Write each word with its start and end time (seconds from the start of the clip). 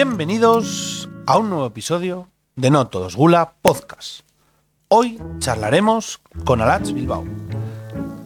Bienvenidos 0.00 1.08
a 1.26 1.38
un 1.38 1.50
nuevo 1.50 1.66
episodio 1.66 2.28
de 2.54 2.70
No 2.70 2.86
Todos 2.86 3.16
Gula 3.16 3.54
Podcast. 3.62 4.20
Hoy 4.86 5.20
charlaremos 5.40 6.20
con 6.44 6.60
Alach 6.60 6.92
Bilbao. 6.92 7.24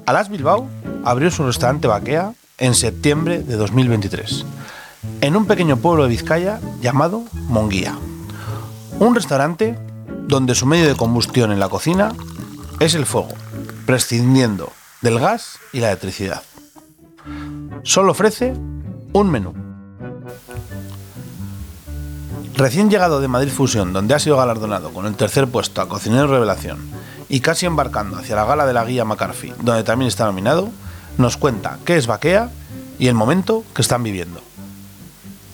Alach 0.04 0.28
Bilbao 0.28 0.68
abrió 1.02 1.30
su 1.30 1.46
restaurante 1.46 1.88
Baquea 1.88 2.34
en 2.58 2.74
septiembre 2.74 3.42
de 3.42 3.56
2023, 3.56 4.44
en 5.22 5.34
un 5.34 5.46
pequeño 5.46 5.78
pueblo 5.78 6.02
de 6.02 6.10
Vizcaya 6.10 6.60
llamado 6.82 7.24
Monguía. 7.48 7.96
Un 8.98 9.14
restaurante 9.14 9.78
donde 10.28 10.54
su 10.54 10.66
medio 10.66 10.86
de 10.86 10.94
combustión 10.94 11.52
en 11.52 11.58
la 11.58 11.70
cocina 11.70 12.12
es 12.80 12.94
el 12.94 13.06
fuego, 13.06 13.32
prescindiendo 13.86 14.70
del 15.00 15.18
gas 15.18 15.58
y 15.72 15.80
la 15.80 15.88
electricidad. 15.88 16.42
Solo 17.82 18.12
ofrece 18.12 18.52
un 19.14 19.30
menú. 19.30 19.61
Recién 22.54 22.90
llegado 22.90 23.20
de 23.20 23.28
Madrid 23.28 23.50
Fusión, 23.50 23.92
donde 23.92 24.14
ha 24.14 24.18
sido 24.18 24.36
galardonado 24.36 24.92
con 24.92 25.06
el 25.06 25.14
tercer 25.14 25.48
puesto 25.48 25.80
a 25.80 25.88
Cocinero 25.88 26.26
Revelación 26.26 26.78
y 27.28 27.40
casi 27.40 27.66
embarcando 27.66 28.18
hacia 28.18 28.36
la 28.36 28.44
gala 28.44 28.66
de 28.66 28.74
la 28.74 28.84
guía 28.84 29.04
McCarthy, 29.04 29.52
donde 29.62 29.84
también 29.84 30.08
está 30.08 30.26
nominado, 30.26 30.70
nos 31.18 31.36
cuenta 31.36 31.78
qué 31.84 31.96
es 31.96 32.06
Baquea 32.06 32.50
y 32.98 33.08
el 33.08 33.14
momento 33.14 33.64
que 33.74 33.82
están 33.82 34.02
viviendo. 34.02 34.40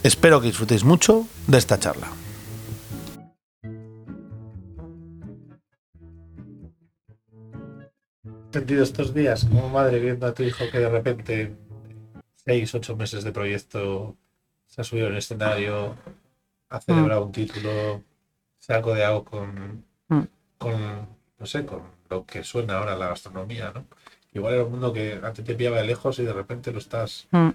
Espero 0.02 0.40
que 0.40 0.48
disfrutéis 0.48 0.84
mucho 0.84 1.26
de 1.46 1.58
esta 1.58 1.78
charla. 1.78 2.08
sentido 8.52 8.82
estos 8.82 9.14
días 9.14 9.44
como 9.44 9.68
madre 9.68 10.00
viendo 10.00 10.26
a 10.26 10.34
tu 10.34 10.42
hijo 10.42 10.64
que 10.72 10.78
de 10.78 10.88
repente 10.88 11.56
seis, 12.44 12.74
ocho 12.74 12.96
meses 12.96 13.22
de 13.22 13.30
proyecto 13.30 14.16
se 14.66 14.80
ha 14.80 14.84
subido 14.84 15.06
al 15.08 15.16
escenario, 15.16 15.96
ha 16.70 16.80
celebrado 16.80 17.24
un 17.24 17.32
título, 17.32 18.02
se 18.58 18.74
ha 18.74 18.82
codeado 18.82 19.24
con, 19.24 19.84
Mm. 20.08 20.22
con, 20.56 21.08
no 21.38 21.46
sé, 21.46 21.64
con 21.66 21.82
lo 22.08 22.24
que 22.24 22.42
suena 22.42 22.78
ahora 22.78 22.96
la 22.96 23.08
gastronomía, 23.08 23.72
¿no? 23.74 23.84
Igual 24.32 24.54
era 24.54 24.64
un 24.64 24.70
mundo 24.72 24.92
que 24.92 25.18
antes 25.22 25.44
te 25.44 25.54
pillaba 25.54 25.78
de 25.78 25.84
lejos 25.84 26.18
y 26.18 26.22
de 26.24 26.32
repente 26.32 26.72
lo 26.72 26.78
estás... 26.78 27.26
Mm. 27.30 27.50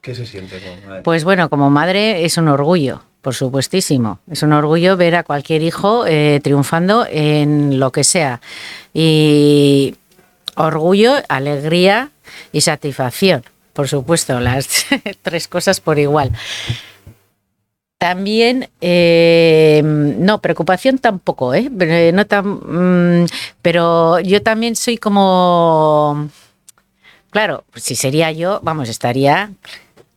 ¿Qué 0.00 0.14
se 0.14 0.26
siente 0.26 0.60
como 0.60 0.86
madre? 0.88 1.02
Pues 1.02 1.22
bueno, 1.24 1.48
como 1.48 1.70
madre 1.70 2.24
es 2.24 2.36
un 2.36 2.48
orgullo, 2.48 3.02
por 3.20 3.34
supuestísimo. 3.34 4.18
Es 4.28 4.42
un 4.42 4.52
orgullo 4.52 4.96
ver 4.96 5.14
a 5.14 5.22
cualquier 5.22 5.62
hijo 5.62 6.06
eh, 6.06 6.40
triunfando 6.42 7.06
en 7.08 7.78
lo 7.78 7.92
que 7.92 8.02
sea. 8.02 8.40
Y 8.92 9.96
orgullo, 10.56 11.14
alegría 11.28 12.10
y 12.50 12.62
satisfacción, 12.62 13.44
por 13.72 13.86
supuesto, 13.88 14.38
las 14.40 14.86
tres 15.22 15.46
cosas 15.48 15.80
por 15.80 15.98
igual. 16.00 16.32
También, 18.02 18.68
eh, 18.80 19.80
no, 19.84 20.40
preocupación 20.40 20.98
tampoco, 20.98 21.54
¿eh? 21.54 21.70
Eh, 21.78 22.10
no 22.12 22.26
tan, 22.26 23.22
mm, 23.22 23.26
pero 23.62 24.18
yo 24.18 24.42
también 24.42 24.74
soy 24.74 24.98
como, 24.98 26.28
claro, 27.30 27.62
si 27.76 27.94
sería 27.94 28.32
yo, 28.32 28.58
vamos, 28.64 28.88
estaría, 28.88 29.52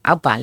aupa, 0.02 0.40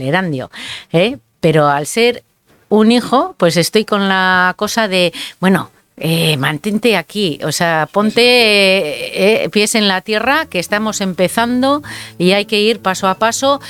¿eh? 0.93 1.19
Pero 1.41 1.67
al 1.67 1.89
ser 1.89 2.23
un 2.69 2.93
hijo, 2.93 3.35
pues 3.39 3.57
estoy 3.57 3.85
con 3.85 4.09
la 4.09 4.55
cosa 4.57 4.87
de, 4.87 5.13
bueno, 5.41 5.73
eh, 5.97 6.37
mantente 6.37 6.97
aquí, 6.97 7.41
o 7.43 7.51
sea, 7.51 7.89
ponte 7.91 8.23
eh, 8.23 9.49
pies 9.51 9.75
en 9.75 9.89
la 9.89 10.01
tierra, 10.03 10.47
que 10.47 10.61
estamos 10.61 11.01
empezando 11.01 11.83
y 12.19 12.35
hay 12.35 12.45
que 12.45 12.61
ir 12.61 12.79
paso 12.79 13.09
a 13.09 13.17
paso, 13.17 13.61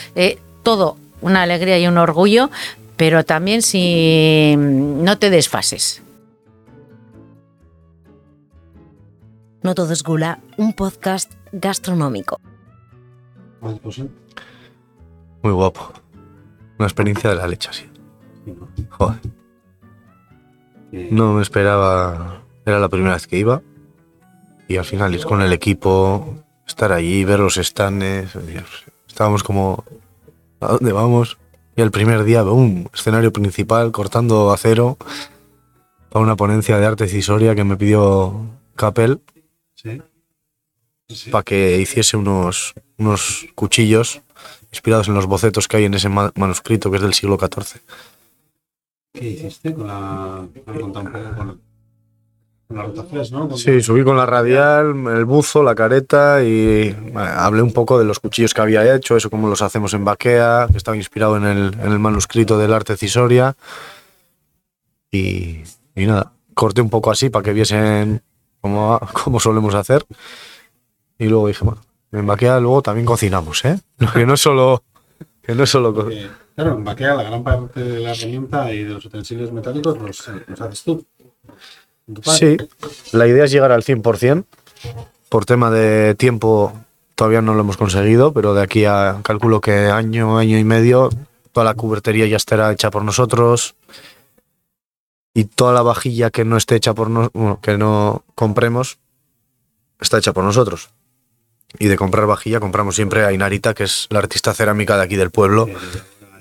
todo 0.62 0.98
una 1.22 1.42
alegría 1.42 1.78
y 1.78 1.86
un 1.86 1.96
orgullo, 1.96 2.50
pero 2.96 3.24
también 3.24 3.62
si 3.62 4.54
no 4.56 5.18
te 5.18 5.30
desfases. 5.30 6.02
No 9.62 9.74
todo 9.74 9.92
es 9.92 10.02
gula, 10.02 10.40
un 10.56 10.72
podcast 10.72 11.32
gastronómico. 11.52 12.40
Pues 13.60 14.02
Muy 15.42 15.52
guapo. 15.52 15.92
Una 16.78 16.88
experiencia 16.88 17.30
de 17.30 17.36
la 17.36 17.46
leche 17.46 17.70
así. 17.70 17.88
¿no? 18.46 18.68
Joder. 18.90 19.20
No 20.92 21.32
me 21.34 21.42
esperaba. 21.42 22.42
Era 22.66 22.80
la 22.80 22.88
primera 22.88 23.14
vez 23.14 23.26
que 23.26 23.38
iba. 23.38 23.62
Y 24.68 24.76
al 24.76 24.84
final 24.84 25.14
ir 25.14 25.24
con 25.24 25.42
el 25.42 25.52
equipo, 25.52 26.34
estar 26.66 26.92
allí, 26.92 27.24
ver 27.24 27.38
los 27.38 27.54
stands. 27.54 28.36
Estábamos 29.06 29.42
como. 29.42 29.84
¿A 30.60 30.72
dónde 30.72 30.92
vamos? 30.92 31.38
El 31.82 31.90
primer 31.90 32.24
día, 32.24 32.44
un 32.44 32.88
escenario 32.94 33.32
principal, 33.32 33.90
cortando 33.92 34.52
acero. 34.52 34.96
Para 36.10 36.22
una 36.24 36.36
ponencia 36.36 36.78
de 36.78 36.86
arte 36.86 37.08
cisoria 37.08 37.54
que 37.54 37.64
me 37.64 37.76
pidió 37.76 38.46
Capel 38.76 39.20
Sí. 39.74 40.00
Sí. 41.08 41.30
para 41.30 41.42
que 41.42 41.78
hiciese 41.80 42.16
unos, 42.16 42.74
unos 42.98 43.46
cuchillos 43.54 44.20
inspirados 44.70 45.08
en 45.08 45.14
los 45.14 45.26
bocetos 45.26 45.68
que 45.68 45.78
hay 45.78 45.84
en 45.86 45.94
ese 45.94 46.08
ma- 46.08 46.32
manuscrito 46.36 46.90
que 46.90 46.96
es 46.98 47.02
del 47.02 47.14
siglo 47.14 47.36
XIV. 47.38 47.80
¿Qué 49.12 49.28
hiciste 49.28 49.74
con 49.74 49.86
la... 49.88 50.46
no? 52.72 53.56
Sí, 53.56 53.80
subí 53.82 54.04
con 54.04 54.16
la 54.16 54.26
radial, 54.26 54.94
el 55.08 55.24
buzo, 55.24 55.62
la 55.62 55.74
careta 55.74 56.42
y 56.42 56.92
bueno, 56.92 57.20
hablé 57.20 57.62
un 57.62 57.72
poco 57.72 57.98
de 57.98 58.04
los 58.04 58.20
cuchillos 58.20 58.54
que 58.54 58.60
había 58.60 58.94
hecho, 58.94 59.16
eso 59.16 59.30
como 59.30 59.48
los 59.48 59.62
hacemos 59.62 59.94
en 59.94 60.04
Baquea, 60.04 60.68
que 60.70 60.78
estaba 60.78 60.96
inspirado 60.96 61.36
en 61.36 61.44
el, 61.44 61.74
en 61.80 61.92
el 61.92 61.98
manuscrito 61.98 62.58
del 62.58 62.72
arte 62.72 62.96
cisoria. 62.96 63.56
Y, 65.10 65.62
y 65.94 66.06
nada, 66.06 66.32
corté 66.54 66.80
un 66.80 66.90
poco 66.90 67.10
así 67.10 67.30
para 67.30 67.42
que 67.42 67.52
viesen 67.52 68.22
cómo, 68.60 68.98
cómo 69.24 69.40
solemos 69.40 69.74
hacer. 69.74 70.04
Y 71.18 71.26
luego 71.26 71.48
dije, 71.48 71.64
bueno, 71.64 71.80
en 72.12 72.26
Baquea 72.26 72.60
luego 72.60 72.82
también 72.82 73.06
cocinamos, 73.06 73.64
¿eh? 73.64 73.78
Que 74.14 74.26
no 74.26 74.34
es 74.34 74.40
solo... 74.40 74.82
Que 75.42 75.54
no 75.54 75.64
es 75.64 75.70
solo 75.70 76.08
Eh, 76.10 76.30
claro, 76.54 76.76
en 76.76 76.84
Baquea 76.84 77.14
la 77.14 77.24
gran 77.24 77.42
parte 77.42 77.82
de 77.82 78.00
la 78.00 78.12
herramienta 78.12 78.72
y 78.72 78.84
de 78.84 78.94
los 78.94 79.04
utensilios 79.04 79.50
metálicos 79.52 79.98
los, 79.98 80.30
los 80.46 80.60
haces 80.60 80.82
tú. 80.84 81.04
Sí, 82.22 82.56
la 83.12 83.26
idea 83.26 83.44
es 83.44 83.50
llegar 83.50 83.72
al 83.72 83.82
100%. 83.82 84.44
Por 85.28 85.44
tema 85.46 85.70
de 85.70 86.14
tiempo 86.14 86.72
todavía 87.14 87.42
no 87.42 87.54
lo 87.54 87.60
hemos 87.60 87.76
conseguido, 87.76 88.32
pero 88.32 88.54
de 88.54 88.62
aquí 88.62 88.84
a 88.84 89.20
calculo 89.22 89.60
que 89.60 89.86
año, 89.86 90.38
año 90.38 90.58
y 90.58 90.64
medio, 90.64 91.10
toda 91.52 91.64
la 91.64 91.74
cubertería 91.74 92.26
ya 92.26 92.36
estará 92.36 92.72
hecha 92.72 92.90
por 92.90 93.04
nosotros. 93.04 93.74
Y 95.34 95.44
toda 95.44 95.72
la 95.72 95.82
vajilla 95.82 96.30
que 96.30 96.44
no 96.44 96.56
esté 96.56 96.76
hecha 96.76 96.94
por 96.94 97.08
nosotros, 97.08 97.58
que 97.62 97.78
no 97.78 98.24
compremos, 98.34 98.98
está 100.00 100.18
hecha 100.18 100.32
por 100.32 100.44
nosotros. 100.44 100.90
Y 101.78 101.86
de 101.86 101.96
comprar 101.96 102.26
vajilla 102.26 102.60
compramos 102.60 102.96
siempre 102.96 103.24
a 103.24 103.32
Inarita, 103.32 103.72
que 103.72 103.84
es 103.84 104.08
la 104.10 104.18
artista 104.18 104.52
cerámica 104.52 104.96
de 104.96 105.04
aquí 105.04 105.16
del 105.16 105.30
pueblo, 105.30 105.68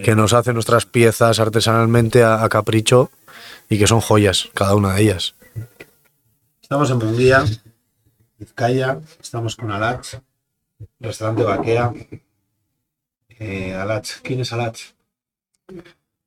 que 0.04 0.16
nos 0.16 0.34
hace 0.34 0.52
nuestras 0.52 0.86
piezas 0.86 1.40
artesanalmente 1.40 2.24
a, 2.24 2.44
a 2.44 2.50
capricho 2.50 3.12
y 3.70 3.80
que 3.80 3.88
son 3.88 4.02
joyas, 4.02 4.50
cada 4.54 4.76
una 4.76 4.94
de 4.94 5.04
ellas. 5.04 5.36
Estamos 6.62 6.90
en 6.90 6.98
Munguía, 6.98 7.44
Vizcaya, 8.38 9.00
estamos 9.22 9.56
con 9.56 9.72
Alach, 9.72 10.16
restaurante 11.00 11.44
Baquea. 11.44 11.94
Eh, 13.30 13.76
¿quién 14.24 14.40
es 14.40 14.54
Alach? 14.54 14.80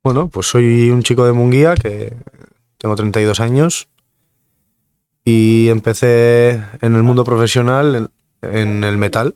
Bueno, 0.03 0.29
pues 0.29 0.47
soy 0.49 0.91
un 0.91 1.03
chico 1.03 1.25
de 1.25 1.33
Munguía 1.33 1.75
que 1.75 2.15
tengo 2.77 2.95
32 2.95 3.41
años 3.41 3.89
y 5.25 5.69
empecé 5.69 6.62
en 6.81 6.94
el 6.94 7.03
mundo 7.03 7.25
profesional 7.25 8.11
en 8.43 8.85
el 8.85 8.99
metal, 8.99 9.35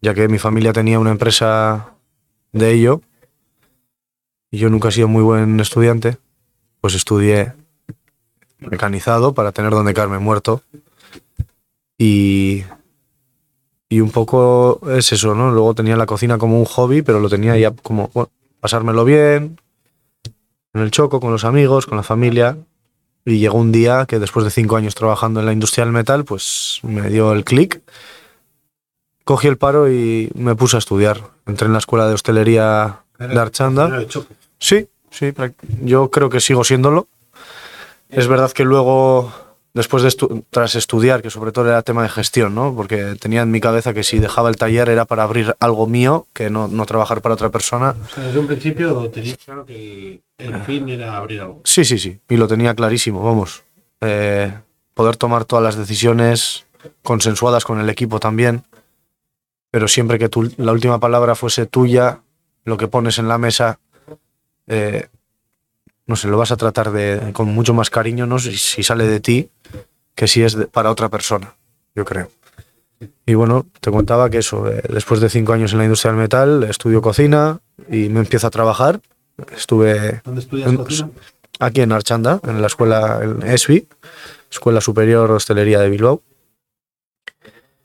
ya 0.00 0.14
que 0.14 0.28
mi 0.28 0.38
familia 0.38 0.72
tenía 0.72 0.98
una 0.98 1.10
empresa 1.10 1.94
de 2.52 2.72
ello 2.72 3.00
y 4.50 4.58
yo 4.58 4.70
nunca 4.70 4.88
he 4.88 4.92
sido 4.92 5.08
muy 5.08 5.22
buen 5.22 5.58
estudiante, 5.60 6.18
pues 6.80 6.94
estudié 6.94 7.54
mecanizado 8.60 9.34
para 9.34 9.52
tener 9.52 9.70
donde 9.70 9.94
caerme 9.94 10.18
muerto 10.18 10.62
y, 11.98 12.64
y 13.88 14.00
un 14.00 14.10
poco 14.10 14.80
es 14.90 15.12
eso, 15.12 15.34
¿no? 15.34 15.50
Luego 15.50 15.74
tenía 15.74 15.96
la 15.96 16.06
cocina 16.06 16.38
como 16.38 16.58
un 16.58 16.64
hobby, 16.64 17.02
pero 17.02 17.20
lo 17.20 17.28
tenía 17.28 17.58
ya 17.58 17.72
como, 17.72 18.10
bueno, 18.14 18.30
pasármelo 18.60 19.04
bien, 19.04 19.58
en 20.72 20.80
el 20.80 20.90
choco, 20.90 21.20
con 21.20 21.32
los 21.32 21.44
amigos, 21.44 21.86
con 21.86 21.96
la 21.96 22.02
familia. 22.02 22.56
Y 23.24 23.38
llegó 23.38 23.58
un 23.58 23.70
día 23.70 24.06
que 24.06 24.18
después 24.18 24.44
de 24.44 24.50
cinco 24.50 24.76
años 24.76 24.94
trabajando 24.94 25.40
en 25.40 25.46
la 25.46 25.52
industria 25.52 25.84
del 25.84 25.92
metal, 25.92 26.24
pues 26.24 26.80
me 26.82 27.10
dio 27.10 27.32
el 27.32 27.44
clic. 27.44 27.82
Cogí 29.24 29.48
el 29.48 29.58
paro 29.58 29.90
y 29.92 30.30
me 30.34 30.54
puse 30.54 30.76
a 30.76 30.78
estudiar. 30.78 31.20
Entré 31.46 31.66
en 31.66 31.72
la 31.72 31.80
escuela 31.80 32.08
de 32.08 32.14
hostelería 32.14 33.00
de 33.18 33.38
Archanda. 33.38 34.06
Sí, 34.58 34.88
sí, 35.10 35.32
yo 35.82 36.10
creo 36.10 36.30
que 36.30 36.40
sigo 36.40 36.64
siéndolo. 36.64 37.08
Es 38.10 38.26
verdad 38.28 38.50
que 38.52 38.64
luego, 38.64 39.32
después 39.72 40.02
de 40.02 40.08
estu- 40.08 40.44
tras 40.50 40.74
estudiar, 40.74 41.22
que 41.22 41.30
sobre 41.30 41.52
todo 41.52 41.68
era 41.68 41.82
tema 41.82 42.02
de 42.02 42.08
gestión, 42.08 42.54
¿no? 42.54 42.74
Porque 42.74 43.16
tenía 43.20 43.42
en 43.42 43.50
mi 43.50 43.60
cabeza 43.60 43.94
que 43.94 44.02
si 44.02 44.18
dejaba 44.18 44.48
el 44.48 44.56
taller 44.56 44.88
era 44.88 45.04
para 45.04 45.22
abrir 45.22 45.54
algo 45.60 45.86
mío, 45.86 46.26
que 46.32 46.50
no, 46.50 46.66
no 46.68 46.86
trabajar 46.86 47.22
para 47.22 47.34
otra 47.34 47.50
persona. 47.50 47.94
O 48.04 48.14
sea, 48.14 48.24
desde 48.24 48.38
un 48.38 48.46
principio 48.46 49.08
tenías 49.10 49.36
claro 49.38 49.64
que 49.64 50.20
el 50.38 50.62
fin 50.64 50.88
era 50.88 51.16
abrir 51.16 51.40
algo. 51.42 51.60
Sí, 51.64 51.84
sí, 51.84 51.98
sí. 51.98 52.18
Y 52.28 52.36
lo 52.36 52.48
tenía 52.48 52.74
clarísimo, 52.74 53.22
vamos. 53.22 53.62
Eh, 54.00 54.52
poder 54.94 55.16
tomar 55.16 55.44
todas 55.44 55.62
las 55.64 55.76
decisiones 55.76 56.66
consensuadas 57.02 57.64
con 57.64 57.78
el 57.80 57.88
equipo 57.90 58.18
también. 58.18 58.64
Pero 59.70 59.86
siempre 59.86 60.18
que 60.18 60.28
tu- 60.28 60.52
la 60.56 60.72
última 60.72 60.98
palabra 60.98 61.36
fuese 61.36 61.66
tuya, 61.66 62.22
lo 62.64 62.76
que 62.76 62.88
pones 62.88 63.18
en 63.20 63.28
la 63.28 63.38
mesa, 63.38 63.78
eh, 64.66 65.06
no 66.10 66.16
sé, 66.16 66.28
lo 66.28 66.36
vas 66.36 66.50
a 66.50 66.56
tratar 66.56 66.90
de, 66.90 67.30
con 67.32 67.48
mucho 67.54 67.72
más 67.72 67.88
cariño, 67.88 68.26
¿no? 68.26 68.38
Si, 68.38 68.56
si 68.56 68.82
sale 68.82 69.06
de 69.06 69.20
ti, 69.20 69.48
que 70.16 70.26
si 70.26 70.42
es 70.42 70.54
de- 70.54 70.66
para 70.66 70.90
otra 70.90 71.08
persona, 71.08 71.54
yo 71.94 72.04
creo. 72.04 72.28
Y 73.24 73.34
bueno, 73.34 73.64
te 73.80 73.90
contaba 73.92 74.28
que 74.28 74.38
eso, 74.38 74.68
eh, 74.70 74.82
después 74.92 75.20
de 75.20 75.30
cinco 75.30 75.52
años 75.52 75.72
en 75.72 75.78
la 75.78 75.84
industria 75.84 76.10
del 76.12 76.20
metal, 76.20 76.64
estudio 76.64 77.00
cocina 77.00 77.60
y 77.88 78.08
me 78.08 78.20
empiezo 78.20 78.48
a 78.48 78.50
trabajar. 78.50 79.00
Estuve 79.56 80.20
¿Dónde 80.24 80.40
estudias 80.40 80.68
En- 80.68 80.76
cocina? 80.76 81.10
aquí 81.60 81.80
en 81.80 81.92
Archanda, 81.92 82.40
en 82.42 82.60
la 82.60 82.66
escuela 82.66 83.20
en 83.22 83.42
ESBI, 83.46 83.86
Escuela 84.50 84.80
Superior 84.80 85.30
Hostelería 85.30 85.78
de 85.78 85.88
Bilbao. 85.90 86.22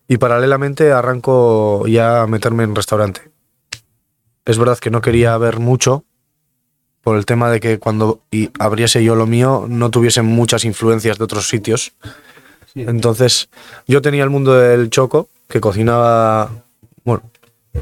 Y 0.08 0.18
paralelamente 0.18 0.92
arranco 0.92 1.86
ya 1.88 2.24
a 2.24 2.28
meterme 2.28 2.64
en 2.64 2.76
restaurante. 2.76 3.22
Es 4.46 4.58
verdad 4.58 4.78
que 4.80 4.92
no 4.92 5.02
quería 5.02 5.38
ver 5.38 5.60
mucho 5.60 6.04
por 7.06 7.18
el 7.18 7.28
tema 7.28 7.52
de 7.52 7.60
que 7.60 7.78
cuando 7.78 8.22
abriese 8.58 9.04
yo 9.04 9.14
lo 9.14 9.28
mío 9.28 9.68
no 9.70 9.92
tuviese 9.92 10.24
muchas 10.24 10.66
influencias 10.66 11.20
de 11.20 11.24
otros 11.24 11.48
sitios. 11.48 11.92
Entonces 12.74 13.48
yo 13.86 14.02
tenía 14.02 14.24
el 14.24 14.32
mundo 14.32 14.56
del 14.56 14.90
choco, 14.90 15.30
que 15.48 15.62
cocinaba, 15.62 16.50
bueno, 17.04 17.22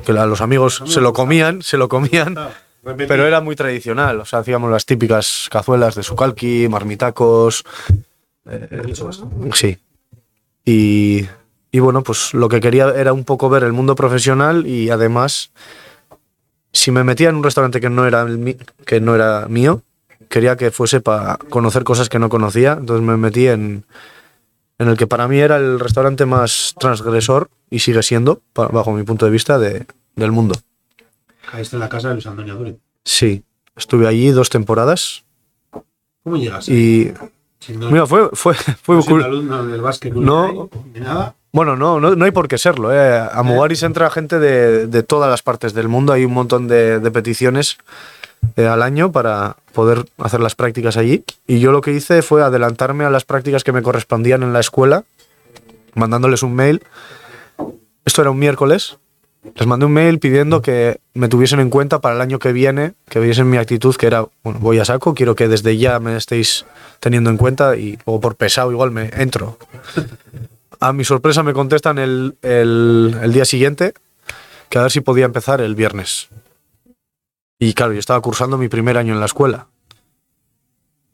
que 0.06 0.12
a 0.12 0.26
los 0.26 0.42
amigos 0.42 0.84
se 0.88 1.00
lo 1.00 1.14
comían, 1.14 1.62
se 1.62 1.78
lo 1.78 1.88
comían. 1.88 2.36
Pero 2.84 3.26
era 3.26 3.40
muy 3.40 3.56
tradicional, 3.56 4.20
o 4.20 4.26
sea, 4.26 4.40
hacíamos 4.40 4.70
las 4.70 4.86
típicas 4.86 5.48
cazuelas 5.50 5.96
de 5.96 6.04
sucalqui, 6.04 6.68
marmitacos. 6.68 7.64
eh, 8.46 8.94
sí. 9.54 9.78
Y, 10.66 11.26
y 11.72 11.80
bueno, 11.80 12.04
pues 12.04 12.34
lo 12.34 12.50
que 12.50 12.60
quería 12.60 12.90
era 12.90 13.14
un 13.14 13.24
poco 13.24 13.50
ver 13.50 13.64
el 13.64 13.72
mundo 13.72 13.96
profesional 13.96 14.68
y 14.68 14.90
además, 14.90 15.52
si 16.74 16.92
me 16.92 17.04
metía 17.04 17.30
en 17.30 17.36
un 17.36 17.44
restaurante 17.44 17.80
que 17.80 17.90
no 17.90 18.06
era, 18.06 18.24
el 18.24 18.58
que 18.86 19.00
no 19.00 19.16
era 19.16 19.48
mío, 19.48 19.82
quería 20.30 20.58
que 20.58 20.72
fuese 20.72 21.00
para 21.00 21.38
conocer 21.38 21.84
cosas 21.84 22.10
que 22.10 22.20
no 22.20 22.28
conocía. 22.30 22.74
Entonces 22.74 23.06
me 23.06 23.16
metí 23.16 23.48
en, 23.48 23.86
en 24.80 24.88
el 24.90 24.98
que 24.98 25.08
para 25.08 25.28
mí 25.28 25.38
era 25.40 25.58
el 25.58 25.80
restaurante 25.80 26.26
más 26.26 26.74
transgresor 26.80 27.50
y 27.70 27.80
sigue 27.80 28.02
siendo, 28.04 28.42
bajo 28.56 28.92
mi 28.92 29.04
punto 29.04 29.26
de 29.26 29.32
vista, 29.32 29.58
de- 29.60 29.86
del 30.16 30.32
mundo. 30.32 30.56
Caíste 31.52 31.76
en 31.76 31.82
la 31.82 31.90
casa 31.90 32.08
de 32.10 32.16
Luis 32.16 32.26
Antonio 32.28 32.56
Duri. 32.56 32.78
Sí, 33.06 33.44
estuve 33.76 34.08
allí 34.08 34.30
dos 34.32 34.50
temporadas 34.50 35.24
¿Cómo 36.24 36.38
llegas? 36.38 36.70
y 36.70 37.14
mira, 37.90 38.08
fue 38.08 38.30
fue 38.34 38.54
fue 38.56 39.04
cool. 39.06 39.24
alumno 39.24 39.66
del 39.66 39.82
básquet 39.82 40.14
No. 40.14 40.70
ni 40.94 41.00
nada. 41.02 41.36
Bueno, 41.54 41.76
no, 41.76 42.00
no, 42.00 42.16
no 42.16 42.26
hay 42.26 42.32
por 42.32 42.48
qué 42.48 42.58
serlo. 42.58 42.92
eh. 42.92 43.16
A 43.32 43.44
Mugaris 43.44 43.84
entra 43.84 44.10
gente 44.10 44.40
de, 44.40 44.88
de 44.88 45.04
todas 45.04 45.30
las 45.30 45.44
partes 45.44 45.76
del 45.76 45.88
mundo. 45.88 46.12
Hay 46.12 46.26
un 46.26 46.34
montón 46.34 46.68
de, 46.68 47.00
de 47.00 47.12
peticiones 47.12 47.78
eh, 48.58 48.66
al 48.66 48.82
año 48.82 49.12
para 49.12 49.56
poder 49.72 50.06
hacer 50.18 50.40
las 50.40 50.56
prácticas 50.56 50.98
allí. 50.98 51.24
Y 51.46 51.60
yo 51.60 51.72
lo 51.72 51.82
que 51.82 51.92
hice 51.94 52.24
fue 52.24 52.42
adelantarme 52.42 53.06
a 53.06 53.12
las 53.12 53.24
prácticas 53.24 53.64
que 53.64 53.72
me 53.72 53.84
correspondían 53.84 54.42
en 54.42 54.52
la 54.52 54.60
escuela, 54.62 55.04
mandándoles 55.94 56.42
un 56.42 56.56
mail. 56.56 56.82
Esto 58.04 58.22
era 58.22 58.32
un 58.32 58.40
miércoles. 58.40 58.98
Les 59.56 59.68
mandé 59.68 59.86
un 59.86 59.94
mail 59.94 60.18
pidiendo 60.18 60.62
que 60.64 61.02
me 61.14 61.28
tuviesen 61.28 61.60
en 61.60 61.70
cuenta 61.70 62.00
para 62.00 62.16
el 62.16 62.22
año 62.22 62.40
que 62.40 62.52
viene, 62.52 62.94
que 63.10 63.20
viesen 63.20 63.48
mi 63.50 63.58
actitud, 63.58 63.96
que 63.96 64.08
era, 64.08 64.26
bueno, 64.44 64.58
voy 64.60 64.80
a 64.80 64.86
saco, 64.86 65.14
quiero 65.14 65.36
que 65.36 65.48
desde 65.48 65.78
ya 65.78 66.00
me 66.00 66.16
estéis 66.18 66.66
teniendo 67.00 67.30
en 67.30 67.38
cuenta 67.38 67.76
y 67.76 68.00
o 68.06 68.20
por 68.20 68.38
pesado 68.38 68.72
igual 68.72 68.90
me 68.90 69.12
entro. 69.14 69.60
A 70.84 70.92
mi 70.92 71.06
sorpresa 71.06 71.44
me 71.44 71.54
contestan 71.54 71.98
el, 71.98 72.38
el- 72.42 73.18
el 73.24 73.32
día 73.32 73.46
siguiente 73.46 73.94
que 74.68 74.80
a 74.80 74.82
ver 74.82 74.92
si 74.92 75.00
podía 75.00 75.24
empezar 75.24 75.62
el 75.62 75.76
viernes. 75.76 76.28
Y 77.58 77.74
claro, 77.74 77.94
yo 77.94 78.00
estaba 78.00 78.20
cursando 78.20 78.58
mi 78.58 78.68
primer 78.68 78.98
año 78.98 79.14
en 79.14 79.22
la 79.22 79.28
escuela. 79.28 79.68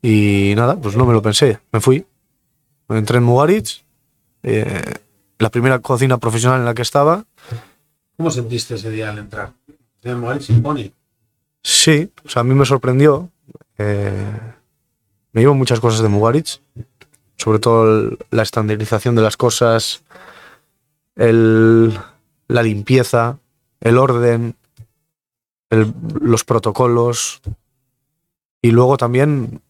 Y 0.02 0.54
nada, 0.56 0.76
pues 0.78 0.96
no 0.96 1.06
me 1.06 1.14
lo 1.14 1.22
pensé. 1.22 1.60
Me 1.72 1.82
fui. 1.82 2.04
Entré 2.88 3.18
en 3.20 3.24
Mugaritz, 3.26 3.84
eh, 4.42 4.96
la 5.38 5.52
primera 5.52 5.78
cocina 5.78 6.18
profesional 6.18 6.62
en 6.62 6.66
la 6.66 6.74
que 6.74 6.82
estaba. 6.82 7.26
¿Cómo 8.18 8.32
sentiste 8.32 8.74
ese 8.74 8.90
día 8.90 9.12
al 9.12 9.20
entrar? 9.20 9.54
De 10.02 10.16
Moal 10.16 10.42
se 10.42 10.54
impone. 10.54 10.94
Sí, 11.62 12.10
o 12.26 12.30
sea, 12.30 12.40
a 12.40 12.44
mí 12.44 12.56
me 12.56 12.66
sorprendió. 12.66 13.30
eh, 13.78 14.26
me 15.34 15.42
llevo 15.42 15.54
muchas 15.54 15.80
cosas 15.80 16.02
de 16.02 16.10
Mugaritz, 16.10 16.60
sobre 17.40 17.60
todo 17.60 18.12
la 18.32 18.44
estandarización 18.44 19.16
de 19.16 19.22
las 19.24 19.38
cosas, 19.38 20.04
el- 21.16 21.98
la 22.48 22.62
limpieza, 22.64 23.40
el 23.82 23.98
orden, 23.98 24.56
el- 25.70 25.94
los 26.22 26.44
protocolos. 26.44 27.42
Y 28.62 28.72
luego 28.72 28.98
también, 28.98 29.62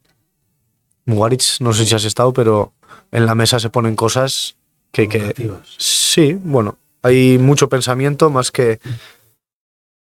Mugaritz, 1.05 1.61
no 1.61 1.73
sé 1.73 1.85
si 1.85 1.95
has 1.95 2.05
estado, 2.05 2.33
pero 2.33 2.73
en 3.11 3.25
la 3.25 3.35
mesa 3.35 3.59
se 3.59 3.69
ponen 3.69 3.95
cosas 3.95 4.55
que, 4.91 5.07
que. 5.07 5.33
Sí, 5.77 6.33
bueno, 6.33 6.77
hay 7.03 7.37
mucho 7.37 7.69
pensamiento 7.69 8.29
más 8.31 8.51
que, 8.51 8.79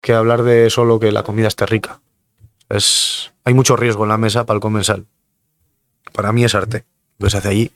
que 0.02 0.14
hablar 0.14 0.44
de 0.44 0.70
solo 0.70 1.00
que 1.00 1.12
la 1.12 1.24
comida 1.24 1.48
esté 1.48 1.66
rica. 1.66 2.00
Es, 2.70 3.34
hay 3.44 3.56
mucho 3.56 3.76
riesgo 3.76 4.04
en 4.04 4.10
la 4.10 4.18
mesa 4.20 4.46
para 4.46 4.56
el 4.58 4.62
comensal. 4.62 5.08
Para 6.14 6.32
mí 6.32 6.44
es 6.44 6.54
arte, 6.54 6.86
que 7.26 7.30
se 7.30 7.38
hace 7.38 7.50
allí. 7.50 7.72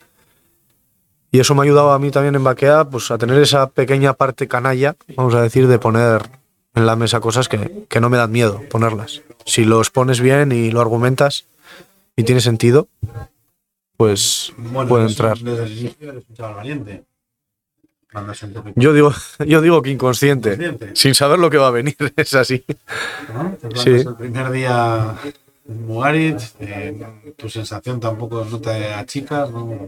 Y 1.30 1.40
eso 1.40 1.54
me 1.54 1.62
ha 1.62 1.64
ayudado 1.64 1.92
a 1.92 1.98
mí 1.98 2.10
también 2.10 2.34
en 2.36 2.44
Baquea 2.44 2.84
pues, 2.84 3.10
a 3.10 3.18
tener 3.18 3.40
esa 3.40 3.68
pequeña 3.68 4.14
parte 4.14 4.46
canalla, 4.46 4.96
vamos 5.16 5.34
a 5.34 5.42
decir, 5.42 5.66
de 5.66 5.78
poner 5.78 6.22
en 6.74 6.86
la 6.86 6.96
mesa 6.96 7.20
cosas 7.20 7.48
que, 7.48 7.86
que 7.88 8.00
no 8.00 8.08
me 8.08 8.16
dan 8.16 8.30
miedo 8.30 8.62
ponerlas. 8.70 9.22
Si 9.44 9.64
los 9.64 9.90
pones 9.90 10.20
bien 10.20 10.52
y 10.52 10.70
lo 10.70 10.80
argumentas 10.80 11.46
y 12.16 12.24
tiene 12.24 12.40
sentido, 12.40 12.88
pues 13.96 14.52
Bueno, 14.56 14.88
puede 14.88 15.06
entrar. 15.06 15.38
Desde 15.38 15.64
el 15.64 15.78
inicio 15.78 16.10
eres 16.10 16.24
un 16.28 16.34
chaval 16.36 16.54
valiente. 16.54 17.04
Mandas 18.12 18.42
un 18.44 18.52
poquito. 18.52 18.80
Yo 18.80 18.92
digo, 18.92 19.12
yo 19.46 19.60
digo 19.60 19.82
que 19.82 19.90
inconsciente, 19.90 20.50
Consciente, 20.50 20.90
sin 20.94 21.14
saber 21.14 21.38
lo 21.38 21.50
que 21.50 21.58
va 21.58 21.68
a 21.68 21.72
venir, 21.72 21.96
es 22.16 22.34
así. 22.34 22.64
Sí. 23.74 23.90
el 23.90 24.14
primer 24.16 24.50
día 24.50 25.16
Mugaritz, 25.66 26.54
eh, 26.60 27.32
tu 27.36 27.48
sensación 27.48 28.00
tampoco 28.00 28.46
no 28.50 28.58
te 28.60 28.92
achicas, 28.92 29.50
¿no? 29.50 29.78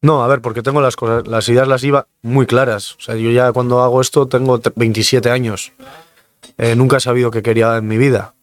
No, 0.00 0.24
a 0.24 0.28
ver, 0.28 0.40
porque 0.40 0.62
tengo 0.62 0.80
las 0.80 0.96
cosas, 0.96 1.26
las 1.28 1.48
ideas 1.48 1.68
las 1.68 1.82
iba 1.84 2.06
muy 2.22 2.46
claras. 2.46 2.94
O 2.96 3.00
sea, 3.00 3.14
yo 3.16 3.30
ya 3.30 3.52
cuando 3.52 3.80
hago 3.82 4.00
esto 4.00 4.26
tengo 4.26 4.60
tre- 4.60 4.72
27 4.74 5.30
años. 5.30 5.72
Eh, 6.58 6.74
nunca 6.74 6.96
he 6.96 7.00
sabido 7.00 7.30
qué 7.30 7.42
quería 7.42 7.76
en 7.76 7.86
mi 7.86 7.98
vida. 7.98 8.34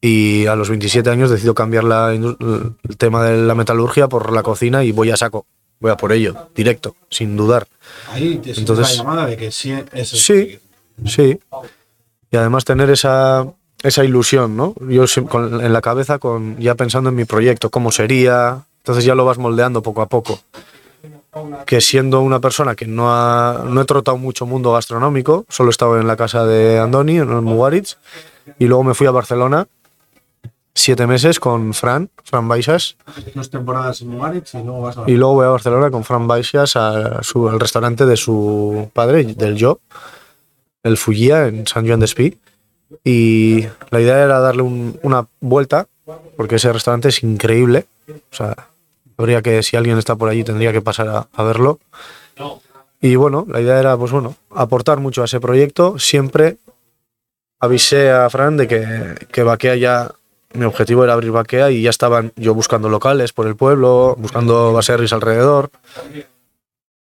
Y 0.00 0.46
a 0.46 0.54
los 0.56 0.68
27 0.68 1.08
años 1.10 1.30
decido 1.30 1.54
cambiar 1.54 1.84
la 1.84 2.12
el 2.14 2.96
tema 2.98 3.24
de 3.24 3.36
la 3.36 3.54
metalurgia 3.54 4.08
por 4.08 4.32
la 4.32 4.42
cocina 4.42 4.84
y 4.84 4.92
voy 4.92 5.10
a 5.10 5.16
saco. 5.16 5.46
Voy 5.80 5.90
a 5.92 5.96
por 5.96 6.12
ello, 6.12 6.48
directo, 6.56 6.96
sin 7.10 7.36
dudar. 7.36 7.66
Ahí 8.10 8.38
te 8.38 8.52
Entonces- 8.58 8.90
la 8.90 8.94
llamada 9.02 9.26
de 9.26 9.36
que 9.36 9.50
sí 9.52 9.72
es 9.92 10.12
el- 10.12 10.18
Sí. 10.18 10.58
Sí. 11.06 11.38
Y 12.30 12.36
además 12.36 12.64
tener 12.64 12.90
esa, 12.90 13.46
esa 13.82 14.04
ilusión, 14.04 14.56
¿no? 14.56 14.74
Yo 14.88 15.04
con- 15.28 15.60
en 15.64 15.72
la 15.72 15.80
cabeza 15.80 16.18
con 16.18 16.56
ya 16.58 16.74
pensando 16.74 17.10
en 17.10 17.16
mi 17.16 17.24
proyecto, 17.24 17.70
cómo 17.70 17.90
sería. 17.92 18.62
Entonces 18.78 19.04
ya 19.04 19.14
lo 19.14 19.24
vas 19.24 19.38
moldeando 19.38 19.82
poco 19.82 20.02
a 20.02 20.06
poco. 20.06 20.40
Que 21.66 21.80
siendo 21.80 22.20
una 22.22 22.40
persona 22.40 22.74
que 22.74 22.86
no, 22.86 23.12
ha, 23.12 23.64
no 23.68 23.80
he 23.80 23.84
trotado 23.84 24.16
mucho 24.16 24.46
mundo 24.46 24.72
gastronómico, 24.72 25.44
solo 25.48 25.68
he 25.68 25.72
estado 25.72 26.00
en 26.00 26.06
la 26.06 26.16
casa 26.16 26.44
de 26.46 26.78
Andoni, 26.78 27.18
en 27.18 27.44
Mugaritz, 27.44 27.96
y 28.58 28.64
luego 28.66 28.82
me 28.82 28.94
fui 28.94 29.06
a 29.06 29.10
Barcelona 29.10 29.66
siete 30.74 31.06
meses 31.06 31.38
con 31.40 31.74
Fran, 31.74 32.08
Fran 32.24 32.48
Baixas, 32.48 32.96
dos 33.34 33.50
temporadas 33.50 34.00
en 34.00 34.08
Mugaritz 34.08 34.54
y 34.54 34.58
luego 34.62 34.80
vas 34.82 34.96
a 34.96 35.04
y 35.06 35.12
luego 35.16 35.34
voy 35.34 35.46
a 35.46 35.50
Barcelona 35.50 35.90
con 35.90 36.04
Fran 36.04 36.26
Baixas 36.28 36.76
a 36.76 37.22
su- 37.22 37.48
al 37.48 37.58
restaurante 37.60 38.06
de 38.06 38.16
su 38.16 38.88
padre, 38.92 39.24
del 39.24 39.62
Job, 39.62 39.80
el 40.84 40.96
Fugia 40.96 41.46
en 41.48 41.66
San 41.66 41.86
Joan 41.86 42.00
d'Espí. 42.00 42.38
Y 43.04 43.66
la 43.90 44.00
idea 44.00 44.22
era 44.24 44.40
darle 44.40 44.62
un- 44.62 44.98
una 45.02 45.26
vuelta, 45.40 45.86
porque 46.36 46.56
ese 46.56 46.72
restaurante 46.72 47.08
es 47.08 47.22
increíble. 47.22 47.86
O 48.08 48.34
sea, 48.34 48.68
habría 49.16 49.42
que, 49.42 49.62
si 49.62 49.76
alguien 49.76 49.98
está 49.98 50.16
por 50.16 50.28
allí, 50.28 50.44
tendría 50.44 50.72
que 50.72 50.80
pasar 50.80 51.28
a, 51.32 51.42
verlo. 51.42 51.78
Y 53.00 53.14
bueno, 53.16 53.46
la 53.48 53.60
idea 53.60 53.78
era, 53.78 53.96
pues 53.96 54.10
bueno, 54.10 54.34
aportar 54.50 54.98
mucho 55.00 55.22
a 55.22 55.26
ese 55.26 55.40
proyecto. 55.40 55.98
Siempre 55.98 56.56
avisé 57.60 58.10
a 58.10 58.28
Fran 58.30 58.56
de 58.56 58.66
que, 58.68 59.26
que 59.30 59.42
Baquea 59.42 59.76
ya 59.76 60.10
mi 60.54 60.64
objetivo 60.64 61.04
era 61.04 61.12
abrir 61.12 61.30
Baquea 61.30 61.70
y 61.70 61.82
ya 61.82 61.90
estaban 61.90 62.32
yo 62.36 62.54
buscando 62.54 62.88
locales 62.88 63.32
por 63.32 63.46
el 63.46 63.54
pueblo, 63.56 64.16
buscando 64.18 64.72
baserris 64.72 65.12
alrededor. 65.12 65.70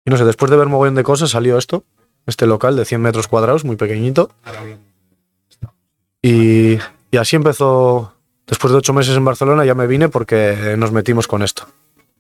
Y 0.06 0.10
no 0.10 0.18
sé, 0.18 0.26
después 0.26 0.50
de 0.50 0.58
ver 0.58 0.68
mogollón 0.68 0.96
de 0.96 1.04
cosas 1.04 1.32
salió 1.32 1.58
esto, 1.58 1.84
este 2.26 2.46
local 2.48 2.76
de 2.76 2.86
100 2.86 3.02
metros 3.02 3.28
cuadrados, 3.28 3.66
muy 3.66 3.76
pequeñito. 3.76 4.30
Y, 6.24 6.80
y 7.12 7.18
así 7.18 7.36
empezó 7.36 8.14
después 8.48 8.72
de 8.72 8.80
ocho 8.80 8.94
meses 8.94 9.16
en 9.16 9.26
Barcelona 9.26 9.66
ya 9.66 9.76
me 9.76 9.86
vine 9.86 10.10
porque 10.10 10.76
nos 10.78 10.92
metimos 10.92 11.28
con 11.28 11.44
esto. 11.44 11.68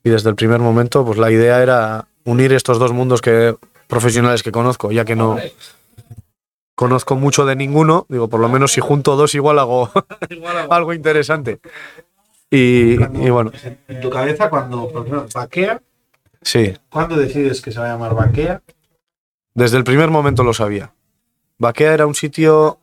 Y 0.03 0.09
desde 0.09 0.29
el 0.29 0.35
primer 0.35 0.59
momento, 0.59 1.03
pues 1.05 1.17
la 1.17 1.31
idea 1.31 1.63
era 1.63 2.07
unir 2.25 2.53
estos 2.53 2.77
dos 2.77 2.91
mundos 2.91 3.21
que, 3.21 3.55
profesionales 3.87 4.43
que 4.43 4.51
conozco, 4.51 4.91
ya 4.91 5.05
que 5.05 5.15
no 5.15 5.37
conozco 6.75 7.15
mucho 7.15 7.45
de 7.45 7.55
ninguno. 7.55 8.05
Digo, 8.09 8.27
por 8.27 8.39
lo 8.39 8.49
menos 8.49 8.73
si 8.73 8.81
junto 8.81 9.15
dos 9.15 9.33
igual 9.35 9.59
hago 9.59 9.89
algo 10.69 10.93
interesante. 10.93 11.59
Y, 12.51 13.01
y 13.01 13.29
bueno, 13.29 13.51
En 13.87 14.01
tu 14.01 14.09
cabeza, 14.09 14.49
cuando, 14.49 14.87
por 14.89 15.07
ejemplo, 15.07 15.25
Baquea, 15.33 15.81
sí, 16.41 16.73
¿cuándo 16.89 17.15
decides 17.15 17.61
que 17.61 17.71
se 17.71 17.79
va 17.79 17.85
a 17.85 17.89
llamar 17.93 18.13
Baquea? 18.13 18.61
desde 19.55 19.77
el 19.77 19.83
primer 19.83 20.09
momento 20.09 20.43
lo 20.43 20.53
sabía. 20.53 20.93
Baquea 21.57 21.93
era 21.93 22.05
un 22.05 22.15
sitio, 22.15 22.79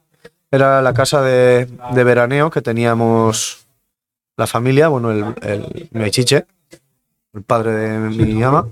era 0.51 0.83
la 0.83 0.95
casa 0.95 1.23
de, 1.23 1.69
de 1.93 2.05
veraneo 2.05 2.51
que 2.51 2.63
teníamos 2.63 3.67
la 4.37 4.47
familia, 4.47 4.89
bueno, 4.89 5.11
el, 5.11 5.35
el 5.43 5.89
Mechiche, 5.93 6.47
el 7.35 7.43
padre 7.43 7.73
de 7.73 7.99
mi 7.99 8.43
ama, 8.43 8.69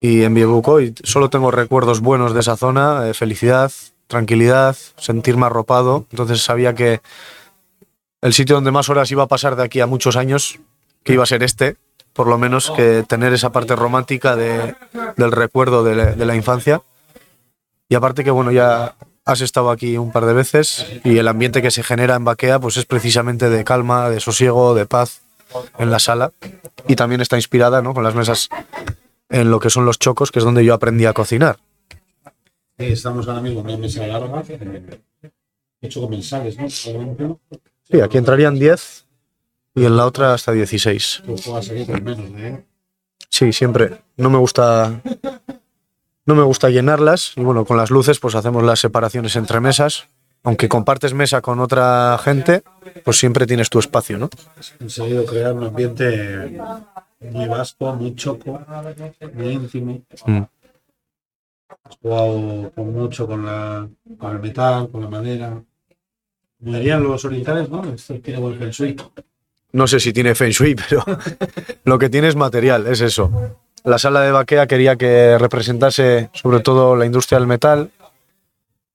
y 0.00 0.22
en 0.22 0.34
Biebuco, 0.34 0.80
y 0.80 0.94
solo 1.02 1.28
tengo 1.30 1.50
recuerdos 1.50 2.00
buenos 2.00 2.34
de 2.34 2.40
esa 2.40 2.56
zona, 2.56 3.08
eh, 3.08 3.14
felicidad, 3.14 3.72
tranquilidad, 4.06 4.76
sentirme 4.96 5.46
arropado, 5.46 6.06
entonces 6.10 6.42
sabía 6.42 6.74
que 6.74 7.00
el 8.20 8.32
sitio 8.32 8.56
donde 8.56 8.70
más 8.70 8.88
horas 8.88 9.10
iba 9.10 9.24
a 9.24 9.28
pasar 9.28 9.56
de 9.56 9.64
aquí 9.64 9.80
a 9.80 9.86
muchos 9.86 10.16
años, 10.16 10.60
que 11.02 11.14
iba 11.14 11.22
a 11.22 11.26
ser 11.26 11.42
este, 11.42 11.76
por 12.12 12.26
lo 12.26 12.38
menos 12.38 12.70
que 12.70 13.04
tener 13.08 13.32
esa 13.32 13.50
parte 13.50 13.76
romántica 13.76 14.36
de, 14.36 14.74
del 15.16 15.32
recuerdo 15.32 15.84
de 15.84 16.14
de 16.14 16.26
la 16.26 16.34
infancia. 16.34 16.82
Y 17.88 17.94
aparte 17.94 18.24
que, 18.24 18.30
bueno, 18.30 18.50
ya 18.50 18.96
has 19.28 19.42
estado 19.42 19.70
aquí 19.70 19.98
un 19.98 20.10
par 20.10 20.24
de 20.24 20.32
veces 20.32 20.86
y 21.04 21.18
el 21.18 21.28
ambiente 21.28 21.60
que 21.60 21.70
se 21.70 21.82
genera 21.82 22.14
en 22.14 22.24
Baquea 22.24 22.58
pues 22.58 22.78
es 22.78 22.86
precisamente 22.86 23.50
de 23.50 23.62
calma, 23.62 24.08
de 24.08 24.20
sosiego, 24.20 24.74
de 24.74 24.86
paz 24.86 25.20
en 25.78 25.90
la 25.90 25.98
sala. 25.98 26.32
Y 26.86 26.96
también 26.96 27.20
está 27.20 27.36
inspirada 27.36 27.82
¿no? 27.82 27.92
con 27.92 28.02
las 28.02 28.14
mesas 28.14 28.48
en 29.28 29.50
lo 29.50 29.60
que 29.60 29.68
son 29.68 29.84
los 29.84 29.98
chocos, 29.98 30.30
que 30.30 30.38
es 30.38 30.46
donde 30.46 30.64
yo 30.64 30.72
aprendí 30.72 31.04
a 31.04 31.12
cocinar. 31.12 31.58
Sí, 32.78 32.86
estamos 32.86 33.28
ahora 33.28 33.42
mismo 33.42 33.60
en 33.60 33.66
una 33.66 33.76
mesa 33.76 34.06
larga, 34.06 34.42
hecho 35.82 36.00
comensales, 36.00 36.56
¿no? 36.58 36.70
Sí, 36.70 38.00
aquí 38.00 38.16
entrarían 38.16 38.58
10 38.58 39.04
y 39.74 39.84
en 39.84 39.94
la 39.94 40.06
otra 40.06 40.32
hasta 40.32 40.52
16. 40.52 41.24
Tú 41.26 41.36
juegas 41.36 41.68
aquí 41.68 41.84
con 41.84 42.02
menos, 42.02 42.30
¿eh? 42.40 42.64
Sí, 43.28 43.52
siempre. 43.52 44.00
No 44.16 44.30
me 44.30 44.38
gusta. 44.38 45.02
No 46.28 46.34
me 46.34 46.42
gusta 46.42 46.68
llenarlas. 46.68 47.32
Y 47.36 47.40
bueno, 47.40 47.64
con 47.64 47.78
las 47.78 47.90
luces, 47.90 48.20
pues 48.20 48.34
hacemos 48.34 48.62
las 48.62 48.80
separaciones 48.80 49.34
entre 49.36 49.60
mesas. 49.60 50.08
Aunque 50.42 50.68
compartes 50.68 51.14
mesa 51.14 51.40
con 51.40 51.58
otra 51.58 52.18
gente, 52.22 52.62
pues 53.02 53.18
siempre 53.18 53.46
tienes 53.46 53.70
tu 53.70 53.78
espacio, 53.78 54.18
¿no? 54.18 54.28
Conseguido 54.78 55.24
crear 55.24 55.54
un 55.54 55.64
ambiente 55.64 56.60
muy 57.32 57.48
vasco, 57.48 57.94
muy 57.94 58.14
choco, 58.14 58.60
muy 59.32 59.48
íntimo. 59.48 60.02
Mm. 60.26 60.42
Has 61.84 61.96
jugado 62.02 62.72
con 62.74 62.92
mucho 62.92 63.26
con, 63.26 63.46
la, 63.46 63.88
con 64.18 64.36
el 64.36 64.42
metal, 64.42 64.90
con 64.90 65.00
la 65.00 65.08
madera. 65.08 65.62
Como 66.58 66.76
dirían 66.76 67.04
los 67.04 67.24
orientales, 67.24 67.70
¿no? 67.70 67.82
Esto 67.90 68.20
tiene 68.20 68.38
buen 68.38 68.58
feng 68.58 68.70
shui. 68.70 68.96
No 69.72 69.86
sé 69.86 69.98
si 69.98 70.12
tiene 70.12 70.34
feng 70.34 70.50
shui, 70.50 70.74
pero 70.74 71.02
lo 71.84 71.98
que 71.98 72.10
tiene 72.10 72.28
es 72.28 72.36
material, 72.36 72.86
es 72.86 73.00
eso. 73.00 73.32
La 73.84 73.98
sala 73.98 74.22
de 74.22 74.32
Baquea 74.32 74.66
quería 74.66 74.96
que 74.96 75.38
representase 75.38 76.30
sobre 76.32 76.60
todo 76.60 76.96
la 76.96 77.06
industria 77.06 77.38
del 77.38 77.46
metal, 77.46 77.90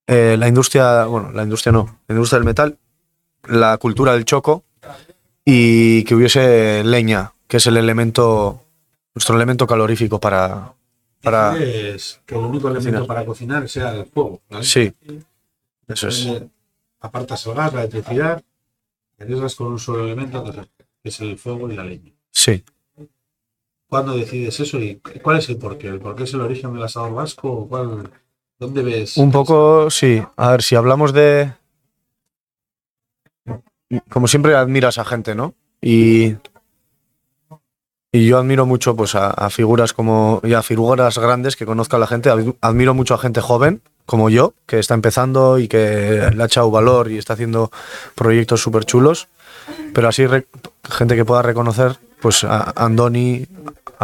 eh, 0.08 0.36
la 0.38 0.48
industria, 0.48 1.06
bueno, 1.06 1.32
la 1.32 1.44
industria 1.44 1.72
no, 1.72 2.00
la 2.08 2.16
industria 2.16 2.40
del 2.40 2.46
metal, 2.46 2.78
la 3.48 3.78
cultura 3.78 4.14
del 4.14 4.26
choco 4.26 4.64
y 5.46 6.04
que 6.04 6.16
hubiese 6.16 6.84
leña, 6.84 7.34
que 7.48 7.58
es 7.58 7.68
el 7.68 7.78
elemento, 7.78 8.64
nuestro 9.14 9.36
elemento 9.36 9.68
calorífico 9.68 10.20
para... 10.20 10.74
para 11.22 11.58
Es 11.58 12.22
que 12.26 12.36
el 12.36 12.42
único 12.42 12.70
elemento 12.70 13.06
para 13.08 13.26
cocinar 13.26 13.68
sea 13.70 13.96
el 13.96 14.06
fuego. 14.06 14.42
¿vale? 14.50 14.66
sí, 14.66 14.94
eso 15.88 16.08
es. 16.08 16.26
Eh, 16.26 16.48
Apartas 17.00 17.46
el 17.48 17.54
gas, 17.54 17.74
la 17.74 17.82
electricidad, 17.82 18.42
arriesgas 19.20 19.56
con 19.56 19.68
un 19.68 19.80
solo 19.80 20.06
elemento, 20.06 20.42
que 20.44 21.10
es 21.10 21.20
el 21.20 21.38
fuego 21.38 21.70
y 21.70 21.76
la 21.76 21.84
leña. 21.84 22.14
Sí. 22.32 22.64
¿Cuándo 23.94 24.16
decides 24.18 24.60
eso 24.60 24.80
y 24.80 25.00
cuál 25.22 25.38
es 25.38 25.50
el 25.50 25.58
porqué? 25.58 25.88
¿El 25.88 26.00
porqué 26.00 26.24
es 26.24 26.34
el 26.34 26.42
origen 26.42 26.74
del 26.74 26.82
asador 26.82 27.14
vasco? 27.14 27.52
¿O 27.52 27.68
cuál, 27.68 28.10
¿Dónde 28.58 28.82
ves? 28.82 29.18
Un 29.18 29.32
poco, 29.32 29.92
sí. 29.92 30.20
A 30.36 30.50
ver, 30.50 30.64
si 30.64 30.74
hablamos 30.74 31.14
de. 31.14 31.54
Como 34.10 34.28
siempre 34.28 34.56
admiras 34.56 34.98
a 34.98 35.06
gente, 35.06 35.36
¿no? 35.36 35.54
Y. 35.80 36.36
Y 38.12 38.26
yo 38.28 38.40
admiro 38.40 38.66
mucho 38.66 38.96
pues, 38.96 39.14
a, 39.14 39.30
a 39.30 39.52
figuras 39.52 39.94
como. 39.94 40.42
y 40.44 40.54
a 40.54 40.64
figuras 40.64 41.20
grandes 41.20 41.56
que 41.56 41.68
conozca 41.68 42.00
la 42.00 42.08
gente. 42.08 42.32
Ad- 42.32 42.56
Admiro 42.62 42.96
mucho 42.96 43.14
a 43.14 43.20
gente 43.20 43.42
joven, 43.42 43.84
como 44.08 44.32
yo, 44.32 44.56
que 44.66 44.80
está 44.80 44.96
empezando 44.96 45.60
y 45.60 45.68
que 45.68 46.32
le 46.36 46.42
ha 46.42 46.48
echado 46.48 46.72
valor 46.72 47.12
y 47.12 47.20
está 47.20 47.34
haciendo 47.34 47.70
proyectos 48.16 48.60
súper 48.64 48.86
chulos. 48.86 49.28
Pero 49.94 50.08
así, 50.08 50.26
gente 50.90 51.16
que 51.16 51.26
pueda 51.26 51.44
reconocer, 51.44 52.00
pues 52.22 52.44
a 52.44 52.72
Andoni, 52.76 53.46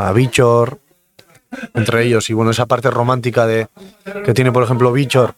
a 0.08 0.14
Bichor, 0.14 0.80
entre 1.74 2.04
ellos. 2.06 2.30
Y 2.30 2.34
bueno, 2.34 2.52
esa 2.52 2.66
parte 2.66 2.90
romántica 2.90 3.46
de 3.48 3.68
que 4.26 4.34
tiene, 4.34 4.52
por 4.52 4.64
ejemplo, 4.64 4.92
Bichor 4.92 5.36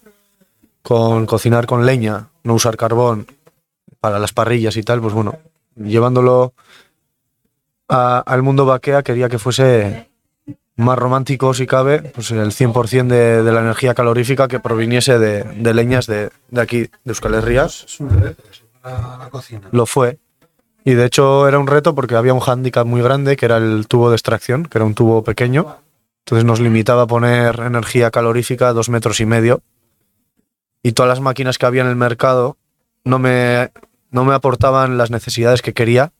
con 0.81 1.25
cocinar 1.25 1.65
con 1.67 1.85
leña, 1.85 2.27
no 2.43 2.53
usar 2.55 2.75
carbón 2.77 3.27
para 3.99 4.17
las 4.19 4.33
parrillas 4.33 4.75
y 4.77 4.83
tal, 4.83 4.99
pues 5.01 5.13
bueno, 5.13 5.37
llevándolo 5.75 6.53
a- 7.87 8.19
al 8.25 8.41
mundo 8.41 8.65
vaquea 8.65 9.03
quería 9.03 9.29
que 9.29 9.37
fuese 9.39 10.09
más 10.75 10.97
romántico 10.97 11.53
si 11.53 11.67
cabe, 11.67 12.01
pues 12.01 12.31
el 12.31 12.51
100% 12.51 13.07
de, 13.07 13.43
de 13.43 13.51
la 13.51 13.61
energía 13.61 13.93
calorífica 13.93 14.47
que 14.47 14.59
proviniese 14.59 15.19
de, 15.19 15.43
de 15.43 15.73
leñas 15.73 16.07
de, 16.07 16.31
de 16.49 16.61
aquí, 16.61 16.79
de 16.81 16.89
Euskal 17.05 17.35
Herria. 17.35 17.67
La, 18.83 19.17
la 19.19 19.29
cocina. 19.29 19.67
Lo 19.71 19.85
fue. 19.85 20.17
Y 20.83 20.93
de 20.93 21.05
hecho 21.05 21.47
era 21.47 21.59
un 21.59 21.67
reto 21.67 21.93
porque 21.93 22.15
había 22.15 22.33
un 22.33 22.39
hándicap 22.39 22.85
muy 22.87 23.01
grande 23.01 23.35
que 23.37 23.45
era 23.45 23.57
el 23.57 23.87
tubo 23.87 24.09
de 24.09 24.15
extracción, 24.15 24.65
que 24.65 24.77
era 24.77 24.85
un 24.85 24.95
tubo 24.95 25.23
pequeño. 25.23 25.77
Entonces 26.25 26.45
nos 26.45 26.59
limitaba 26.59 27.03
a 27.03 27.07
poner 27.07 27.59
energía 27.59 28.09
calorífica 28.11 28.69
a 28.69 28.73
dos 28.73 28.89
metros 28.89 29.19
y 29.19 29.25
medio. 29.25 29.61
Y 30.83 30.93
todas 30.93 31.09
las 31.09 31.19
máquinas 31.21 31.57
que 31.57 31.65
había 31.67 31.81
en 31.83 31.87
el 31.89 31.95
mercado 31.95 32.57
no 33.03 33.19
me, 33.19 33.71
no 34.09 34.25
me 34.25 34.33
aportaban 34.33 34.97
las 34.97 35.11
necesidades 35.11 35.61
que 35.61 35.73
quería. 35.73 36.11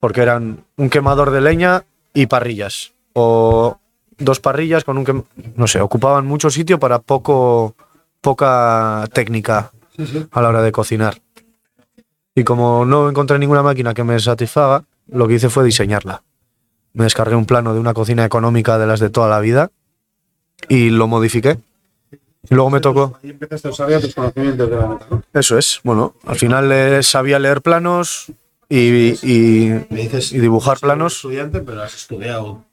Porque 0.00 0.20
eran 0.20 0.64
un 0.76 0.90
quemador 0.90 1.30
de 1.30 1.40
leña 1.40 1.84
y 2.14 2.26
parrillas. 2.26 2.92
O 3.14 3.78
dos 4.18 4.40
parrillas 4.40 4.84
con 4.84 4.98
un 4.98 5.04
quem- 5.06 5.24
no 5.56 5.66
sé, 5.66 5.80
ocupaban 5.80 6.26
mucho 6.26 6.50
sitio 6.50 6.78
para 6.78 6.98
poco 6.98 7.74
poca 8.20 9.04
técnica 9.12 9.70
a 10.30 10.42
la 10.42 10.48
hora 10.48 10.62
de 10.62 10.72
cocinar. 10.72 11.18
Y 12.38 12.44
como 12.44 12.84
no 12.84 13.08
encontré 13.08 13.36
ninguna 13.38 13.64
máquina 13.64 13.94
que 13.94 14.04
me 14.04 14.18
satisfaga, 14.20 14.84
lo 15.08 15.26
que 15.26 15.34
hice 15.34 15.48
fue 15.50 15.64
diseñarla. 15.64 16.22
Me 16.92 17.02
descargué 17.04 17.34
un 17.34 17.46
plano 17.46 17.74
de 17.74 17.80
una 17.80 17.94
cocina 17.94 18.24
económica 18.24 18.78
de 18.78 18.86
las 18.86 19.00
de 19.00 19.10
toda 19.10 19.28
la 19.28 19.40
vida 19.40 19.72
y 20.68 20.90
lo 20.90 21.08
modifiqué. 21.08 21.58
Y 22.48 22.54
luego 22.54 22.70
me 22.70 22.78
tocó. 22.80 23.18
Ahí 23.22 23.30
empezaste 23.30 23.66
a 23.66 23.70
usar 23.72 23.90
ya 23.90 24.00
tus 24.00 24.14
conocimientos 24.14 24.70
de 24.70 24.76
la 24.76 24.86
meta, 24.86 25.06
¿no? 25.10 25.22
Eso 25.34 25.58
es. 25.58 25.80
Bueno, 25.82 26.14
al 26.26 26.36
final 26.36 26.70
eh, 26.70 27.02
sabía 27.02 27.40
leer 27.40 27.60
planos 27.60 28.26
y, 28.68 29.14
y- 29.28 29.86
y 29.90 30.38
dibujar 30.38 30.78
planos, 30.78 31.16
estudiante, 31.16 31.58
pero 31.60 31.82
has 31.82 31.94
estudiado 31.96 32.64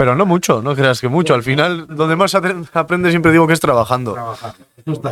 pero 0.00 0.16
no 0.16 0.24
mucho, 0.24 0.62
no 0.62 0.74
creas 0.74 0.98
que 0.98 1.08
mucho. 1.08 1.34
Al 1.34 1.42
final, 1.42 1.86
donde 1.86 2.16
más 2.16 2.32
apre- 2.34 2.66
aprende 2.72 3.10
siempre 3.10 3.32
digo 3.32 3.46
que 3.46 3.52
es 3.52 3.60
trabajando. 3.60 4.16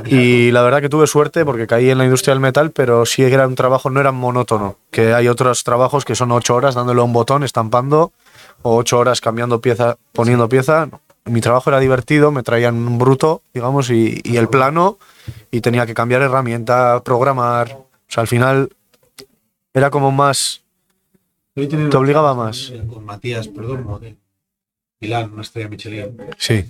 Y 0.06 0.50
la 0.50 0.62
verdad 0.62 0.80
que 0.80 0.88
tuve 0.88 1.06
suerte 1.06 1.44
porque 1.44 1.66
caí 1.66 1.90
en 1.90 1.98
la 1.98 2.04
industria 2.04 2.32
del 2.32 2.40
metal, 2.40 2.70
pero 2.70 3.04
sí 3.04 3.22
era 3.22 3.46
un 3.46 3.54
trabajo, 3.54 3.90
no 3.90 4.00
era 4.00 4.12
monótono. 4.12 4.76
Que 4.90 5.12
hay 5.12 5.28
otros 5.28 5.62
trabajos 5.62 6.06
que 6.06 6.14
son 6.14 6.32
ocho 6.32 6.54
horas 6.54 6.74
dándole 6.74 7.02
a 7.02 7.04
un 7.04 7.12
botón, 7.12 7.42
estampando, 7.44 8.12
o 8.62 8.76
ocho 8.76 8.98
horas 8.98 9.20
cambiando 9.20 9.60
pieza, 9.60 9.98
poniendo 10.14 10.48
pieza. 10.48 10.88
Mi 11.26 11.42
trabajo 11.42 11.68
era 11.68 11.80
divertido, 11.80 12.30
me 12.32 12.42
traían 12.42 12.74
un 12.76 12.96
bruto, 12.96 13.42
digamos, 13.52 13.90
y, 13.90 14.22
y 14.24 14.38
el 14.38 14.48
plano, 14.48 14.96
y 15.50 15.60
tenía 15.60 15.84
que 15.84 15.92
cambiar 15.92 16.22
herramienta, 16.22 17.02
programar. 17.04 17.72
O 17.72 17.86
sea, 18.08 18.22
al 18.22 18.26
final 18.28 18.70
era 19.74 19.90
como 19.90 20.12
más. 20.12 20.62
Te 21.54 21.96
obligaba 21.98 22.32
más. 22.32 22.72
Con 22.90 23.04
Matías, 23.04 23.48
perdón, 23.48 23.84
Milán, 25.00 25.32
una 25.32 25.42
estrella 25.42 25.68
Michelin. 25.68 26.16
Sí. 26.36 26.64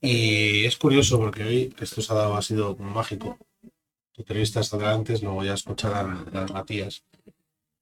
Y 0.00 0.64
es 0.64 0.76
curioso 0.76 1.18
porque 1.18 1.44
hoy 1.44 1.74
esto 1.80 2.02
se 2.02 2.12
ha 2.12 2.16
dado, 2.16 2.36
ha 2.36 2.42
sido 2.42 2.76
mágico. 2.76 3.38
Tu 4.12 4.22
entrevista 4.22 4.60
hasta 4.60 4.90
antes, 4.90 5.22
luego 5.22 5.44
ya 5.44 5.54
escucharán 5.54 6.26
las 6.32 6.50
Matías. 6.50 7.04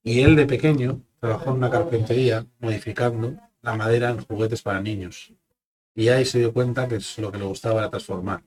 Y 0.03 0.21
él 0.21 0.35
de 0.35 0.45
pequeño 0.45 1.01
trabajó 1.19 1.49
en 1.49 1.57
una 1.57 1.69
carpintería 1.69 2.45
modificando 2.59 3.35
la 3.61 3.75
madera 3.75 4.11
en 4.11 4.21
juguetes 4.21 4.61
para 4.61 4.81
niños. 4.81 5.33
Y 5.95 6.09
ahí 6.09 6.25
se 6.25 6.39
dio 6.39 6.53
cuenta 6.53 6.87
que 6.87 6.95
es 6.95 7.17
lo 7.17 7.31
que 7.31 7.39
le 7.39 7.45
gustaba 7.45 7.79
era 7.79 7.89
transformar. 7.89 8.43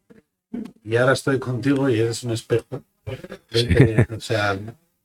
Y 0.84 0.96
ahora 0.96 1.12
estoy 1.12 1.38
contigo 1.38 1.88
y 1.88 1.98
eres 1.98 2.22
un 2.22 2.30
espejo. 2.30 2.82
Eh, 3.50 4.06
O 4.16 4.20
sea, 4.20 4.58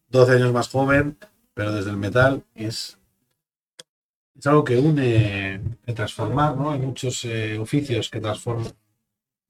12 0.10 0.31
años 0.34 0.53
más 0.53 0.69
joven, 0.69 1.17
pero 1.53 1.72
desde 1.74 1.89
el 1.89 1.98
metal 1.98 2.43
es, 2.55 2.99
es 4.39 4.48
algo 4.48 4.63
que 4.63 4.77
une, 4.77 5.62
que 5.86 5.93
transformar, 5.93 6.55
¿no? 6.55 6.72
Hay 6.72 6.79
muchos 6.79 7.25
eh, 7.25 7.58
oficios 7.60 8.10
que 8.10 8.22
transforman 8.22 8.72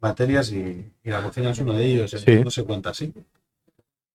materias 0.01 0.51
y, 0.51 0.91
y 1.03 1.09
la 1.09 1.21
cocina 1.21 1.51
es 1.51 1.59
uno 1.59 1.73
de 1.73 1.85
ellos. 1.85 2.11
Sí. 2.11 2.43
No 2.43 2.49
se 2.49 2.63
cuenta 2.63 2.89
así. 2.89 3.13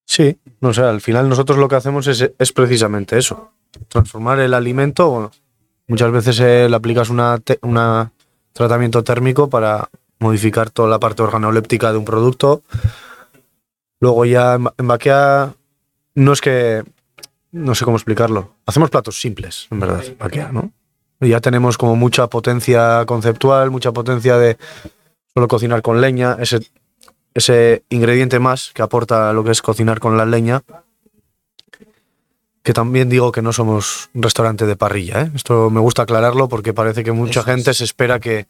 Sí, 0.07 0.37
no 0.61 0.75
sé, 0.75 0.83
al 0.83 1.01
final 1.01 1.29
nosotros 1.29 1.59
lo 1.59 1.69
que 1.69 1.77
hacemos 1.77 2.07
es, 2.09 2.31
es 2.39 2.53
precisamente 2.53 3.17
eso, 3.17 3.53
transformar 3.89 4.39
el 4.41 4.53
alimento, 4.53 5.09
bueno, 5.09 5.31
muchas 5.87 6.13
veces 6.13 6.41
eh, 6.41 6.69
le 6.69 6.77
aplicas 6.77 7.09
una 7.09 8.13
tratamiento 8.53 9.03
térmico 9.03 9.49
para 9.49 9.89
modificar 10.19 10.71
toda 10.71 10.89
la 10.89 11.01
parte 11.01 11.23
organoléptica 11.23 11.91
de 11.91 11.99
un 11.99 12.05
producto. 12.05 12.63
Luego 14.01 14.25
ya 14.25 14.55
en, 14.55 14.69
en 14.77 14.89
Baquea 14.89 15.55
no 16.15 16.33
es 16.33 16.41
que, 16.41 16.85
no 17.55 17.75
sé 17.75 17.85
cómo 17.85 17.97
explicarlo, 17.97 18.55
hacemos 18.67 18.91
platos 18.91 19.21
simples, 19.21 19.69
en 19.71 19.81
verdad, 19.81 20.03
Baquea, 20.19 20.51
¿no? 20.53 20.73
Y 21.21 21.29
ya 21.29 21.41
tenemos 21.41 21.79
como 21.79 21.95
mucha 21.95 22.27
potencia 22.27 23.05
conceptual, 23.07 23.71
mucha 23.71 23.93
potencia 23.93 24.37
de 24.37 24.59
solo 25.33 25.47
cocinar 25.49 25.81
con 25.81 26.01
leña, 26.01 26.37
ese 26.41 26.61
ese 27.35 27.85
ingrediente 27.91 28.39
más 28.39 28.71
que 28.73 28.83
aporta 28.83 29.33
lo 29.33 29.45
que 29.45 29.51
es 29.51 29.61
cocinar 29.61 30.01
con 30.01 30.17
la 30.17 30.25
leña. 30.25 30.63
Que 32.63 32.73
también 32.73 33.11
digo 33.11 33.31
que 33.31 33.43
no 33.43 33.53
somos 33.53 34.09
un 34.15 34.23
restaurante 34.23 34.65
de 34.67 34.77
parrilla. 34.77 35.23
¿eh? 35.23 35.31
Esto 35.35 35.69
me 35.69 35.81
gusta 35.81 36.03
aclararlo 36.03 36.49
porque 36.49 36.73
parece 36.73 37.05
que 37.05 37.13
mucha 37.13 37.41
Eso 37.41 37.41
es. 37.41 37.47
gente 37.47 37.75
se 37.75 37.85
espera 37.85 38.21
que. 38.21 38.47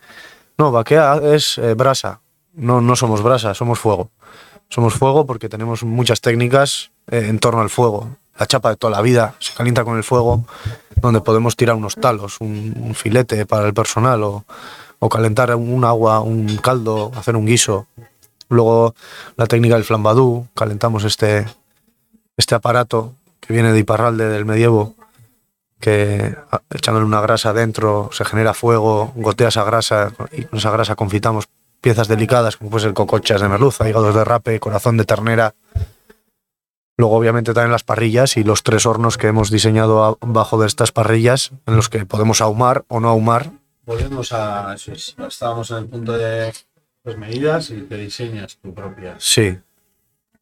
No, 0.56 0.70
vaquea 0.70 1.20
es 1.34 1.58
eh, 1.58 1.74
brasa. 1.74 2.20
No, 2.52 2.80
no 2.80 2.94
somos 2.94 3.22
brasa, 3.22 3.54
somos 3.54 3.80
fuego. 3.80 4.10
Somos 4.68 4.94
fuego 4.94 5.26
porque 5.26 5.48
tenemos 5.48 5.82
muchas 5.82 6.20
técnicas 6.20 6.92
eh, 7.10 7.26
en 7.28 7.38
torno 7.40 7.60
al 7.60 7.70
fuego. 7.70 8.16
La 8.38 8.46
chapa 8.46 8.70
de 8.70 8.76
toda 8.76 8.90
la 8.90 9.00
vida 9.02 9.34
se 9.38 9.54
calienta 9.54 9.84
con 9.84 9.96
el 9.96 10.04
fuego, 10.04 10.44
donde 10.96 11.20
podemos 11.20 11.56
tirar 11.56 11.76
unos 11.76 11.94
talos, 11.96 12.40
un, 12.40 12.92
filete 12.94 13.46
para 13.46 13.66
el 13.66 13.74
personal 13.74 14.22
o, 14.22 14.44
calentar 15.10 15.54
un 15.54 15.84
agua, 15.84 16.20
un 16.20 16.56
caldo, 16.56 17.12
hacer 17.14 17.36
un 17.36 17.44
guiso. 17.44 17.86
Luego 18.48 18.94
la 19.36 19.46
técnica 19.46 19.74
del 19.74 19.84
flambadú, 19.84 20.48
calentamos 20.54 21.04
este, 21.04 21.46
este 22.38 22.54
aparato 22.54 23.12
que 23.40 23.52
viene 23.52 23.72
de 23.72 23.78
Iparralde 23.80 24.28
del 24.28 24.46
medievo, 24.46 24.94
que 25.78 26.34
a- 26.50 26.62
echándole 26.70 27.04
una 27.04 27.20
grasa 27.20 27.52
dentro 27.52 28.08
se 28.12 28.24
genera 28.24 28.54
fuego, 28.54 29.12
gotea 29.14 29.48
esa 29.48 29.64
grasa 29.64 30.12
y 30.32 30.44
con 30.44 30.58
esa 30.58 30.70
grasa 30.70 30.94
confitamos 30.96 31.44
piezas 31.82 32.08
delicadas 32.08 32.56
como 32.56 32.70
puede 32.70 32.84
ser 32.84 32.94
cocochas 32.94 33.42
de 33.42 33.48
merluza, 33.48 33.86
hígados 33.86 34.14
de 34.14 34.24
rape, 34.24 34.58
corazón 34.58 34.96
de 34.96 35.04
ternera. 35.04 35.54
Luego 36.96 37.16
obviamente 37.16 37.54
también 37.54 37.72
las 37.72 37.82
parrillas 37.82 38.36
y 38.36 38.44
los 38.44 38.62
tres 38.62 38.86
hornos 38.86 39.18
que 39.18 39.26
hemos 39.26 39.50
diseñado 39.50 40.18
abajo 40.20 40.60
de 40.60 40.66
estas 40.66 40.92
parrillas 40.92 41.52
en 41.66 41.76
los 41.76 41.88
que 41.88 42.06
podemos 42.06 42.40
ahumar 42.40 42.84
o 42.88 43.00
no 43.00 43.08
ahumar 43.08 43.50
Volvemos 43.86 44.32
a 44.32 44.74
Estábamos 44.74 45.70
en 45.70 45.76
el 45.76 45.86
punto 45.86 46.12
de 46.16 46.52
pues, 47.02 47.18
medidas 47.18 47.70
y 47.70 47.82
te 47.82 47.98
diseñas 47.98 48.56
tu 48.56 48.72
propia. 48.72 49.16
Sí. 49.18 49.58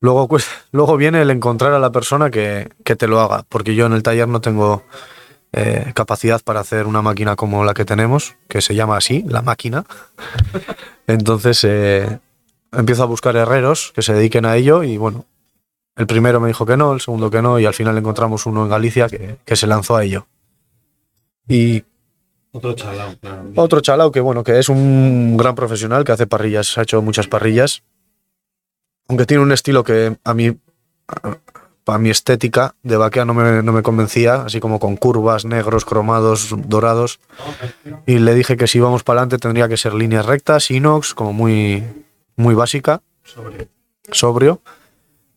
Luego, 0.00 0.28
pues, 0.28 0.47
luego 0.73 0.97
viene 0.97 1.23
el 1.23 1.30
encontrar 1.30 1.73
a 1.73 1.80
la 1.80 1.90
persona 1.90 2.30
que, 2.30 2.71
que 2.85 2.94
te 2.94 3.09
lo 3.09 3.21
haga, 3.21 3.44
porque 3.49 3.75
yo 3.75 3.87
en 3.87 3.94
el 3.94 4.02
taller 4.02 4.28
no 4.28 4.40
tengo 4.40 4.85
eh, 5.52 5.90
capacidad 5.94 6.40
para 6.40 6.61
hacer 6.61 6.87
una 6.87 7.02
máquina 7.02 7.35
como 7.35 7.64
la 7.64 7.75
que 7.75 7.85
tenemos, 7.85 8.37
que 8.49 8.61
se 8.62 8.76
llama 8.76 8.97
así, 8.97 9.25
la 9.26 9.42
máquina. 9.42 9.85
Entonces 11.09 11.64
eh, 11.64 12.20
empiezo 12.70 13.03
a 13.03 13.07
buscar 13.07 13.35
herreros 13.35 13.92
que 13.92 14.03
se 14.03 14.14
dediquen 14.14 14.46
a 14.46 14.57
ello 14.57 14.85
y 14.85 14.98
bueno, 14.98 15.26
el 15.96 16.07
primero 16.07 16.40
me 16.40 16.48
dijo 16.48 16.64
que 16.66 16.76
no, 16.76 16.92
el 16.92 17.00
segundo 17.00 17.31
que 17.31 17.42
no 17.42 17.59
y 17.59 17.66
al 17.66 17.74
final 17.74 17.96
encontramos 17.98 18.46
uno 18.46 18.62
en 18.64 18.70
Galicia 18.70 19.09
que, 19.09 19.37
que 19.44 19.57
se 19.57 19.66
lanzó 19.66 19.96
a 19.96 20.05
ello. 20.05 20.26
Y 21.48 21.85
Otro 22.52 22.72
chalao, 22.74 23.16
claro. 23.20 23.50
otro 23.57 23.81
chalao 23.81 24.12
que 24.12 24.20
bueno, 24.20 24.44
que 24.44 24.59
es 24.59 24.68
un 24.68 25.37
gran 25.37 25.55
profesional 25.55 26.05
que 26.05 26.12
hace 26.12 26.26
parrillas, 26.26 26.76
ha 26.78 26.83
hecho 26.83 27.02
muchas 27.02 27.26
parrillas. 27.28 27.83
Aunque 29.09 29.26
tiene 29.26 29.42
un 29.42 29.52
estilo 29.52 29.85
que 29.85 30.16
a 30.24 30.35
mí, 30.35 30.57
para 31.85 31.98
mi 31.98 32.09
estética 32.11 32.74
de 32.83 32.96
vaquea 32.96 33.24
no 33.24 33.35
me, 33.35 33.62
no 33.62 33.72
me 33.72 33.83
convencía, 33.83 34.42
así 34.42 34.61
como 34.61 34.78
con 34.78 34.96
curvas, 34.96 35.44
negros, 35.44 35.85
cromados, 35.85 36.55
dorados. 36.68 37.20
Y 38.07 38.18
le 38.18 38.35
dije 38.35 38.57
que 38.57 38.66
si 38.68 38.78
íbamos 38.78 39.02
para 39.02 39.20
adelante 39.20 39.38
tendría 39.38 39.68
que 39.68 39.76
ser 39.76 39.92
líneas 39.94 40.24
rectas, 40.24 40.70
inox, 40.70 41.14
como 41.14 41.33
muy, 41.33 41.83
muy 42.37 42.55
básica, 42.55 43.02
Sobre. 43.24 43.68
sobrio. 44.12 44.61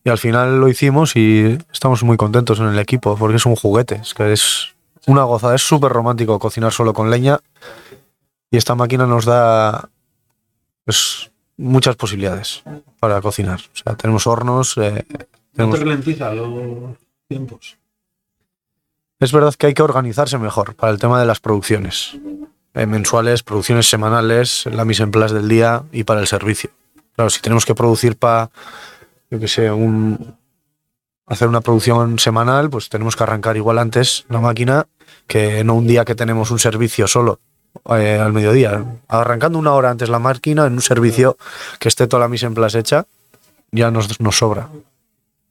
Y 0.05 0.09
al 0.11 0.17
final 0.19 0.59
lo 0.59 0.67
hicimos 0.69 1.15
y 1.15 1.57
estamos 1.73 2.03
muy 2.03 2.15
contentos 2.15 2.59
en 2.59 2.67
el 2.67 2.77
equipo 2.77 3.17
porque 3.17 3.37
es 3.37 3.45
un 3.47 3.55
juguete, 3.55 3.95
es 3.95 4.13
que 4.13 4.31
es 4.31 4.67
una 5.07 5.23
gozada, 5.23 5.55
es 5.55 5.63
súper 5.63 5.91
romántico 5.91 6.37
cocinar 6.37 6.71
solo 6.71 6.93
con 6.93 7.09
leña 7.09 7.39
y 8.51 8.57
esta 8.57 8.75
máquina 8.75 9.07
nos 9.07 9.25
da 9.25 9.89
pues, 10.83 11.31
muchas 11.57 11.95
posibilidades 11.95 12.63
para 12.99 13.19
cocinar. 13.19 13.59
O 13.73 13.75
sea, 13.83 13.95
tenemos 13.95 14.27
hornos, 14.27 14.77
eh, 14.77 15.03
No 15.09 15.25
tenemos- 15.55 15.79
te 15.79 15.85
ralentiza 15.85 16.31
los 16.33 16.97
tiempos. 17.27 17.77
es 19.19 19.31
verdad 19.31 19.55
que 19.55 19.65
hay 19.67 19.73
que 19.73 19.81
organizarse 19.81 20.37
mejor 20.37 20.75
para 20.75 20.91
el 20.93 20.99
tema 20.99 21.19
de 21.19 21.25
las 21.25 21.39
producciones 21.39 22.15
eh, 22.75 22.85
mensuales, 22.85 23.41
producciones 23.41 23.89
semanales, 23.89 24.67
la 24.67 24.85
mise 24.85 25.01
en 25.01 25.09
place 25.09 25.33
del 25.33 25.47
día 25.47 25.81
y 25.91 26.03
para 26.03 26.19
el 26.19 26.27
servicio. 26.27 26.69
Claro, 27.15 27.29
si 27.31 27.39
tenemos 27.41 27.65
que 27.65 27.73
producir 27.73 28.17
para, 28.17 28.51
yo 29.29 29.39
que 29.39 29.47
sé, 29.47 29.71
un, 29.71 30.37
hacer 31.25 31.47
una 31.47 31.61
producción 31.61 32.19
semanal, 32.19 32.69
pues 32.69 32.89
tenemos 32.89 33.15
que 33.15 33.23
arrancar 33.23 33.57
igual 33.57 33.79
antes 33.79 34.25
la 34.29 34.39
máquina 34.39 34.87
que 35.27 35.63
no 35.63 35.75
un 35.75 35.87
día 35.87 36.05
que 36.05 36.15
tenemos 36.15 36.51
un 36.51 36.59
servicio 36.59 37.07
solo 37.07 37.39
eh, 37.89 38.19
al 38.19 38.33
mediodía. 38.33 38.83
Arrancando 39.07 39.59
una 39.59 39.73
hora 39.73 39.89
antes 39.89 40.09
la 40.09 40.19
máquina 40.19 40.65
en 40.65 40.73
un 40.73 40.81
servicio 40.81 41.37
que 41.79 41.87
esté 41.87 42.07
toda 42.07 42.21
la 42.21 42.27
mise 42.27 42.45
en 42.45 42.53
place 42.53 42.79
hecha, 42.79 43.05
ya 43.71 43.91
nos, 43.91 44.19
nos 44.19 44.37
sobra. 44.37 44.69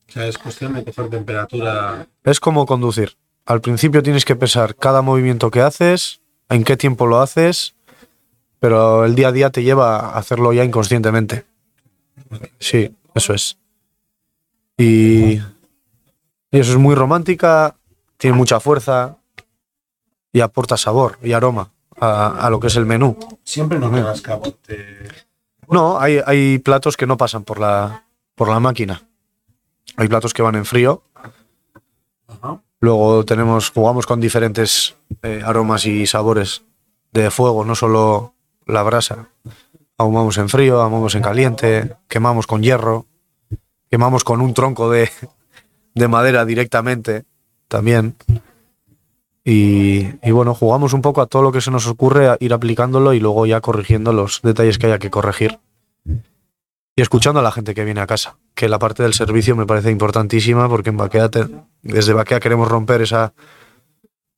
O 0.08 0.12
sea, 0.12 0.26
es 0.26 0.38
cuestión 0.38 0.74
de 0.74 0.84
coger 0.84 1.10
temperatura. 1.10 2.06
Es 2.22 2.40
como 2.40 2.66
conducir. 2.66 3.16
Al 3.46 3.60
principio 3.60 4.02
tienes 4.02 4.24
que 4.24 4.36
pesar 4.36 4.76
cada 4.76 5.02
movimiento 5.02 5.50
que 5.50 5.60
haces, 5.60 6.20
en 6.48 6.64
qué 6.64 6.76
tiempo 6.76 7.06
lo 7.06 7.20
haces, 7.20 7.74
pero 8.60 9.04
el 9.04 9.14
día 9.14 9.28
a 9.28 9.32
día 9.32 9.50
te 9.50 9.62
lleva 9.62 9.98
a 9.98 10.18
hacerlo 10.18 10.52
ya 10.52 10.64
inconscientemente. 10.64 11.44
Sí, 12.58 12.94
eso 13.14 13.34
es. 13.34 13.58
Y, 14.76 15.34
y 15.34 15.42
eso 16.50 16.72
es 16.72 16.78
muy 16.78 16.94
romántica, 16.94 17.76
tiene 18.16 18.36
mucha 18.36 18.60
fuerza 18.60 19.16
y 20.32 20.40
aporta 20.40 20.76
sabor 20.76 21.18
y 21.22 21.32
aroma 21.32 21.70
a, 22.00 22.46
a 22.46 22.50
lo 22.50 22.58
que 22.60 22.66
es 22.66 22.76
el 22.76 22.86
menú. 22.86 23.16
Siempre 23.44 23.78
no 23.78 23.90
te 23.90 24.02
rascaba. 24.02 24.42
Te... 24.66 25.08
No, 25.68 25.98
hay, 26.00 26.20
hay 26.26 26.58
platos 26.58 26.96
que 26.96 27.06
no 27.06 27.16
pasan 27.16 27.44
por 27.44 27.60
la, 27.60 28.04
por 28.34 28.48
la 28.48 28.60
máquina. 28.60 29.02
Hay 29.96 30.08
platos 30.08 30.34
que 30.34 30.42
van 30.42 30.56
en 30.56 30.64
frío 30.64 31.02
Ajá. 32.26 32.60
Luego 32.80 33.24
tenemos, 33.24 33.70
jugamos 33.70 34.06
con 34.06 34.20
diferentes 34.20 34.94
eh, 35.22 35.40
aromas 35.42 35.86
y 35.86 36.06
sabores 36.06 36.64
de 37.12 37.30
fuego, 37.30 37.64
no 37.64 37.74
solo 37.74 38.34
la 38.66 38.82
brasa. 38.82 39.28
Ahumamos 39.96 40.36
en 40.36 40.50
frío, 40.50 40.82
ahumamos 40.82 41.14
en 41.14 41.22
caliente, 41.22 41.96
quemamos 42.08 42.46
con 42.46 42.62
hierro, 42.62 43.06
quemamos 43.94 44.24
con 44.24 44.40
un 44.40 44.54
tronco 44.54 44.90
de, 44.90 45.08
de 45.94 46.08
madera 46.08 46.44
directamente 46.44 47.26
también. 47.68 48.16
Y, 49.44 50.32
bueno, 50.32 50.52
jugamos 50.52 50.94
un 50.94 51.00
poco 51.00 51.20
a 51.20 51.26
todo 51.26 51.42
lo 51.42 51.52
que 51.52 51.60
se 51.60 51.70
nos 51.70 51.86
ocurre, 51.86 52.26
a 52.26 52.36
ir 52.40 52.52
aplicándolo 52.52 53.12
y 53.12 53.20
luego 53.20 53.46
ya 53.46 53.60
corrigiendo 53.60 54.12
los 54.12 54.42
detalles 54.42 54.78
que 54.78 54.88
haya 54.88 54.98
que 54.98 55.10
corregir. 55.10 55.60
Y 56.04 57.02
escuchando 57.02 57.38
a 57.38 57.44
la 57.44 57.52
gente 57.52 57.72
que 57.72 57.84
viene 57.84 58.00
a 58.00 58.08
casa, 58.08 58.36
que 58.56 58.68
la 58.68 58.80
parte 58.80 59.04
del 59.04 59.14
servicio 59.14 59.54
me 59.54 59.64
parece 59.64 59.92
importantísima 59.92 60.68
porque 60.68 60.90
en 60.90 60.96
Baquea 60.96 61.30
desde 61.82 62.14
Baquea 62.14 62.40
queremos 62.40 62.66
romper 62.66 63.00
esa 63.00 63.32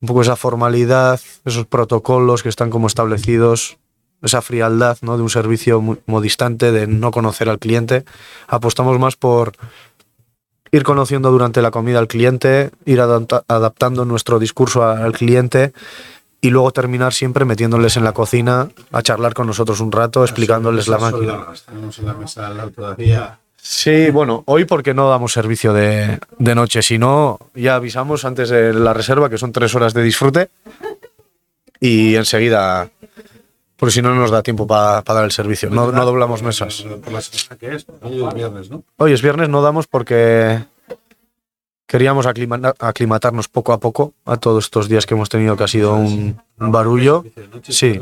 un 0.01 0.07
poco 0.07 0.21
esa 0.21 0.35
formalidad, 0.35 1.19
esos 1.45 1.65
protocolos 1.65 2.43
que 2.43 2.49
están 2.49 2.69
como 2.69 2.85
establecidos, 2.85 3.79
esa 4.21 4.41
frialdad 4.41 4.97
¿no? 5.01 5.17
de 5.17 5.23
un 5.23 5.29
servicio 5.29 5.81
muy, 5.81 5.97
muy 6.05 6.21
distante, 6.23 6.71
de 6.71 6.87
no 6.87 7.11
conocer 7.11 7.49
al 7.49 7.59
cliente. 7.59 8.03
Apostamos 8.47 8.97
más 8.99 9.15
por 9.15 9.53
ir 10.71 10.83
conociendo 10.83 11.31
durante 11.31 11.61
la 11.61 11.71
comida 11.71 11.99
al 11.99 12.07
cliente, 12.07 12.71
ir 12.85 12.99
adapta- 12.99 13.43
adaptando 13.47 14.05
nuestro 14.05 14.39
discurso 14.39 14.83
al 14.85 15.13
cliente 15.13 15.71
y 16.41 16.49
luego 16.49 16.71
terminar 16.71 17.13
siempre 17.13 17.45
metiéndoles 17.45 17.97
en 17.97 18.03
la 18.03 18.11
cocina 18.13 18.69
a 18.91 19.01
charlar 19.01 19.33
con 19.33 19.47
nosotros 19.47 19.79
un 19.79 19.91
rato, 19.91 20.23
explicándoles 20.23 20.87
la 20.87 20.97
máquina. 20.97 21.45
Tenemos 21.65 21.97
en 21.99 22.05
la 22.05 22.13
mesa 22.13 22.69
todavía. 22.75 23.39
Sí, 23.59 24.11
bueno, 24.11 24.43
hoy 24.45 24.65
porque 24.65 24.93
no 24.93 25.09
damos 25.09 25.33
servicio 25.33 25.73
de, 25.73 26.19
de 26.37 26.55
noche, 26.55 26.81
si 26.81 26.97
no, 26.97 27.39
ya 27.53 27.75
avisamos 27.75 28.23
antes 28.23 28.49
de 28.49 28.73
la 28.73 28.93
reserva 28.93 29.29
que 29.29 29.37
son 29.37 29.51
tres 29.51 29.73
horas 29.75 29.93
de 29.93 30.03
disfrute 30.03 30.49
y 31.79 32.15
enseguida, 32.15 32.89
por 33.77 33.91
si 33.91 34.01
no 34.01 34.13
nos 34.13 34.31
da 34.31 34.43
tiempo 34.43 34.67
para 34.67 35.01
dar 35.01 35.23
el 35.23 35.31
servicio, 35.31 35.69
no, 35.69 35.91
no 35.91 36.05
doblamos 36.05 36.43
mesas. 36.43 36.83
Por 37.03 37.13
la 37.13 37.21
semana 37.21 37.57
que 37.59 37.75
es, 37.75 37.85
hoy 38.01 38.23
es 38.27 38.33
viernes, 38.33 38.69
¿no? 38.69 38.83
Hoy 38.97 39.13
es 39.13 39.21
viernes, 39.21 39.47
no 39.49 39.61
damos 39.61 39.87
porque 39.87 40.63
queríamos 41.85 42.25
aclimata- 42.25 42.73
aclimatarnos 42.79 43.47
poco 43.47 43.71
a 43.73 43.79
poco 43.79 44.13
a 44.25 44.37
todos 44.37 44.65
estos 44.65 44.89
días 44.89 45.05
que 45.05 45.13
hemos 45.13 45.29
tenido, 45.29 45.55
que 45.55 45.63
ha 45.63 45.67
sido 45.67 45.95
un, 45.95 46.37
barullo. 46.57 47.23
Sí. 47.63 47.99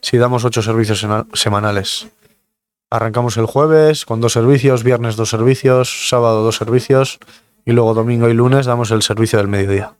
Sí, 0.00 0.16
damos 0.16 0.44
ocho 0.44 0.62
servicios 0.62 1.04
semanales. 1.34 2.08
Arrancamos 2.90 3.36
el 3.36 3.44
jueves 3.46 4.06
con 4.06 4.20
dos 4.22 4.32
servicios, 4.32 4.82
viernes 4.82 5.16
dos 5.16 5.28
servicios, 5.28 6.08
sábado 6.08 6.42
dos 6.42 6.56
servicios 6.56 7.18
y 7.66 7.72
luego 7.72 7.92
domingo 7.92 8.28
y 8.30 8.34
lunes 8.34 8.64
damos 8.64 8.90
el 8.92 9.02
servicio 9.02 9.38
del 9.38 9.48
mediodía. 9.48 9.92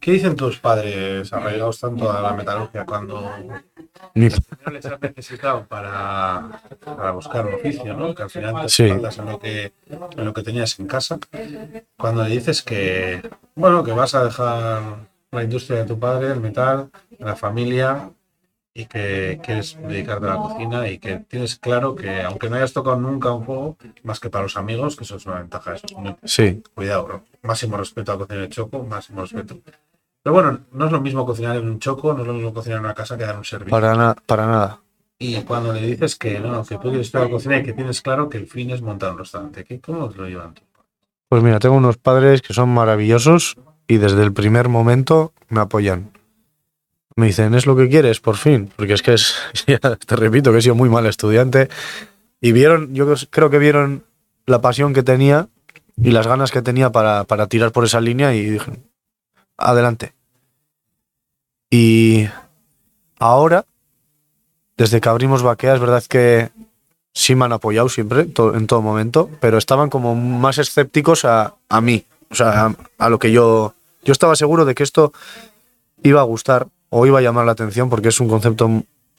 ¿Qué 0.00 0.12
dicen 0.12 0.34
tus 0.34 0.58
padres 0.58 1.30
arraigados 1.32 1.78
tanto 1.80 2.10
a 2.10 2.22
la 2.22 2.32
metalurgia 2.32 2.86
cuando 2.86 3.20
no 4.14 4.72
les 4.72 4.86
has 4.86 5.00
necesitado 5.00 5.66
para, 5.66 6.62
para 6.84 7.10
buscar 7.10 7.46
un 7.46 7.54
oficio, 7.54 7.94
¿no? 7.94 8.14
Que 8.14 8.22
al 8.22 8.30
final 8.30 8.62
te 8.62 8.68
Sí. 8.70 8.84
en 8.84 9.02
lo 9.26 9.38
que 9.38 9.72
en 10.16 10.24
lo 10.24 10.32
que 10.32 10.42
tenías 10.42 10.78
en 10.80 10.86
casa. 10.86 11.18
Cuando 11.98 12.24
le 12.24 12.30
dices 12.30 12.62
que 12.62 13.20
bueno, 13.54 13.84
que 13.84 13.92
vas 13.92 14.14
a 14.14 14.24
dejar 14.24 14.82
la 15.32 15.42
industria 15.44 15.80
de 15.80 15.84
tu 15.84 15.98
padre, 15.98 16.32
el 16.32 16.40
metal, 16.40 16.90
la 17.18 17.36
familia 17.36 18.10
y 18.72 18.86
que 18.86 19.40
quieres 19.42 19.76
dedicarte 19.82 20.26
a 20.26 20.34
la 20.36 20.38
cocina 20.42 20.88
y 20.88 20.98
que 20.98 21.16
tienes 21.18 21.56
claro 21.58 21.94
que 21.96 22.22
aunque 22.22 22.48
no 22.48 22.56
hayas 22.56 22.72
tocado 22.72 22.96
nunca 22.96 23.32
un 23.32 23.44
fuego, 23.44 23.76
más 24.04 24.20
que 24.20 24.30
para 24.30 24.44
los 24.44 24.56
amigos, 24.56 24.96
que 24.96 25.04
eso 25.04 25.16
es 25.16 25.26
una 25.26 25.40
ventaja, 25.40 25.74
eso 25.74 25.86
es 25.86 25.96
muy 25.96 26.16
Sí, 26.24 26.62
cuidado, 26.74 27.22
máximo 27.42 27.76
respeto 27.76 28.12
a 28.12 28.18
cocinar 28.18 28.44
en 28.44 28.50
choco, 28.50 28.82
máximo 28.84 29.22
respeto. 29.22 29.58
Pero 30.22 30.34
bueno, 30.34 30.60
no 30.72 30.86
es 30.86 30.92
lo 30.92 31.00
mismo 31.00 31.26
cocinar 31.26 31.56
en 31.56 31.68
un 31.68 31.78
choco, 31.80 32.12
no 32.14 32.20
es 32.22 32.26
lo 32.28 32.34
mismo 32.34 32.52
cocinar 32.54 32.78
en 32.78 32.84
una 32.84 32.94
casa 32.94 33.16
que 33.18 33.24
dar 33.24 33.36
un 33.38 33.44
servicio. 33.44 33.70
para, 33.70 33.94
na- 33.94 34.14
para 34.26 34.46
nada. 34.46 34.80
Y 35.18 35.42
cuando 35.42 35.72
le 35.72 35.82
dices 35.82 36.16
que 36.16 36.38
no, 36.40 36.64
que 36.64 36.76
tú 36.76 36.82
quieres 36.88 37.06
estudiar 37.08 37.28
cocina 37.30 37.58
y 37.58 37.62
que 37.62 37.72
tienes 37.74 38.00
claro 38.00 38.28
que 38.30 38.38
el 38.38 38.46
fin 38.46 38.70
es 38.70 38.80
montar 38.80 39.12
un 39.12 39.18
restaurante, 39.18 39.64
¿qué, 39.64 39.80
¿cómo 39.80 40.10
lo 40.16 40.26
llevan? 40.26 40.54
Pues 41.28 41.42
mira, 41.42 41.58
tengo 41.58 41.76
unos 41.76 41.96
padres 41.98 42.40
que 42.42 42.54
son 42.54 42.70
maravillosos 42.70 43.56
y 43.86 43.98
desde 43.98 44.22
el 44.22 44.32
primer 44.32 44.68
momento 44.68 45.32
me 45.48 45.60
apoyan. 45.60 46.10
Me 47.20 47.26
dicen, 47.26 47.54
¿es 47.54 47.66
lo 47.66 47.76
que 47.76 47.86
quieres? 47.90 48.18
Por 48.18 48.38
fin. 48.38 48.72
Porque 48.76 48.94
es 48.94 49.02
que 49.02 49.12
es, 49.12 49.34
te 50.06 50.16
repito, 50.16 50.50
que 50.52 50.58
he 50.58 50.62
sido 50.62 50.74
muy 50.74 50.88
mal 50.88 51.04
estudiante. 51.04 51.68
Y 52.40 52.52
vieron, 52.52 52.94
yo 52.94 53.06
creo- 53.28 53.50
que 53.50 53.58
vieron 53.58 54.04
la 54.46 54.62
pasión 54.62 54.94
que 54.94 55.02
tenía 55.02 55.46
y 56.02 56.12
las 56.12 56.26
ganas 56.26 56.50
que 56.50 56.62
tenía 56.62 56.90
para, 56.90 57.24
para 57.24 57.46
tirar 57.46 57.72
por 57.72 57.84
esa 57.84 58.00
línea 58.00 58.34
y 58.34 58.46
dije, 58.52 58.72
adelante. 59.58 60.14
Y 61.70 62.26
ahora, 63.18 63.66
desde 64.78 65.02
que 65.02 65.08
abrimos 65.10 65.42
Baquea, 65.42 65.74
es 65.74 65.80
verdad 65.80 66.02
que 66.08 66.48
sí 67.12 67.34
me 67.34 67.44
han 67.44 67.52
apoyado 67.52 67.90
siempre, 67.90 68.22
en 68.22 68.66
todo 68.66 68.80
momento, 68.80 69.28
pero 69.42 69.58
estaban 69.58 69.90
como 69.90 70.14
más 70.14 70.56
escépticos 70.56 71.26
a, 71.26 71.54
a 71.68 71.80
mí, 71.82 72.06
o 72.30 72.34
sea, 72.34 72.64
a, 72.64 72.74
a 72.96 73.08
lo 73.10 73.18
que 73.18 73.30
yo... 73.30 73.74
Yo 74.04 74.12
estaba 74.12 74.34
seguro 74.36 74.64
de 74.64 74.74
que 74.74 74.82
esto 74.84 75.12
iba 76.02 76.20
a 76.22 76.24
gustar 76.24 76.66
o 76.90 77.06
iba 77.06 77.18
a 77.18 77.22
llamar 77.22 77.46
la 77.46 77.52
atención 77.52 77.88
porque 77.88 78.08
es 78.08 78.20
un 78.20 78.28
concepto 78.28 78.68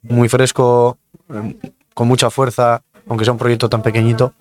muy 0.03 0.29
fresco, 0.29 0.97
em, 1.29 1.55
con 1.93 2.07
mucha 2.07 2.29
fuerza, 2.29 2.83
aunque 3.07 3.25
sea 3.25 3.31
un 3.33 3.39
proyecto 3.39 3.69
tan 3.69 3.81
pequeñito. 3.81 4.33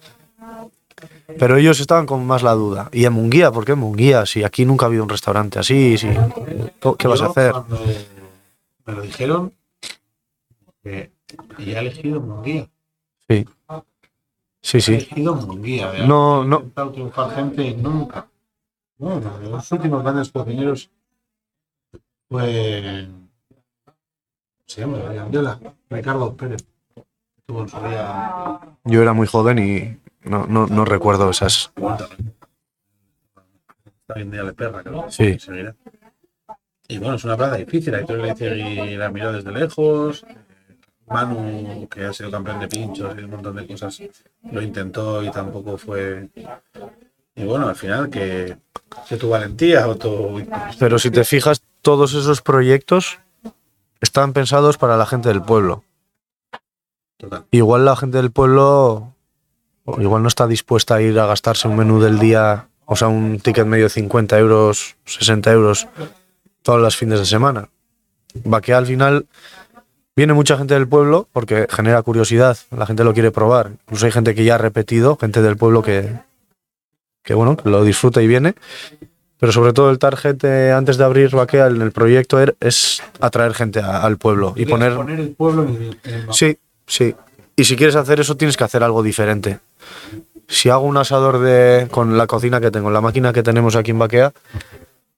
Pero 1.38 1.56
ellos 1.56 1.78
estaban 1.80 2.06
con 2.06 2.26
más 2.26 2.42
la 2.42 2.52
duda. 2.54 2.88
¿Y 2.92 3.04
en 3.04 3.12
Munguía? 3.12 3.52
¿Por 3.52 3.64
qué 3.64 3.72
en 3.72 3.78
Munguía? 3.78 4.26
Si 4.26 4.42
aquí 4.42 4.64
nunca 4.64 4.84
ha 4.84 4.88
habido 4.88 5.04
un 5.04 5.08
restaurante 5.08 5.58
así, 5.60 5.96
si, 5.96 6.08
¿qué 6.98 7.08
vas 7.08 7.22
a 7.22 7.26
hacer? 7.26 7.52
Cuando 7.52 7.78
me 8.86 8.92
lo 8.94 9.02
dijeron, 9.02 9.52
que 10.82 11.12
y 11.58 11.70
he 11.70 11.78
elegido 11.78 12.20
Munguía. 12.20 12.68
Sí. 13.28 13.46
Sí, 14.62 14.78
He 14.78 14.80
sí. 14.80 14.94
elegido 14.94 15.34
Munguía. 15.36 15.92
¿eh? 15.96 16.06
No, 16.06 16.42
He 16.42 16.46
no. 16.46 16.56
intentado 16.56 16.90
triunfar 16.90 17.34
gente 17.34 17.74
nunca. 17.74 18.26
Bueno, 18.98 19.32
los 19.42 19.70
últimos 19.72 20.02
grandes 20.02 20.30
cocineros 20.30 20.90
fue. 22.28 23.08
Se 24.70 24.82
llama 24.82 24.98
Andela, 25.20 25.58
Ricardo 25.90 26.36
Pérez. 26.36 26.64
Tuvo 27.44 27.62
en 27.62 27.68
su 27.68 27.76
día. 27.80 28.60
Yo 28.84 29.02
era 29.02 29.12
muy 29.12 29.26
joven 29.26 29.58
y 29.58 29.98
no, 30.22 30.46
no, 30.46 30.68
no 30.68 30.84
recuerdo 30.84 31.28
esas. 31.28 31.72
Día 34.14 34.44
de 34.44 34.52
perra, 34.52 34.84
creo. 34.84 35.10
Sí. 35.10 35.40
Seguirá. 35.40 35.74
Y 36.86 36.98
bueno, 36.98 37.16
es 37.16 37.24
una 37.24 37.36
plaza 37.36 37.56
difícil. 37.56 37.96
Ahí 37.96 38.04
le 38.06 38.30
dice 38.30 38.56
y 38.56 38.96
la 38.96 39.10
miró 39.10 39.32
desde 39.32 39.50
lejos. 39.50 40.24
Manu, 41.08 41.88
que 41.88 42.04
ha 42.04 42.12
sido 42.12 42.30
campeón 42.30 42.60
de 42.60 42.68
pinchos 42.68 43.12
y 43.18 43.24
un 43.24 43.30
montón 43.30 43.56
de 43.56 43.66
cosas, 43.66 44.00
lo 44.52 44.62
intentó 44.62 45.24
y 45.24 45.32
tampoco 45.32 45.78
fue. 45.78 46.28
Y 47.34 47.44
bueno, 47.44 47.68
al 47.68 47.74
final, 47.74 48.08
que, 48.08 48.56
que 49.08 49.16
tu 49.16 49.30
valentía 49.30 49.88
o 49.88 49.96
tu. 49.96 50.46
Pero 50.78 50.96
si 51.00 51.10
te 51.10 51.24
fijas, 51.24 51.60
todos 51.82 52.14
esos 52.14 52.40
proyectos 52.40 53.18
están 54.00 54.32
pensados 54.32 54.78
para 54.78 54.96
la 54.96 55.06
gente 55.06 55.28
del 55.28 55.42
pueblo. 55.42 55.84
Total. 57.16 57.44
Igual 57.50 57.84
la 57.84 57.96
gente 57.96 58.16
del 58.16 58.30
pueblo 58.30 59.14
igual 59.98 60.22
no 60.22 60.28
está 60.28 60.46
dispuesta 60.46 60.96
a 60.96 61.02
ir 61.02 61.18
a 61.18 61.26
gastarse 61.26 61.68
un 61.68 61.76
menú 61.76 62.00
del 62.00 62.18
día, 62.18 62.68
o 62.86 62.96
sea, 62.96 63.08
un 63.08 63.40
ticket 63.40 63.66
medio 63.66 63.84
de 63.84 63.90
50 63.90 64.38
euros, 64.38 64.96
60 65.04 65.52
euros 65.52 65.88
todos 66.62 66.80
los 66.80 66.96
fines 66.96 67.18
de 67.18 67.26
semana. 67.26 67.68
Va 68.52 68.60
que 68.60 68.74
al 68.74 68.86
final 68.86 69.26
viene 70.14 70.34
mucha 70.34 70.56
gente 70.56 70.74
del 70.74 70.88
pueblo 70.88 71.28
porque 71.32 71.66
genera 71.70 72.02
curiosidad, 72.02 72.56
la 72.70 72.86
gente 72.86 73.04
lo 73.04 73.12
quiere 73.12 73.30
probar. 73.30 73.72
Incluso 73.86 74.06
hay 74.06 74.12
gente 74.12 74.34
que 74.34 74.44
ya 74.44 74.56
ha 74.56 74.58
repetido, 74.58 75.16
gente 75.16 75.42
del 75.42 75.56
pueblo 75.56 75.82
que, 75.82 76.18
que 77.22 77.34
bueno, 77.34 77.56
que 77.56 77.68
lo 77.68 77.84
disfruta 77.84 78.22
y 78.22 78.26
viene. 78.26 78.54
Pero 79.40 79.52
sobre 79.52 79.72
todo 79.72 79.90
el 79.90 79.98
target 79.98 80.44
eh, 80.44 80.70
antes 80.72 80.98
de 80.98 81.04
abrir 81.04 81.30
Baquea 81.30 81.66
en 81.68 81.80
el 81.80 81.92
proyecto 81.92 82.38
er- 82.40 82.56
es 82.60 83.02
atraer 83.20 83.54
gente 83.54 83.80
a- 83.80 84.02
al 84.02 84.18
pueblo 84.18 84.52
y 84.54 84.66
poner... 84.66 84.92
el 85.18 85.30
pueblo 85.30 85.62
en 85.62 85.68
el, 85.76 85.98
en 86.04 86.14
el- 86.28 86.32
Sí, 86.34 86.58
sí. 86.86 87.14
Y 87.56 87.64
si 87.64 87.74
quieres 87.76 87.96
hacer 87.96 88.20
eso 88.20 88.36
tienes 88.36 88.56
que 88.56 88.64
hacer 88.64 88.82
algo 88.82 89.02
diferente. 89.02 89.58
Si 90.46 90.68
hago 90.68 90.82
un 90.84 90.96
asador 90.98 91.38
de 91.38 91.88
con 91.90 92.18
la 92.18 92.26
cocina 92.26 92.60
que 92.60 92.70
tengo, 92.70 92.90
la 92.90 93.00
máquina 93.00 93.32
que 93.32 93.42
tenemos 93.42 93.76
aquí 93.76 93.92
en 93.92 93.98
Baquea, 93.98 94.32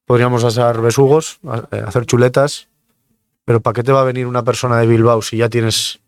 podríamos 0.06 0.44
asar 0.44 0.80
besugos, 0.80 1.40
eh, 1.72 1.82
hacer 1.86 2.04
chuletas, 2.06 2.68
pero 3.44 3.60
¿para 3.60 3.74
qué 3.74 3.82
te 3.82 3.92
va 3.92 4.02
a 4.02 4.04
venir 4.04 4.26
una 4.26 4.44
persona 4.44 4.76
de 4.78 4.86
Bilbao 4.86 5.20
si 5.22 5.38
ya 5.38 5.48
tienes 5.48 5.98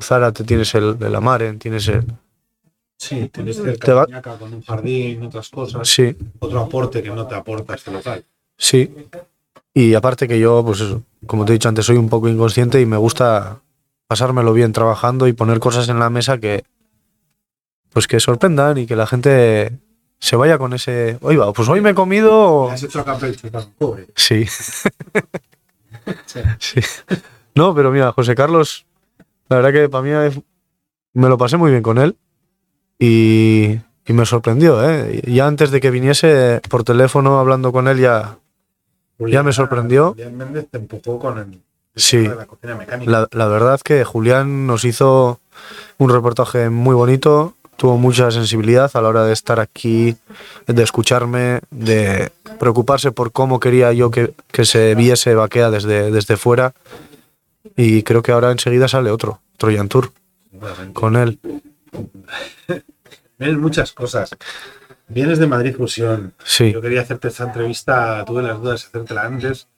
Zárate, 0.00 0.44
tienes 0.44 0.74
el 0.74 0.98
de 0.98 1.08
la 1.10 1.20
Maren, 1.20 1.58
tienes 1.58 1.86
el... 1.88 2.04
Sí, 2.98 3.28
tienes 3.28 3.56
Te 3.56 3.62
cerca 3.64 3.94
va- 3.94 4.06
Ñaca 4.08 4.38
con 4.38 4.52
un 4.54 4.62
jardín, 4.62 5.22
otras 5.24 5.48
cosas. 5.50 5.86
Sí, 5.88 6.16
Otro 6.38 6.60
aporte 6.60 7.02
que 7.02 7.10
no 7.10 7.26
te 7.26 7.34
aporta 7.34 7.74
este 7.74 7.90
local. 7.90 8.24
sí. 8.56 8.94
Y 9.76 9.94
aparte 9.94 10.28
que 10.28 10.38
yo, 10.38 10.64
pues 10.64 10.80
eso, 10.80 11.02
como 11.26 11.44
te 11.44 11.50
he 11.50 11.54
dicho 11.54 11.68
antes, 11.68 11.84
soy 11.84 11.96
un 11.96 12.08
poco 12.08 12.28
inconsciente 12.28 12.80
y 12.80 12.86
me 12.86 12.96
gusta 12.96 13.60
pasármelo 14.06 14.52
bien 14.52 14.72
trabajando 14.72 15.26
y 15.26 15.32
poner 15.32 15.58
cosas 15.58 15.88
en 15.88 15.98
la 15.98 16.10
mesa 16.10 16.38
que 16.38 16.64
pues 17.92 18.06
que 18.06 18.20
sorprendan 18.20 18.78
y 18.78 18.86
que 18.86 18.94
la 18.94 19.06
gente 19.08 19.72
se 20.20 20.36
vaya 20.36 20.58
con 20.58 20.74
ese, 20.74 21.18
oiga, 21.22 21.52
pues 21.52 21.68
hoy 21.68 21.80
me 21.80 21.90
he 21.90 21.94
comido 21.94 22.70
Has 22.70 22.84
hecho 22.84 23.02
tan 23.04 23.18
pobre. 23.76 24.06
Sí. 24.16 24.44
sí. 26.58 26.80
No, 27.56 27.74
pero 27.74 27.90
mira, 27.90 28.12
José 28.12 28.34
Carlos, 28.34 28.86
la 29.48 29.56
verdad 29.56 29.72
que 29.72 29.88
para 29.88 30.02
mí 30.04 30.34
me 31.14 31.28
lo 31.28 31.36
pasé 31.38 31.56
muy 31.56 31.70
bien 31.72 31.82
con 31.82 31.98
él 31.98 32.16
y, 32.98 33.78
y 34.06 34.12
me 34.12 34.26
sorprendió, 34.26 34.88
¿eh? 34.88 35.22
Ya 35.26 35.46
antes 35.46 35.70
de 35.70 35.80
que 35.80 35.90
viniese 35.90 36.60
por 36.68 36.84
teléfono 36.84 37.38
hablando 37.38 37.72
con 37.72 37.88
él 37.88 37.98
ya, 37.98 38.36
Ya 39.18 39.42
me 39.42 39.52
sorprendió. 39.52 40.10
Julián 40.10 40.36
Méndez 40.36 40.66
te 40.70 40.78
empujó 40.78 41.18
con 41.18 41.38
el 41.38 41.60
Sí. 41.96 42.18
de 42.18 42.34
la 42.34 42.46
cocina 42.46 42.74
mecánica. 42.74 43.10
La, 43.10 43.28
la 43.30 43.46
verdad 43.46 43.80
que 43.80 44.02
Julián 44.04 44.66
nos 44.66 44.84
hizo 44.84 45.38
un 45.98 46.10
reportaje 46.10 46.68
muy 46.68 46.94
bonito, 46.96 47.54
tuvo 47.76 47.96
mucha 47.98 48.30
sensibilidad 48.32 48.90
a 48.94 49.00
la 49.00 49.08
hora 49.08 49.24
de 49.24 49.32
estar 49.32 49.60
aquí, 49.60 50.16
de 50.66 50.82
escucharme, 50.82 51.60
de 51.70 52.32
preocuparse 52.58 53.12
por 53.12 53.30
cómo 53.30 53.60
quería 53.60 53.92
yo 53.92 54.10
que, 54.10 54.34
que 54.50 54.64
se 54.64 54.94
viese 54.96 55.34
Baquea 55.36 55.70
desde, 55.70 56.10
desde 56.10 56.36
fuera. 56.36 56.74
Y 57.76 58.02
creo 58.02 58.22
que 58.22 58.32
ahora 58.32 58.50
enseguida 58.50 58.88
sale 58.88 59.10
otro, 59.12 59.40
Trojan 59.56 59.88
Tour, 59.88 60.10
con 60.92 61.14
él. 61.16 61.38
Vienes 63.38 63.58
muchas 63.58 63.92
cosas. 63.92 64.30
Vienes 65.08 65.38
de 65.38 65.46
Madrid 65.46 65.74
Fusión. 65.76 66.34
Sí, 66.44 66.72
Yo 66.72 66.80
quería 66.80 67.02
hacerte 67.02 67.28
esta 67.28 67.44
entrevista, 67.44 68.24
tuve 68.24 68.42
las 68.42 68.60
dudas 68.60 68.82
de 68.82 68.86
hacértela 68.88 69.22
antes, 69.24 69.68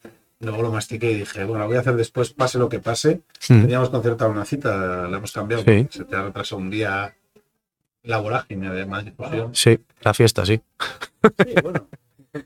luego 0.40 0.62
lo 0.62 0.70
mastiqué 0.72 1.10
y 1.12 1.14
dije, 1.20 1.44
bueno, 1.44 1.66
voy 1.66 1.76
a 1.76 1.80
hacer 1.80 1.96
después, 1.96 2.30
pase 2.32 2.58
lo 2.58 2.68
que 2.68 2.78
pase. 2.78 3.22
Mm. 3.48 3.62
Teníamos 3.62 3.90
concertado 3.90 4.30
una 4.30 4.44
cita, 4.44 5.08
la 5.08 5.16
hemos 5.16 5.32
cambiado, 5.32 5.64
Sí. 5.64 5.88
se 5.90 6.04
te 6.04 6.14
ha 6.16 6.22
retrasado 6.22 6.60
un 6.60 6.70
día 6.70 7.14
la 8.04 8.18
vorágine 8.18 8.70
de 8.70 8.86
Madrid 8.86 9.12
Fusión. 9.16 9.54
sí, 9.54 9.78
la 10.02 10.14
fiesta, 10.14 10.46
sí. 10.46 10.60
Sí, 11.44 11.54
bueno, 11.60 11.88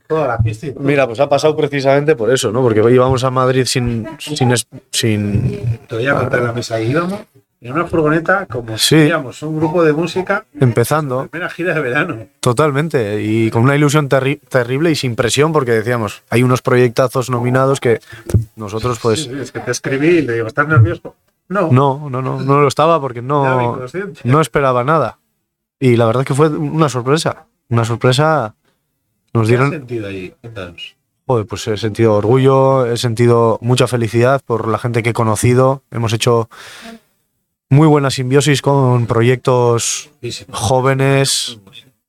toda 0.07 0.27
la 0.29 0.39
fiesta 0.39 0.67
y 0.69 0.73
todo. 0.73 0.83
Mira, 0.85 1.07
pues 1.07 1.21
ha 1.21 1.29
pasado 1.29 1.55
precisamente 1.55 2.17
por 2.17 2.33
eso, 2.33 2.51
¿no? 2.51 2.63
Porque 2.63 2.81
íbamos 2.91 3.23
a 3.25 3.31
Madrid 3.31 3.65
sin, 3.67 4.07
sin, 4.19 4.55
sin 4.91 5.79
Te 5.87 5.97
voy 5.97 6.07
a 6.07 6.15
contar 6.15 6.41
la 6.43 6.53
mesa 6.55 6.81
íbamos 6.81 7.21
en 7.63 7.73
una 7.75 7.87
furgoneta 7.87 8.47
como 8.47 8.79
Sí. 8.79 9.09
si 9.33 9.45
un 9.45 9.57
grupo 9.59 9.85
de 9.85 9.93
música, 9.93 10.47
Empezando, 10.59 11.27
primera 11.29 11.51
gira 11.51 11.75
de 11.75 11.81
verano. 11.81 12.27
totalmente. 12.41 13.23
Y 13.23 13.51
con 13.51 13.63
una 13.63 13.77
ilusión 13.77 14.09
terri- 14.09 14.41
terrible 14.49 14.91
y 14.91 14.95
sin 14.95 15.15
presión, 15.17 15.53
porque 15.53 15.73
decíamos, 15.73 16.23
hay 16.31 16.43
unos 16.43 16.63
proyectazos 16.63 17.29
nominados 17.29 17.81
que 17.81 18.01
nosotros, 18.57 18.99
pues. 19.01 19.25
Sí, 19.25 19.31
sí, 19.31 19.41
es 19.41 19.53
que 19.53 19.61
te 19.61 19.71
escribí 19.73 20.09
y 20.09 20.23
le 20.23 20.35
digo, 20.35 20.47
¿estás 20.47 20.67
nervioso? 20.69 21.15
No, 21.49 21.71
No, 21.73 22.09
no, 22.09 22.23
no, 22.23 22.41
no 22.41 22.61
lo 22.61 22.69
estaba 22.69 23.01
porque 23.01 23.23
no, 23.23 23.79
no 24.25 24.41
esperaba 24.41 24.85
nada. 24.85 25.19
Y 25.79 25.97
la 25.97 26.07
verdad 26.07 26.23
es 26.23 26.29
que 26.29 26.35
fue 26.35 26.49
una 26.49 26.89
sorpresa. 26.89 27.47
Una 27.69 27.85
sorpresa. 27.85 28.55
Nos 29.33 29.33
¿Qué 29.33 29.41
has 29.43 29.49
dieron. 29.49 29.71
sentido 29.71 30.07
ahí? 30.09 30.35
Cuéntanos. 30.41 30.97
Joder, 31.27 31.47
pues 31.47 31.67
he 31.69 31.77
sentido 31.77 32.15
orgullo, 32.15 32.87
he 32.87 32.97
sentido 32.97 33.59
mucha 33.63 33.87
felicidad 33.87 34.41
por 34.45 34.67
la 34.69 34.79
gente 34.79 35.03
que 35.03 35.11
he 35.11 35.13
conocido. 35.13 35.83
Hemos 35.91 36.13
hecho 36.13 36.49
muy 37.71 37.87
buena 37.87 38.11
simbiosis 38.11 38.61
con 38.63 39.07
proyectos 39.07 40.11
jóvenes. 40.51 41.59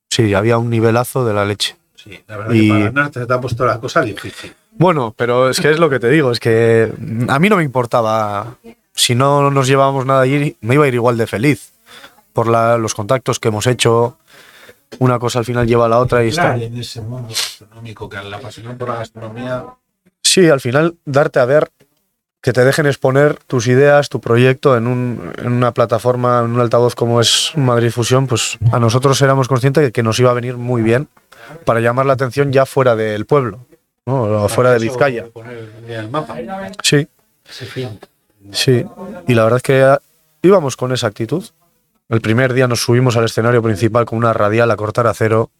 Sí, 0.09 0.33
había 0.33 0.57
un 0.57 0.69
nivelazo 0.69 1.23
de 1.25 1.33
la 1.33 1.45
leche. 1.45 1.77
Sí, 1.95 2.19
la 2.27 2.37
verdad 2.37 2.53
Y- 2.53 2.61
que 2.67 2.69
para 2.73 2.85
ganar 2.91 3.11
te 3.11 3.33
ha 3.33 3.39
puesto 3.41 3.65
la 3.65 3.79
cosa 3.79 4.01
difícil. 4.01 4.53
Bueno, 4.71 5.13
pero 5.15 5.49
es 5.49 5.59
que 5.61 5.69
es 5.69 5.79
lo 5.79 5.89
que 5.89 5.99
te 5.99 6.09
digo, 6.09 6.31
es 6.31 6.39
que 6.39 6.91
a 7.29 7.39
mí 7.39 7.49
no 7.49 7.57
me 7.57 7.63
importaba. 7.63 8.55
Si 8.93 9.15
no 9.15 9.51
nos 9.51 9.67
llevábamos 9.67 10.05
nada 10.05 10.21
allí, 10.21 10.57
me 10.61 10.73
iba 10.75 10.85
a 10.85 10.87
ir 10.87 10.95
igual 10.95 11.17
de 11.17 11.27
feliz. 11.27 11.71
Por 12.33 12.47
la- 12.47 12.77
los 12.77 12.93
contactos 12.95 13.39
que 13.39 13.49
hemos 13.49 13.67
hecho, 13.67 14.17
una 14.99 15.19
cosa 15.19 15.39
al 15.39 15.45
final 15.45 15.67
lleva 15.67 15.85
a 15.85 15.89
la 15.89 15.99
otra 15.99 16.23
y 16.23 16.29
está. 16.29 16.53
Claro, 16.55 16.61
en 16.61 16.77
ese 16.77 17.01
mundo 17.01 17.27
gastronómico 17.29 18.09
que 18.09 18.17
la 18.23 18.39
pasión 18.39 18.77
por 18.77 18.89
la 18.89 18.95
gastronomía 18.95 19.65
Sí, 20.23 20.47
al 20.49 20.61
final 20.61 20.95
darte 21.03 21.39
a 21.39 21.45
ver, 21.45 21.71
que 22.41 22.53
te 22.53 22.65
dejen 22.65 22.87
exponer 22.87 23.35
tus 23.45 23.67
ideas, 23.67 24.09
tu 24.09 24.19
proyecto 24.19 24.75
en, 24.75 24.87
un- 24.87 25.31
en 25.37 25.51
una 25.51 25.73
plataforma, 25.73 26.39
en 26.39 26.51
un 26.51 26.59
altavoz 26.59 26.95
como 26.95 27.21
es 27.21 27.51
Madrid 27.55 27.91
Fusión, 27.91 28.25
pues 28.27 28.57
a 28.71 28.79
nosotros 28.79 29.21
éramos 29.21 29.47
conscientes 29.47 29.83
de 29.83 29.91
que 29.91 30.01
nos 30.03 30.19
iba 30.19 30.31
a 30.31 30.33
venir 30.33 30.57
muy 30.57 30.81
bien 30.81 31.07
para 31.65 31.79
llamar 31.81 32.05
la 32.07 32.13
atención 32.13 32.51
ya 32.51 32.65
fuera 32.65 32.95
del 32.95 33.25
pueblo, 33.25 33.59
fuera 34.49 34.71
de 34.71 34.79
Vizcaya. 34.79 35.25
Sí, 36.81 37.07
sí. 38.51 38.85
Y 39.27 39.33
la 39.35 39.43
verdad 39.43 39.57
es 39.57 39.63
que 39.63 39.83
ah, 39.83 39.99
íbamos 40.41 40.75
con 40.77 40.91
esa 40.93 41.07
actitud. 41.07 41.45
El 42.09 42.21
primer 42.21 42.53
día 42.53 42.67
nos 42.67 42.81
subimos 42.81 43.15
al 43.17 43.25
escenario 43.25 43.61
principal 43.61 44.05
con 44.05 44.17
una 44.17 44.33
radial 44.33 44.71
a 44.71 44.75
cortar 44.75 45.05
acero. 45.07 45.51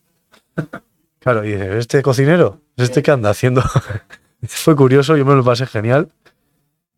Claro, 1.20 1.46
y 1.46 1.52
dice, 1.52 1.78
¿este 1.78 2.02
cocinero? 2.02 2.58
¿Es 2.76 2.86
este 2.86 3.04
qué 3.04 3.12
anda 3.12 3.30
haciendo? 3.30 3.62
Fue 4.48 4.76
curioso, 4.76 5.16
yo 5.16 5.26
me 5.26 5.36
lo 5.36 5.44
pasé 5.44 5.68
genial. 5.68 6.10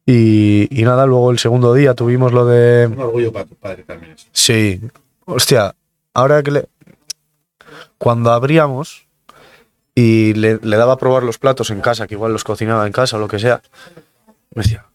Y, 0.05 0.67
y 0.69 0.83
nada, 0.83 1.05
luego 1.05 1.31
el 1.31 1.39
segundo 1.39 1.73
día 1.73 1.93
tuvimos 1.93 2.33
lo 2.33 2.45
de... 2.45 2.87
Un 2.87 2.99
orgullo 2.99 3.31
para 3.31 3.45
tu 3.45 3.55
padre 3.55 3.83
también. 3.83 4.15
Sí, 4.31 4.81
hostia, 5.25 5.75
ahora 6.13 6.43
que 6.43 6.51
le... 6.51 6.69
Cuando 7.97 8.31
abríamos 8.31 9.07
y 9.95 10.33
le, 10.33 10.59
le 10.61 10.77
daba 10.77 10.93
a 10.93 10.97
probar 10.97 11.23
los 11.23 11.37
platos 11.37 11.69
en 11.69 11.79
casa, 11.79 12.05
que 12.05 12.15
igual 12.15 12.33
los 12.33 12.43
cocinaba 12.43 12.85
en 12.85 12.91
casa 12.91 13.15
o 13.15 13.19
lo 13.19 13.29
que 13.29 13.39
sea, 13.39 13.61
me 14.53 14.63
decía, 14.63 14.85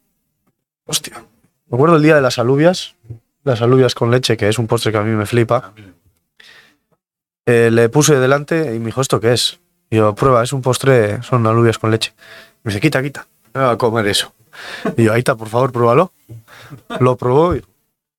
hostia, 0.84 1.24
me 1.68 1.76
acuerdo 1.76 1.96
el 1.96 2.02
día 2.02 2.16
de 2.16 2.20
las 2.20 2.38
alubias, 2.38 2.96
las 3.44 3.62
alubias 3.62 3.94
con 3.94 4.10
leche, 4.10 4.36
que 4.36 4.48
es 4.48 4.58
un 4.58 4.66
postre 4.66 4.92
que 4.92 4.98
a 4.98 5.02
mí 5.02 5.16
me 5.16 5.24
flipa, 5.24 5.72
eh, 7.46 7.70
le 7.72 7.88
puse 7.88 8.16
delante 8.16 8.74
y 8.74 8.78
me 8.78 8.86
dijo, 8.86 9.00
¿esto 9.00 9.20
qué 9.20 9.32
es? 9.32 9.58
Y 9.88 9.96
yo, 9.96 10.14
prueba, 10.14 10.42
es 10.42 10.52
un 10.52 10.60
postre, 10.60 11.22
son 11.22 11.46
alubias 11.46 11.78
con 11.78 11.90
leche. 11.90 12.12
Me 12.62 12.70
dice, 12.70 12.80
quita, 12.80 13.02
quita, 13.02 13.26
me 13.54 13.62
voy 13.62 13.72
a 13.72 13.78
comer 13.78 14.06
eso. 14.06 14.34
Y 14.96 15.04
yo, 15.04 15.12
ahí 15.12 15.20
está, 15.20 15.34
por 15.36 15.48
favor, 15.48 15.72
pruébalo. 15.72 16.12
Lo 17.00 17.16
probó 17.16 17.54
y, 17.56 17.64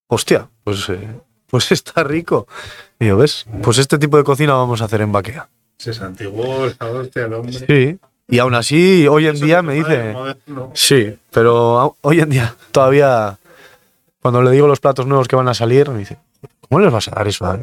hostia, 0.08 0.48
pues, 0.64 0.88
eh, 0.90 1.08
pues 1.48 1.72
está 1.72 2.04
rico. 2.04 2.48
Y 3.00 3.08
yo, 3.08 3.18
¿ves? 3.18 3.46
Pues 3.62 3.78
este 3.78 3.98
tipo 3.98 4.18
de 4.18 4.24
cocina 4.24 4.54
vamos 4.54 4.82
a 4.82 4.86
hacer 4.86 5.02
en 5.02 5.12
Baquea. 5.12 5.50
Se 5.78 5.94
santiguó 5.94 6.66
el 6.66 6.76
hostia 6.80 7.26
al 7.26 7.34
hombre. 7.34 7.54
Sí. 7.54 7.98
Y 8.28 8.38
aún 8.40 8.54
así, 8.54 9.08
hoy 9.08 9.26
en 9.28 9.36
Eso 9.36 9.46
día 9.46 9.62
me 9.64 9.74
dice... 9.74 10.14
Sí, 10.74 11.18
pero 11.32 11.96
hoy 12.02 12.20
en 12.20 12.30
día 12.30 12.56
todavía, 12.72 13.40
cuando 14.22 14.44
le 14.44 14.52
digo 14.52 14.68
los 14.68 14.80
platos 14.80 15.08
nuevos 15.08 15.28
que 15.28 15.36
van 15.36 15.48
a 15.48 15.54
salir, 15.56 15.90
me 15.90 16.00
dice, 16.00 16.18
¿cómo 16.68 16.80
les 16.80 16.92
vas 16.92 17.08
a 17.08 17.12
dar 17.12 17.28
eso? 17.28 17.46
a- 17.46 17.60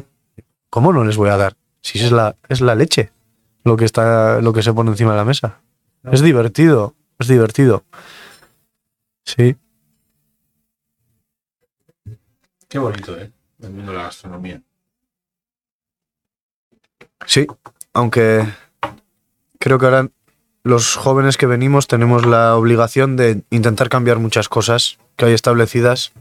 ¿Cómo 0.69 0.91
no 0.91 1.05
les 1.05 1.15
voy 1.15 1.29
a 1.29 1.37
dar? 1.37 1.55
Si 1.81 1.99
es 1.99 2.11
la, 2.11 2.35
es 2.49 2.59
la 2.59 2.75
leche 2.75 3.11
lo 3.63 3.77
que 3.77 3.85
está, 3.85 4.41
lo 4.41 4.51
que 4.51 4.61
se 4.63 4.73
pone 4.73 4.89
encima 4.91 5.11
de 5.11 5.17
la 5.17 5.23
mesa. 5.25 5.59
No. 6.03 6.11
Es 6.11 6.21
divertido, 6.21 6.95
es 7.19 7.27
divertido. 7.29 7.83
Sí, 9.27 9.57
Qué 12.69 12.79
bonito, 12.79 13.17
¿eh? 13.17 13.29
El 13.61 13.71
mundo 13.71 13.91
de 13.91 13.97
la 13.97 14.03
gastronomía. 14.05 14.61
sí. 17.25 17.45
Aunque 17.93 18.45
creo 19.59 19.79
que 19.79 19.85
ahora 19.85 20.07
los 20.63 20.95
jóvenes 20.95 21.35
que 21.35 21.45
venimos 21.45 21.87
tenemos 21.87 22.25
la 22.25 22.55
obligación 22.55 23.17
de 23.17 23.41
intentar 23.49 23.89
cambiar 23.89 24.19
muchas 24.19 24.47
cosas 24.47 24.97
que 25.17 25.25
hay 25.25 25.33
establecidas. 25.33 26.13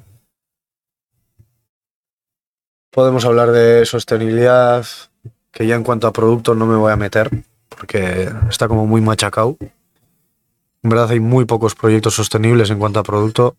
Podemos 2.90 3.25
hablar 3.25 3.51
de 3.53 3.85
sostenibilidad, 3.87 4.87
que 5.53 5.66
ya 5.66 5.77
en 5.77 5.85
cuanto 5.85 6.07
a 6.07 6.12
producto 6.12 6.55
no 6.55 6.66
me 6.66 6.77
voy 6.77 6.92
a 6.92 6.97
meter, 6.97 7.31
porque 7.69 8.33
está 8.49 8.66
como 8.66 8.87
muy 8.87 9.01
machacado. 9.01 9.57
En 10.87 10.90
verdad 10.90 11.11
hay 11.11 11.18
muy 11.18 11.46
pocos 11.46 11.75
proyectos 11.75 12.14
sostenibles 12.14 12.70
en 12.70 12.79
cuanto 12.79 13.01
a 13.01 13.03
producto. 13.03 13.57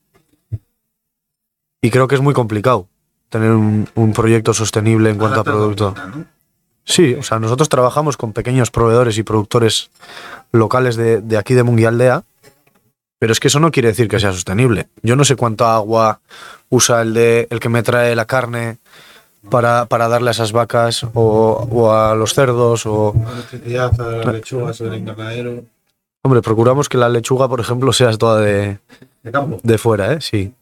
Y 1.81 1.89
creo 1.89 2.07
que 2.07 2.15
es 2.15 2.21
muy 2.21 2.33
complicado 2.33 2.87
tener 3.27 3.51
un, 3.51 3.85
un 3.95 4.13
proyecto 4.13 4.53
sostenible 4.53 5.09
en 5.09 5.17
cuanto 5.17 5.41
a 5.41 5.43
producto. 5.43 5.93
Sí, 6.85 7.15
o 7.15 7.23
sea, 7.23 7.37
nosotros 7.37 7.67
trabajamos 7.67 8.15
con 8.15 8.31
pequeños 8.31 8.71
proveedores 8.71 9.17
y 9.17 9.23
productores 9.23 9.89
locales 10.53 10.95
de, 10.95 11.19
de 11.19 11.37
aquí 11.37 11.53
de 11.53 11.63
Munguialdea, 11.63 12.23
pero 13.19 13.33
es 13.33 13.41
que 13.41 13.49
eso 13.49 13.59
no 13.59 13.71
quiere 13.71 13.89
decir 13.89 14.07
que 14.07 14.21
sea 14.21 14.31
sostenible. 14.31 14.87
Yo 15.03 15.17
no 15.17 15.25
sé 15.25 15.35
cuánta 15.35 15.75
agua 15.75 16.21
usa 16.69 17.01
el, 17.01 17.13
de, 17.13 17.47
el 17.49 17.59
que 17.59 17.67
me 17.67 17.83
trae 17.83 18.15
la 18.15 18.23
carne 18.23 18.77
para, 19.49 19.85
para 19.87 20.07
darle 20.07 20.29
a 20.29 20.31
esas 20.31 20.53
vacas 20.53 21.03
o, 21.13 21.67
o 21.69 21.91
a 21.91 22.15
los 22.15 22.33
cerdos 22.33 22.85
o... 22.85 23.13
La 23.21 23.33
electricidad, 23.33 23.99
a 23.99 24.11
las 24.11 24.33
lechugas, 24.33 24.79
el 24.79 24.93
invernadero. 24.93 25.65
Hombre, 26.27 26.41
procuramos 26.41 26.89
que 26.89 26.97
la 26.97 27.07
lechuga, 27.07 27.47
por 27.47 27.61
ejemplo, 27.61 27.93
sea 27.93 28.11
toda 28.17 28.41
de, 28.41 28.79
De 29.23 29.31
campo. 29.31 29.61
de 29.63 29.77
fuera, 29.77 30.11
¿eh? 30.11 30.17
Sí. 30.19 30.53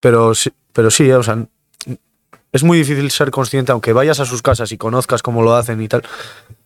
Pero 0.00 0.34
sí, 0.34 0.52
pero 0.74 0.90
sí, 0.90 1.10
o 1.10 1.22
sea, 1.22 1.46
es 2.52 2.62
muy 2.62 2.76
difícil 2.76 3.10
ser 3.10 3.30
consciente, 3.30 3.72
aunque 3.72 3.94
vayas 3.94 4.20
a 4.20 4.26
sus 4.26 4.42
casas 4.42 4.70
y 4.72 4.76
conozcas 4.76 5.22
cómo 5.22 5.42
lo 5.42 5.54
hacen 5.54 5.80
y 5.80 5.88
tal, 5.88 6.02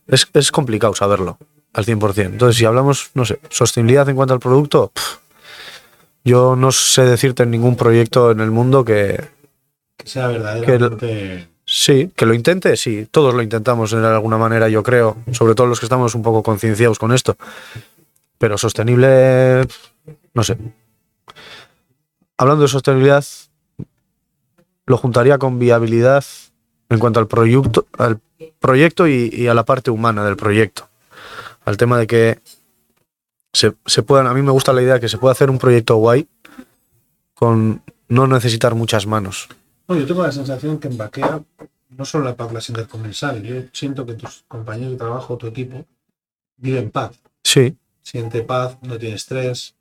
es, 0.08 0.26
es 0.34 0.50
complicado 0.50 0.92
saberlo 0.96 1.38
al 1.72 1.86
100%. 1.86 2.24
Entonces, 2.24 2.56
si 2.56 2.64
hablamos, 2.64 3.10
no 3.14 3.24
sé, 3.24 3.38
sostenibilidad 3.48 4.08
en 4.08 4.16
cuanto 4.16 4.34
al 4.34 4.40
producto, 4.40 4.90
yo 6.24 6.56
no 6.56 6.72
sé 6.72 7.02
decirte 7.04 7.44
en 7.44 7.52
ningún 7.52 7.76
proyecto 7.76 8.32
en 8.32 8.40
el 8.40 8.50
mundo 8.50 8.84
que 8.84 9.24
Que 9.98 10.08
sea 10.08 10.26
verdaderamente. 10.26 11.48
sí, 11.64 12.10
que 12.16 12.26
lo 12.26 12.34
intente, 12.34 12.76
sí, 12.76 13.06
todos 13.08 13.34
lo 13.34 13.40
intentamos 13.42 13.92
de 13.92 14.04
alguna 14.04 14.36
manera, 14.36 14.68
yo 14.68 14.82
creo, 14.82 15.16
sobre 15.30 15.54
todo 15.54 15.68
los 15.68 15.78
que 15.78 15.86
estamos 15.86 16.16
un 16.16 16.22
poco 16.22 16.42
concienciados 16.42 16.98
con 16.98 17.12
esto. 17.12 17.36
Pero 18.40 18.56
sostenible, 18.56 19.68
no 20.32 20.42
sé. 20.42 20.56
Hablando 22.38 22.62
de 22.62 22.68
sostenibilidad, 22.68 23.22
lo 24.86 24.96
juntaría 24.96 25.36
con 25.36 25.58
viabilidad 25.58 26.24
en 26.88 26.98
cuanto 26.98 27.20
al 27.20 27.26
proyecto, 27.26 27.86
al 27.98 28.18
proyecto 28.58 29.06
y, 29.06 29.28
y 29.30 29.48
a 29.48 29.52
la 29.52 29.66
parte 29.66 29.90
humana 29.90 30.24
del 30.24 30.36
proyecto. 30.36 30.88
Al 31.66 31.76
tema 31.76 31.98
de 31.98 32.06
que 32.06 32.38
se, 33.52 33.74
se 33.84 34.02
puedan, 34.02 34.26
a 34.26 34.32
mí 34.32 34.40
me 34.40 34.52
gusta 34.52 34.72
la 34.72 34.80
idea 34.80 34.94
de 34.94 35.00
que 35.00 35.10
se 35.10 35.18
pueda 35.18 35.32
hacer 35.32 35.50
un 35.50 35.58
proyecto 35.58 35.96
guay 35.96 36.26
con 37.34 37.82
no 38.08 38.26
necesitar 38.26 38.74
muchas 38.74 39.06
manos. 39.06 39.50
No, 39.86 39.96
yo 39.96 40.06
tengo 40.06 40.22
la 40.22 40.32
sensación 40.32 40.78
que 40.78 40.88
en 40.88 40.96
Baquea, 40.96 41.42
no 41.90 42.04
solo 42.06 42.24
la 42.24 42.34
Paz 42.34 42.50
Glass 42.50 42.70
Intercomensal, 42.70 43.42
yo 43.42 43.64
siento 43.74 44.06
que 44.06 44.14
tus 44.14 44.44
compañeros 44.48 44.92
de 44.92 44.96
trabajo, 44.96 45.36
tu 45.36 45.46
equipo, 45.46 45.84
viven 46.56 46.90
paz. 46.90 47.20
Sí, 47.44 47.76
Siente 48.02 48.42
paz, 48.42 48.76
no 48.82 48.98
tiene 48.98 49.14
estrés. 49.16 49.74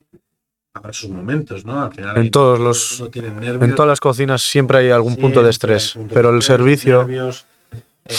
Habrá 0.73 0.93
sus 0.93 1.09
momentos, 1.09 1.65
¿no? 1.65 1.81
Al 1.83 1.91
final. 1.93 2.17
En 2.17 2.29
todos 2.31 2.59
los- 2.59 2.99
No 3.01 3.09
tienen 3.09 3.39
nervios. 3.39 3.63
en 3.69 3.75
todas 3.75 3.89
las 3.89 3.99
cocinas 3.99 4.41
siempre 4.43 4.77
hay 4.79 4.89
algún 4.91 5.15
punto 5.15 5.41
de 5.41 5.49
estrés, 5.49 5.95
pero 6.13 6.29
de 6.29 6.35
el 6.35 6.39
estrés, 6.39 6.57
servicio, 6.57 6.99
nervios, 6.99 7.45
eh, 8.05 8.15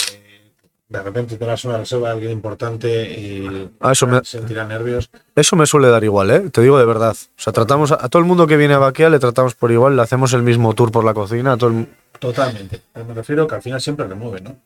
de 0.89 1.03
repente 1.03 1.37
te 1.37 1.45
vas 1.45 1.65
a 1.65 1.69
una 1.69 1.79
reserva 1.79 2.09
de 2.09 2.15
alguien 2.15 2.33
importante 2.33 3.09
y 3.19 3.71
Ah, 3.79 3.93
eso 3.93 4.07
me- 4.09 4.25
sentirá 4.25 4.65
nervios. 4.67 5.09
eso 5.37 5.55
me 5.55 5.65
suele 5.67 5.89
dar 5.89 6.03
igual, 6.03 6.31
¿eh? 6.33 6.51
Te 6.51 6.61
digo 6.61 6.77
de 6.79 6.85
verdad. 6.85 7.13
O 7.17 7.41
sea, 7.41 7.53
tratamos 7.53 7.93
a, 7.93 8.05
a 8.05 8.09
todo 8.09 8.21
el 8.21 8.27
mundo 8.27 8.47
que 8.49 8.57
viene 8.57 8.75
a 8.75 8.79
Baquea 8.79 9.09
le 9.11 9.21
tratamos 9.21 9.55
por 9.55 9.71
igual, 9.71 9.95
le 9.95 10.03
hacemos 10.03 10.33
el 10.33 10.43
mismo 10.43 10.75
tour 10.75 10.91
por 10.91 11.05
la 11.05 11.15
cocina, 11.15 11.53
a 11.53 11.57
todo 11.57 11.71
el- 11.71 11.89
Totalmente. 12.19 12.83
Me 13.07 13.15
refiero 13.15 13.47
que 13.47 13.55
al 13.55 13.63
final 13.63 13.81
siempre 13.81 14.07
remueve, 14.09 14.41
¿no? 14.41 14.57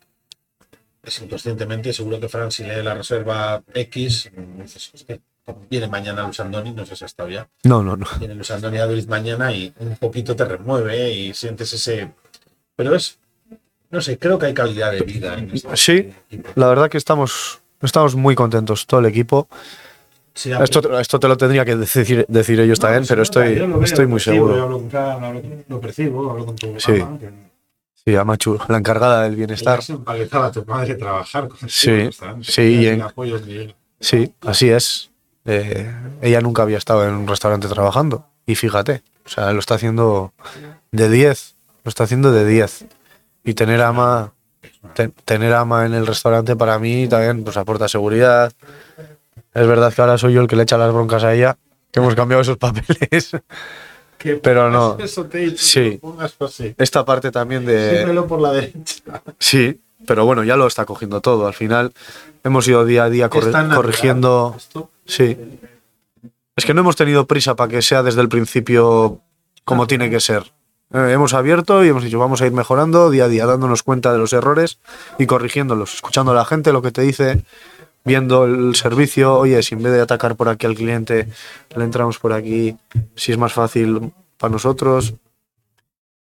Es 1.04 1.20
inconscientemente, 1.20 1.92
seguro 1.92 2.18
que 2.18 2.28
Fran, 2.28 2.50
si 2.50 2.62
lee 2.64 2.82
la 2.82 2.94
reserva 2.94 3.62
X, 3.74 4.30
dices, 4.62 4.92
Viene 5.68 5.88
mañana 5.88 6.22
Luis 6.22 6.40
Andoni, 6.40 6.72
no 6.72 6.86
sé 6.86 6.96
si 6.96 7.04
ha 7.04 7.06
estado 7.06 7.28
ya. 7.28 7.46
No, 7.64 7.82
no, 7.82 7.98
no. 7.98 8.06
Viene 8.18 8.34
Luis 8.34 8.50
Andoni 8.50 8.78
a 8.78 8.86
Madrid 8.86 9.06
mañana 9.08 9.52
y 9.52 9.74
un 9.78 9.96
poquito 9.96 10.34
te 10.34 10.44
remueve 10.46 11.10
y 11.12 11.34
sientes 11.34 11.70
ese. 11.74 12.10
Pero 12.76 12.94
es. 12.94 13.18
No 13.90 14.00
sé, 14.00 14.18
creo 14.18 14.38
que 14.38 14.46
hay 14.46 14.54
calidad 14.54 14.90
de 14.92 15.00
vida 15.02 15.34
en 15.38 15.50
este 15.52 15.76
Sí, 15.76 16.10
equipo. 16.30 16.48
la 16.54 16.66
verdad 16.68 16.88
que 16.88 16.96
estamos, 16.96 17.60
estamos 17.82 18.14
muy 18.16 18.34
contentos, 18.34 18.86
todo 18.86 19.00
el 19.00 19.06
equipo. 19.06 19.46
Sí, 20.32 20.50
Esto, 20.50 20.80
te- 20.80 21.00
esto 21.00 21.20
te 21.20 21.28
lo 21.28 21.36
tendría 21.36 21.64
que 21.66 21.76
decir, 21.76 22.24
decir 22.26 22.58
ellos 22.58 22.80
No, 22.80 22.86
también, 22.86 23.04
sí, 23.04 23.08
pero 23.10 23.18
no, 23.18 23.22
estoy, 23.22 23.54
yo 23.56 23.66
lo 23.68 23.74
veo, 23.74 23.84
estoy 23.84 24.04
lo 24.06 24.10
muy 24.10 24.18
Yo 24.20 24.32
seguro. 24.32 24.62
hablo 24.62 24.78
con 24.80 24.90
Fran, 24.90 25.22
hablo 25.24 25.42
con- 25.42 25.64
lo 25.68 25.80
percibo, 25.80 26.30
hablo 26.30 26.46
con 26.46 26.56
tu 26.56 26.80
Sí. 26.80 26.92
mamá, 26.92 27.18
que 27.20 27.30
Sí, 28.06 28.14
a 28.16 28.24
Machu, 28.24 28.58
la 28.68 28.76
encargada 28.78 29.22
del 29.22 29.30
ella 29.32 29.36
bienestar. 29.38 29.82
se 29.82 29.94
empalezaba 29.94 30.46
a 30.46 30.52
tu 30.52 30.62
madre 30.66 30.94
trabajar 30.94 31.48
con 31.48 31.68
Sí, 31.70 32.10
sí, 32.42 32.86
en- 32.86 33.00
apoyo 33.02 33.38
de- 33.38 33.74
Sí, 33.98 34.34
así 34.42 34.68
es. 34.68 35.10
Eh, 35.46 35.90
ella 36.20 36.40
nunca 36.42 36.62
había 36.62 36.76
estado 36.76 37.06
en 37.08 37.14
un 37.14 37.26
restaurante 37.26 37.66
trabajando. 37.68 38.26
Y 38.44 38.56
fíjate, 38.56 39.02
o 39.24 39.28
sea, 39.30 39.50
lo 39.54 39.60
está 39.60 39.76
haciendo 39.76 40.34
de 40.92 41.08
10. 41.08 41.54
Lo 41.82 41.88
está 41.88 42.04
haciendo 42.04 42.30
de 42.30 42.44
10. 42.46 42.84
Y 43.42 43.54
tener 43.54 43.80
ama, 43.80 44.34
te- 44.94 45.08
tener 45.08 45.54
ama 45.54 45.86
en 45.86 45.94
el 45.94 46.06
restaurante 46.06 46.56
para 46.56 46.78
mí 46.78 47.08
también 47.08 47.42
pues 47.42 47.56
aporta 47.56 47.88
seguridad. 47.88 48.52
Es 49.54 49.66
verdad 49.66 49.94
que 49.94 50.02
ahora 50.02 50.18
soy 50.18 50.34
yo 50.34 50.42
el 50.42 50.46
que 50.48 50.56
le 50.56 50.64
echa 50.64 50.76
las 50.76 50.92
broncas 50.92 51.24
a 51.24 51.32
ella, 51.32 51.56
que 51.90 52.00
hemos 52.00 52.14
cambiado 52.14 52.42
esos 52.42 52.58
papeles. 52.58 53.30
Que 54.24 54.36
Pero 54.36 54.70
no. 54.70 54.96
Eso 54.98 55.26
te 55.26 55.42
he 55.42 55.44
dicho, 55.50 55.62
Sí. 55.62 56.00
lo 56.02 56.46
así. 56.46 56.74
Esta 56.78 57.04
parte 57.04 57.30
también 57.30 57.66
de... 57.66 58.24
Por 58.26 58.40
la 58.40 58.52
derecha. 58.52 59.22
Sí, 59.38 59.78
pero 60.06 60.24
bueno, 60.24 60.42
ya 60.44 60.56
lo 60.56 60.66
está 60.66 60.86
cogiendo 60.86 61.20
todo. 61.20 61.46
Al 61.46 61.52
final 61.52 61.92
hemos 62.42 62.66
ido 62.66 62.86
día 62.86 63.04
a 63.04 63.10
día 63.10 63.28
corrigiendo... 63.28 64.54
esto. 64.56 64.90
Sí. 65.04 65.36
Es 66.56 66.64
que 66.64 66.72
no 66.72 66.80
hemos 66.80 66.96
tenido 66.96 67.26
prisa 67.26 67.54
para 67.54 67.68
que 67.70 67.82
sea 67.82 68.02
desde 68.02 68.22
el 68.22 68.30
principio 68.30 69.20
como 69.64 69.86
tiene 69.86 70.08
que 70.08 70.20
ser. 70.20 70.52
Eh, 70.94 71.10
hemos 71.12 71.34
abierto 71.34 71.84
y 71.84 71.88
hemos 71.88 72.02
dicho, 72.02 72.18
vamos 72.18 72.40
a 72.40 72.46
ir 72.46 72.52
mejorando 72.52 73.10
día 73.10 73.24
a 73.24 73.28
día, 73.28 73.44
dándonos 73.44 73.82
cuenta 73.82 74.10
de 74.10 74.18
los 74.18 74.32
errores 74.32 74.78
y 75.18 75.26
corrigiéndolos, 75.26 75.96
escuchando 75.96 76.32
a 76.32 76.34
la 76.34 76.46
gente 76.46 76.72
lo 76.72 76.80
que 76.80 76.92
te 76.92 77.02
dice, 77.02 77.42
viendo 78.04 78.44
el 78.44 78.74
servicio, 78.74 79.34
oye, 79.38 79.62
si 79.62 79.74
en 79.74 79.82
vez 79.82 79.92
de 79.92 80.00
atacar 80.00 80.36
por 80.36 80.48
aquí 80.48 80.66
al 80.66 80.74
cliente, 80.74 81.28
le 81.74 81.84
entramos 81.84 82.18
por 82.18 82.32
aquí, 82.32 82.76
si 83.14 83.32
es 83.32 83.38
más 83.38 83.52
fácil 83.52 84.12
para 84.38 84.52
nosotros. 84.52 85.14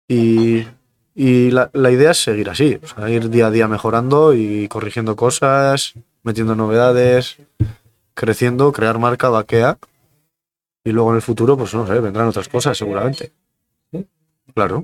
Y, 0.07 0.65
y 1.13 1.51
la, 1.51 1.69
la 1.73 1.91
idea 1.91 2.11
es 2.11 2.23
seguir 2.23 2.49
así, 2.49 2.79
o 2.81 2.87
sea, 2.87 3.09
ir 3.09 3.29
día 3.29 3.47
a 3.47 3.51
día 3.51 3.67
mejorando 3.67 4.33
y 4.33 4.67
corrigiendo 4.67 5.15
cosas, 5.15 5.93
metiendo 6.23 6.55
novedades, 6.55 7.37
creciendo, 8.13 8.71
crear 8.71 8.99
marca, 8.99 9.29
vaquea. 9.29 9.77
Y 10.83 10.91
luego 10.91 11.09
en 11.09 11.17
el 11.17 11.21
futuro, 11.21 11.57
pues 11.57 11.73
no 11.73 11.85
sé, 11.85 11.99
vendrán 11.99 12.27
otras 12.27 12.47
cosas 12.47 12.77
seguramente. 12.77 13.33
Claro, 14.53 14.83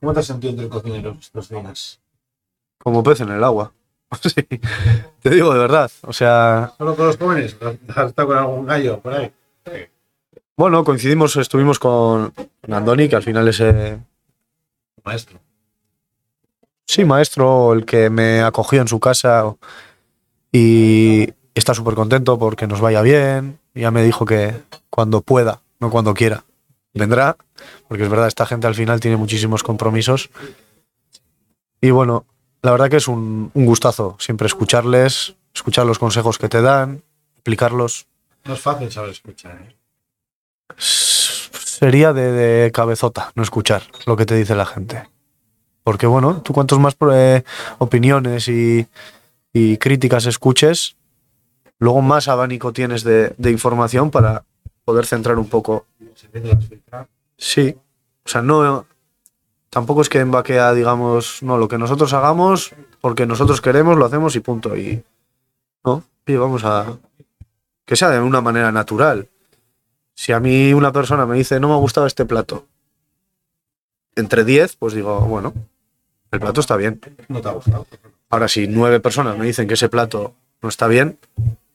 ¿Cómo 0.00 0.14
te 0.14 0.20
has 0.20 0.26
sentido 0.26 0.52
entre 0.52 0.68
cocineros 0.68 1.18
estos 1.20 1.48
días? 1.48 2.00
como 2.78 3.02
pez 3.02 3.20
en 3.20 3.28
el 3.28 3.44
agua. 3.44 3.72
Sí, 4.22 4.42
te 5.22 5.30
digo 5.30 5.52
de 5.52 5.58
verdad. 5.60 5.90
O 6.02 6.12
sea, 6.12 6.72
¿Solo 6.76 6.96
con 6.96 7.06
los 7.06 7.16
jóvenes? 7.16 7.56
¿Has 7.94 8.08
estado 8.08 8.28
con 8.28 8.36
algún 8.38 8.66
gallo 8.66 8.98
por 9.00 9.14
ahí? 9.14 9.32
bueno, 10.56 10.84
coincidimos, 10.84 11.36
estuvimos 11.36 11.78
con 11.78 12.32
con 12.32 12.74
Andoni, 12.74 13.08
que 13.08 13.16
al 13.16 13.22
final 13.22 13.48
es, 13.48 13.60
eh, 13.60 13.98
Maestro. 15.04 15.38
sí, 16.86 17.04
maestro, 17.04 17.72
el 17.72 17.86
que 17.86 18.10
me 18.10 18.42
acogió 18.42 18.80
en 18.82 18.88
su 18.88 19.00
casa 19.00 19.54
y 20.52 21.32
está 21.54 21.72
súper 21.74 21.94
contento 21.94 22.38
porque 22.38 22.66
nos 22.66 22.80
vaya 22.80 23.02
bien. 23.02 23.58
Ya 23.74 23.90
me 23.90 24.02
dijo 24.02 24.26
que 24.26 24.54
cuando 24.90 25.20
pueda, 25.22 25.62
no 25.78 25.90
cuando 25.90 26.12
quiera, 26.14 26.44
vendrá, 26.92 27.36
porque 27.88 28.02
es 28.04 28.10
verdad, 28.10 28.26
esta 28.26 28.44
gente 28.44 28.66
al 28.66 28.74
final 28.74 28.98
tiene 29.00 29.16
muchísimos 29.16 29.62
compromisos. 29.62 30.30
Y 31.80 31.90
bueno, 31.90 32.26
la 32.62 32.70
verdad 32.72 32.90
que 32.90 32.96
es 32.96 33.08
un, 33.08 33.50
un 33.54 33.66
gustazo 33.66 34.16
siempre 34.18 34.46
escucharles, 34.46 35.34
escuchar 35.54 35.86
los 35.86 35.98
consejos 35.98 36.38
que 36.38 36.48
te 36.48 36.62
dan, 36.62 37.02
aplicarlos. 37.38 38.06
No 38.44 38.54
es 38.54 38.60
fácil 38.60 38.90
saber 38.90 39.10
escuchar. 39.10 39.58
¿eh? 39.62 39.76
Sería 40.76 42.12
de, 42.12 42.32
de 42.32 42.72
cabezota 42.72 43.32
no 43.34 43.42
escuchar 43.42 43.82
lo 44.06 44.16
que 44.16 44.26
te 44.26 44.34
dice 44.34 44.54
la 44.54 44.66
gente. 44.66 45.08
Porque 45.82 46.06
bueno, 46.06 46.42
tú 46.42 46.52
cuantos 46.52 46.78
más 46.78 46.96
eh, 47.12 47.42
opiniones 47.78 48.48
y, 48.48 48.86
y 49.52 49.78
críticas 49.78 50.26
escuches, 50.26 50.96
luego 51.78 52.02
más 52.02 52.28
abanico 52.28 52.72
tienes 52.72 53.02
de, 53.02 53.34
de 53.38 53.50
información 53.50 54.10
para 54.10 54.44
poder 54.84 55.06
centrar 55.06 55.38
un 55.38 55.48
poco. 55.48 55.86
Sí, 57.36 57.74
o 58.24 58.28
sea, 58.28 58.42
no, 58.42 58.86
tampoco 59.70 60.02
es 60.02 60.08
que 60.08 60.18
en 60.18 60.30
Baquea 60.30 60.74
digamos, 60.74 61.42
no, 61.42 61.56
lo 61.56 61.68
que 61.68 61.78
nosotros 61.78 62.12
hagamos, 62.12 62.72
porque 63.00 63.26
nosotros 63.26 63.60
queremos, 63.60 63.96
lo 63.96 64.04
hacemos 64.04 64.36
y 64.36 64.40
punto. 64.40 64.76
Y 64.76 65.02
no, 65.84 66.04
y 66.26 66.36
vamos 66.36 66.64
a 66.64 66.98
que 67.86 67.96
sea 67.96 68.10
de 68.10 68.20
una 68.20 68.40
manera 68.40 68.70
natural. 68.70 69.28
Si 70.14 70.32
a 70.32 70.40
mí 70.40 70.74
una 70.74 70.92
persona 70.92 71.24
me 71.24 71.36
dice, 71.36 71.58
no 71.58 71.68
me 71.68 71.74
ha 71.74 71.78
gustado 71.78 72.06
este 72.06 72.26
plato, 72.26 72.66
entre 74.16 74.44
10, 74.44 74.76
pues 74.76 74.94
digo, 74.94 75.20
bueno, 75.20 75.54
el 76.30 76.40
plato 76.40 76.60
está 76.60 76.76
bien. 76.76 77.00
No 77.28 77.40
te 77.40 77.48
ha 77.48 77.52
gustado. 77.52 77.86
Ahora, 78.28 78.48
si 78.48 78.68
nueve 78.68 79.00
personas 79.00 79.36
me 79.36 79.46
dicen 79.46 79.66
que 79.66 79.74
ese 79.74 79.88
plato 79.88 80.34
no 80.62 80.68
está 80.68 80.86
bien 80.86 81.18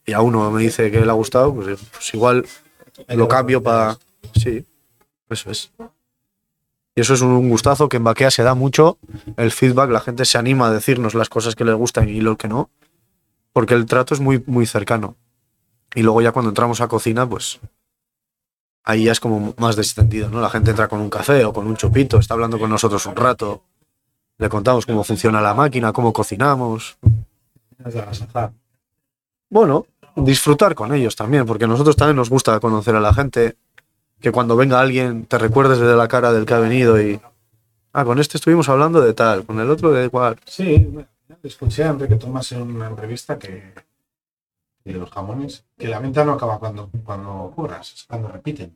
y 0.06 0.14
a 0.14 0.22
uno 0.22 0.50
me 0.52 0.62
dice 0.62 0.92
que 0.92 1.02
le 1.02 1.10
ha 1.10 1.14
gustado, 1.14 1.54
pues, 1.54 1.80
pues 1.92 2.14
igual 2.14 2.46
lo 3.10 3.28
cambio 3.28 3.62
para... 3.62 3.98
Sí, 4.34 4.66
eso 5.30 5.52
es. 5.52 5.72
Y 6.96 7.02
eso 7.02 7.14
es 7.14 7.22
un 7.22 7.50
gustazo 7.50 7.90
que 7.90 7.98
en 7.98 8.06
Baquea 8.06 8.32
se 8.32 8.44
da 8.44 8.56
mucho, 8.56 8.98
el 9.36 9.52
feedback, 9.52 9.90
la 9.90 10.00
gente 10.00 10.24
se 10.24 10.38
anima 10.38 10.68
a 10.68 10.72
decirnos 10.72 11.14
las 11.14 11.28
cosas 11.28 11.54
que 11.54 11.66
les 11.66 11.76
gustan 11.76 12.08
y 12.08 12.22
lo 12.22 12.38
que 12.38 12.48
no, 12.48 12.70
porque 13.52 13.74
el 13.74 13.86
trato 13.86 14.14
es 14.14 14.22
muy, 14.22 14.42
muy 14.48 14.66
cercano. 14.66 15.16
Y 15.94 16.04
luego 16.04 16.22
ya 16.22 16.32
cuando 16.32 16.50
entramos 16.50 16.80
a 16.80 16.88
cocina, 16.88 17.28
pues 17.28 17.60
ahí 18.86 19.06
ya 19.06 19.12
es 19.12 19.20
como 19.20 19.54
más 19.58 19.76
distendido, 19.76 20.30
¿no? 20.30 20.40
La 20.40 20.50
gente 20.50 20.72
entra 20.72 20.88
con 20.88 21.02
un 21.02 21.10
café 21.10 21.44
o 21.44 21.52
con 21.52 21.68
un 21.68 21.76
chupito, 21.76 22.18
está 22.18 22.34
hablando 22.34 22.58
con 22.58 22.70
nosotros 22.70 23.06
un 23.06 23.16
rato, 23.16 23.64
le 24.38 24.48
contamos 24.48 24.86
cómo 24.86 25.04
funciona 25.04 25.42
la 25.42 25.54
máquina, 25.54 25.92
cómo 25.92 26.14
cocinamos. 26.14 26.98
Bueno, 29.50 29.86
disfrutar 30.16 30.76
con 30.76 30.94
ellos 30.94 31.16
también, 31.16 31.46
porque 31.46 31.66
a 31.66 31.68
nosotros 31.68 31.96
también 31.96 32.16
nos 32.16 32.30
gusta 32.30 32.60
conocer 32.60 32.96
a 32.96 33.02
la 33.02 33.14
gente, 33.14 33.58
que 34.26 34.32
cuando 34.32 34.56
venga 34.56 34.80
alguien 34.80 35.28
te 35.28 35.38
recuerdes 35.38 35.78
de 35.78 35.96
la 35.96 36.08
cara 36.08 36.34
del 36.34 36.48
que 36.48 36.56
ha 36.56 36.60
venido 36.60 37.00
y... 37.00 37.22
Ah, 37.94 38.04
con 38.04 38.18
este 38.18 38.38
estuvimos 38.38 38.68
hablando 38.70 39.00
de 39.00 39.14
tal, 39.14 39.46
con 39.46 39.60
el 39.60 39.70
otro 39.70 39.92
de 39.92 40.06
igual. 40.06 40.40
Sí, 40.46 40.92
escuché 41.44 41.84
a 41.84 41.90
Enrique 41.90 42.16
Tomás 42.16 42.52
en 42.54 42.64
una 42.64 42.88
entrevista 42.88 43.38
que 43.38 43.76
de 44.84 44.94
los 44.94 45.12
jamones, 45.12 45.64
que 45.78 45.90
la 45.90 46.00
venta 46.00 46.26
no 46.26 46.34
acaba 46.34 46.58
cuando, 46.58 46.90
cuando 47.04 47.54
cobras, 47.56 47.94
es 47.94 48.04
cuando 48.06 48.30
repiten. 48.30 48.76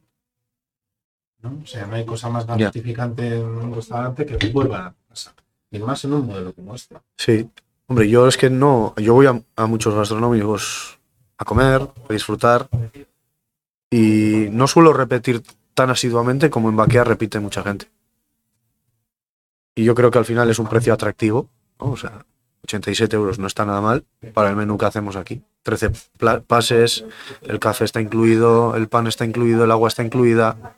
¿no? 1.42 1.62
O 1.64 1.66
sea, 1.66 1.88
no 1.88 1.96
hay 1.96 2.06
cosa 2.06 2.30
más 2.30 2.46
gratificante 2.46 3.40
en 3.40 3.48
un 3.48 3.74
restaurante 3.74 4.28
que 4.28 4.50
vuelvan 4.50 4.82
a 4.84 4.96
casa. 5.08 5.34
Y 5.72 5.80
más 5.80 6.06
en 6.06 6.14
un 6.14 6.28
modelo 6.28 6.54
como 6.54 6.76
este. 6.76 6.96
Sí. 7.18 7.50
Hombre, 7.88 8.08
yo 8.08 8.28
es 8.28 8.38
que 8.38 8.52
no... 8.52 8.94
Yo 8.98 9.16
voy 9.16 9.26
a, 9.26 9.42
a 9.56 9.66
muchos 9.66 9.96
gastronómicos 9.96 11.00
a 11.40 11.44
comer, 11.44 11.90
a 12.08 12.14
disfrutar, 12.14 12.70
y 13.90 14.48
no 14.52 14.68
suelo 14.68 14.94
repetir 14.94 15.42
tan 15.74 15.90
asiduamente 15.90 16.50
como 16.50 16.70
en 16.70 16.76
Baquea 16.76 17.04
repite 17.04 17.40
mucha 17.40 17.64
gente. 17.64 17.88
Y 19.76 19.84
yo 19.84 19.96
creo 19.96 20.12
que 20.12 20.18
al 20.18 20.26
final 20.26 20.50
es 20.50 20.60
un 20.60 20.68
precio 20.68 20.94
atractivo, 20.94 21.50
¿no? 21.80 21.92
O 21.92 21.98
sea, 21.98 22.26
87 22.64 23.16
euros 23.16 23.40
no 23.40 23.48
está 23.48 23.66
nada 23.66 23.82
mal 23.82 24.04
para 24.34 24.50
el 24.50 24.56
menú 24.56 24.78
que 24.78 24.86
hacemos 24.86 25.16
aquí. 25.16 25.42
13 25.64 25.92
pla- 26.18 26.42
pases, 26.42 27.06
el 27.42 27.60
café 27.60 27.86
está 27.86 28.02
incluido, 28.02 28.76
el 28.76 28.88
pan 28.90 29.08
está 29.08 29.26
incluido, 29.26 29.64
el 29.64 29.72
agua 29.72 29.88
está 29.88 30.04
incluida. 30.04 30.76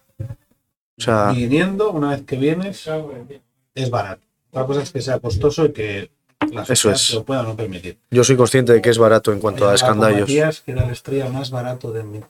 O 0.98 1.02
sea, 1.02 1.32
Viniendo, 1.32 1.92
una 1.92 2.12
vez 2.12 2.24
que 2.24 2.36
vienes, 2.36 2.88
es 3.74 3.90
barato. 3.90 4.22
Otra 4.52 4.66
cosa 4.68 4.82
es 4.84 4.92
que 4.92 5.02
sea 5.02 5.20
costoso 5.20 5.66
y 5.66 5.72
que 5.74 6.12
Eso 6.70 6.92
es. 6.92 7.02
se 7.02 7.16
lo 7.16 7.24
pueda 7.24 7.44
no 7.44 7.56
permitir. 7.56 7.98
yo 8.10 8.24
soy 8.24 8.36
consciente 8.36 8.74
de 8.74 8.82
que 8.82 8.90
es 8.90 8.98
barato 8.98 9.32
en 9.32 9.40
cuanto 9.40 9.70
a 9.70 9.76
escandallos. 9.76 10.22
Matías, 10.22 10.62
que 10.62 10.72
era 10.72 10.86
la 10.86 10.92
estrella 10.92 11.30
más 11.30 11.52
barato 11.52 11.92
de 11.92 12.04
Mi- 12.04 12.22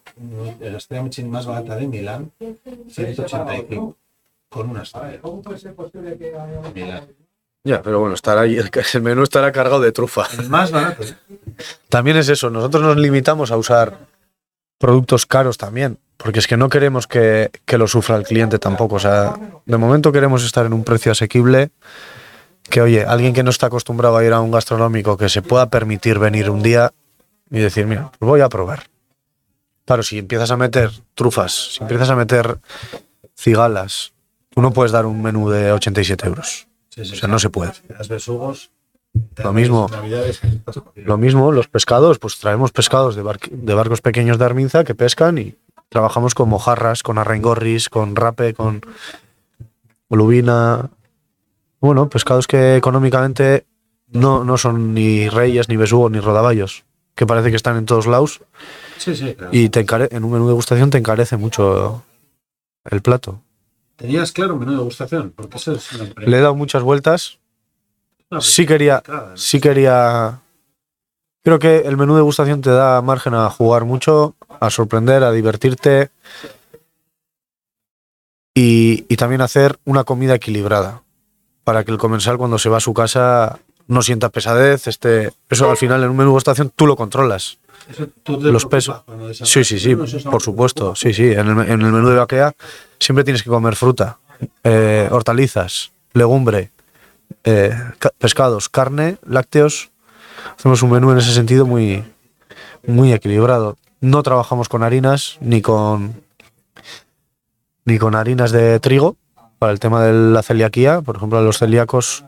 la 0.60 0.78
estrella 0.78 1.04
Michelin 1.04 1.32
más 1.32 1.46
barata 1.46 1.76
de 1.76 1.88
Milán, 1.88 2.32
185 2.90 3.96
con 4.50 4.70
una 4.70 4.84
estrella. 4.84 5.20
Milán. 6.74 7.04
Ya, 7.64 7.82
pero 7.84 8.00
bueno, 8.00 8.16
estará 8.16 8.42
ahí, 8.42 8.58
el 8.58 9.02
menú 9.02 9.22
estará 9.24 9.52
cargado 9.52 9.80
de 9.82 9.92
trufa. 9.92 10.26
El 10.38 10.50
más 10.50 10.72
barato. 10.72 11.04
¿eh? 11.04 11.16
También 11.90 12.18
es 12.18 12.28
eso, 12.30 12.50
nosotros 12.50 12.82
nos 12.84 12.98
limitamos 12.98 13.52
a 13.52 13.58
usar 13.58 14.00
productos 14.80 15.28
caros 15.28 15.58
también, 15.60 16.00
porque 16.18 16.40
es 16.40 16.48
que 16.48 16.58
no 16.58 16.70
queremos 16.70 17.06
que, 17.06 17.52
que 17.66 17.78
lo 17.78 17.88
sufra 17.88 18.16
el 18.18 18.24
cliente 18.24 18.58
tampoco. 18.58 18.96
O 18.96 19.00
sea, 19.00 19.36
de 19.66 19.78
momento 19.78 20.12
queremos 20.12 20.44
estar 20.44 20.66
en 20.66 20.74
un 20.74 20.84
precio 20.84 21.12
asequible, 21.12 21.70
que 22.72 22.82
oye, 22.82 23.06
alguien 23.06 23.34
que 23.34 23.44
no 23.44 23.52
está 23.52 23.68
acostumbrado 23.68 24.18
a 24.18 24.26
ir 24.26 24.34
a 24.34 24.42
un 24.42 24.50
gastronómico, 24.50 25.18
que 25.18 25.30
se 25.30 25.44
pueda 25.44 25.70
permitir 25.70 26.18
venir 26.18 26.50
un 26.50 26.64
día 26.64 26.92
y 27.52 27.60
decir, 27.60 27.86
mira, 27.86 28.12
pues 28.18 28.28
voy 28.28 28.42
a 28.42 28.50
probar. 28.50 28.86
Claro, 29.86 30.02
si 30.02 30.18
empiezas 30.18 30.50
a 30.50 30.58
meter 30.58 30.90
trufas, 31.14 31.74
si 31.74 31.84
empiezas 31.84 32.10
a 32.10 32.16
meter 32.16 32.60
cigalas, 33.36 34.14
tú 34.50 34.62
no 34.62 34.72
puedes 34.72 34.92
dar 34.92 35.06
un 35.06 35.22
menú 35.22 35.50
de 35.50 35.72
87 35.72 36.26
euros. 36.26 36.68
Sí, 36.90 37.06
sí, 37.06 37.14
O 37.14 37.16
sea, 37.16 37.30
no 37.30 37.38
se 37.38 37.50
puede. 37.50 37.74
Las 37.90 38.08
besugos. 38.08 38.72
Lo 39.44 39.54
mismo. 39.54 39.90
Lo 40.96 41.18
mismo, 41.18 41.52
los 41.52 41.68
pescados, 41.68 42.20
pues 42.20 42.40
traemos 42.40 42.72
pescados 42.72 43.16
de, 43.16 43.24
barcos 43.74 44.02
pequeños 44.02 44.38
de 44.38 44.46
Arminza 44.46 44.84
que 44.84 44.96
pescan 44.96 45.38
y 45.38 45.56
trabajamos 45.90 46.34
con 46.34 46.50
mojarras, 46.50 47.04
con 47.04 47.18
arrengorris, 47.18 47.90
con 47.90 48.16
rape, 48.16 48.54
con 48.54 48.82
lubina. 50.10 50.90
Bueno, 51.82 52.08
pescados 52.10 52.48
que 52.48 52.76
económicamente 52.78 53.66
no, 54.08 54.44
no 54.44 54.58
son 54.58 54.94
ni 54.94 55.28
reyes, 55.30 55.68
ni 55.68 55.76
besugos, 55.78 56.12
ni 56.12 56.20
rodaballos, 56.20 56.86
que 57.16 57.26
parece 57.26 57.50
que 57.50 57.56
están 57.56 57.76
en 57.78 57.86
todos 57.86 58.08
lados 58.08 58.42
Sí, 58.98 59.16
sí, 59.16 59.34
claro. 59.34 59.52
y 59.52 59.70
te 59.70 59.86
encare- 59.86 60.08
en 60.12 60.24
un 60.24 60.32
menú 60.32 60.46
de 60.46 60.50
degustación 60.52 60.90
te 60.92 61.00
encarece 61.00 61.38
mucho 61.38 62.04
el 62.86 63.02
plato. 63.02 63.42
¿Tenías 63.96 64.32
claro 64.32 64.56
menú 64.58 64.72
de 64.72 64.78
degustación? 64.78 65.32
Porque 65.36 65.58
eso 65.58 65.74
es 65.74 65.92
una 65.94 66.14
Le 66.26 66.38
he 66.38 66.42
dado 66.42 66.56
muchas 66.56 66.84
vueltas. 66.84 67.40
Sí 68.40 68.66
quería, 68.66 69.04
sí 69.36 69.60
quería. 69.60 70.40
Creo 71.44 71.60
que 71.60 71.80
el 71.80 71.98
menú 71.98 72.14
de 72.14 72.20
degustación 72.20 72.62
te 72.62 72.70
da 72.70 73.02
margen 73.02 73.34
a 73.34 73.50
jugar 73.50 73.84
mucho, 73.86 74.36
a 74.60 74.70
sorprender, 74.70 75.24
a 75.24 75.32
divertirte 75.32 76.12
y, 78.56 79.06
y 79.10 79.16
también 79.18 79.42
hacer 79.42 79.78
una 79.86 80.04
comida 80.04 80.36
equilibrada 80.36 81.02
para 81.64 81.84
que 81.84 81.92
el 81.92 81.98
comensal 81.98 82.38
cuando 82.38 82.58
se 82.58 82.70
va 82.70 82.78
a 82.78 82.82
su 82.82 82.94
casa 82.94 83.60
no 83.88 84.02
sienta 84.02 84.30
pesadez. 84.30 84.88
Este, 84.88 85.32
eso 85.50 85.70
al 85.70 85.78
final 85.78 86.04
en 86.04 86.10
un 86.10 86.18
menú 86.18 86.30
de 86.30 86.34
degustación 86.34 86.72
tú 86.76 86.88
lo 86.88 86.96
controlas. 86.96 87.58
Eso 87.90 88.08
tú 88.24 88.40
te 88.40 88.52
los 88.52 88.66
pesos. 88.66 89.02
Sí, 89.44 89.64
sí, 89.64 89.80
sí, 89.80 89.96
por 89.96 90.42
supuesto. 90.42 90.96
Sí, 90.96 91.14
sí. 91.14 91.32
En 91.32 91.48
el, 91.48 91.60
en 91.70 91.82
el 91.82 91.92
menú 91.92 92.10
de 92.10 92.16
vaquea 92.18 92.54
siempre 93.00 93.24
tienes 93.24 93.44
que 93.44 93.50
comer 93.50 93.76
fruta, 93.76 94.20
eh, 94.64 95.08
hortalizas, 95.12 95.92
legumbre, 96.14 96.72
eh, 97.44 97.76
ca- 98.00 98.12
pescados, 98.18 98.70
carne, 98.70 99.18
lácteos. 99.26 99.90
Hacemos 100.58 100.82
un 100.84 100.92
menú 100.92 101.12
en 101.12 101.18
ese 101.18 101.34
sentido 101.34 101.66
muy, 101.66 102.04
muy 102.86 103.14
equilibrado. 103.14 103.78
No 104.00 104.24
trabajamos 104.24 104.70
con 104.70 104.84
harinas 104.84 105.38
ni 105.42 105.62
con 105.62 106.22
ni 107.86 107.98
con 107.98 108.16
harinas 108.16 108.52
de 108.52 108.80
trigo 108.80 109.16
para 109.62 109.74
el 109.74 109.80
tema 109.80 110.04
de 110.04 110.12
la 110.12 110.42
celiaquía. 110.42 111.02
Por 111.02 111.18
ejemplo, 111.18 111.38
a 111.38 111.44
los 111.44 111.60
celíacos 111.60 112.26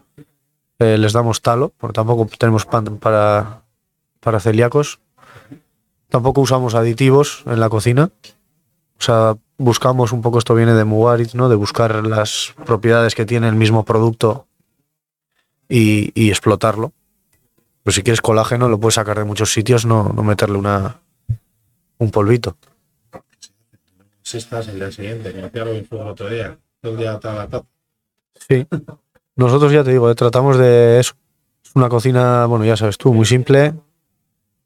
eh, 0.78 1.00
les 1.00 1.14
damos 1.14 1.42
talo, 1.42 1.74
porque 1.80 1.96
tampoco 1.96 2.30
tenemos 2.38 2.68
pan 2.68 3.00
para, 3.00 3.64
para 4.20 4.40
celíacos. 4.40 5.00
Tampoco 6.10 6.42
usamos 6.42 6.76
aditivos 6.76 7.42
en 7.48 7.60
la 7.60 7.70
cocina. 7.70 8.12
O 9.00 9.02
sea, 9.02 9.36
buscamos 9.58 10.12
un 10.12 10.22
poco, 10.22 10.38
esto 10.38 10.54
viene 10.54 10.76
de 10.76 10.84
Mugarit, 10.84 11.34
¿no? 11.34 11.50
De 11.50 11.56
buscar 11.56 12.06
las 12.06 12.54
propiedades 12.68 13.16
que 13.16 13.26
tiene 13.26 13.50
el 13.50 13.56
mismo 13.56 13.84
producto 13.84 14.46
y, 15.68 16.30
explotarlo. 16.30 16.94
Pero 17.82 17.96
si 17.96 18.04
quieres 18.04 18.22
colágeno, 18.22 18.70
lo 18.70 18.80
puedes 18.80 18.94
sacar 18.94 19.18
de 19.18 19.24
muchos 19.24 19.52
sitios, 19.52 19.88
no, 19.88 20.14
no 20.16 20.22
meterle 20.22 20.60
una, 20.60 21.02
un 21.98 22.12
polvito. 22.12 22.58
Si 24.22 24.38
estás 24.38 24.68
el 24.68 24.76
día 24.76 24.92
siguiente, 24.92 25.34
me 25.34 25.60
lo 25.60 25.74
mismo 25.74 26.00
el 26.00 26.08
otro 26.10 26.30
día. 26.30 26.60
La. 26.84 27.64
Sí. 28.48 28.68
Nosotros 29.36 29.72
ya 29.72 29.84
te 29.84 29.92
digo, 29.92 30.12
eh, 30.12 30.16
tratamos 30.16 30.58
de 30.58 31.00
eso. 31.00 31.14
Es 31.64 31.72
una 31.76 31.90
cocina, 31.90 32.46
bueno, 32.46 32.66
ya 32.66 32.78
sabes 32.78 32.98
tú, 32.98 33.14
muy 33.14 33.26
simple. 33.26 33.74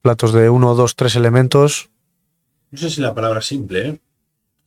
Platos 0.01 0.33
de 0.33 0.49
uno, 0.49 0.75
dos, 0.75 0.95
tres 0.95 1.15
elementos. 1.15 1.89
No 2.71 2.77
sé 2.77 2.89
si 2.89 3.01
la 3.01 3.13
palabra 3.13 3.41
simple, 3.41 3.87
¿eh? 3.87 3.99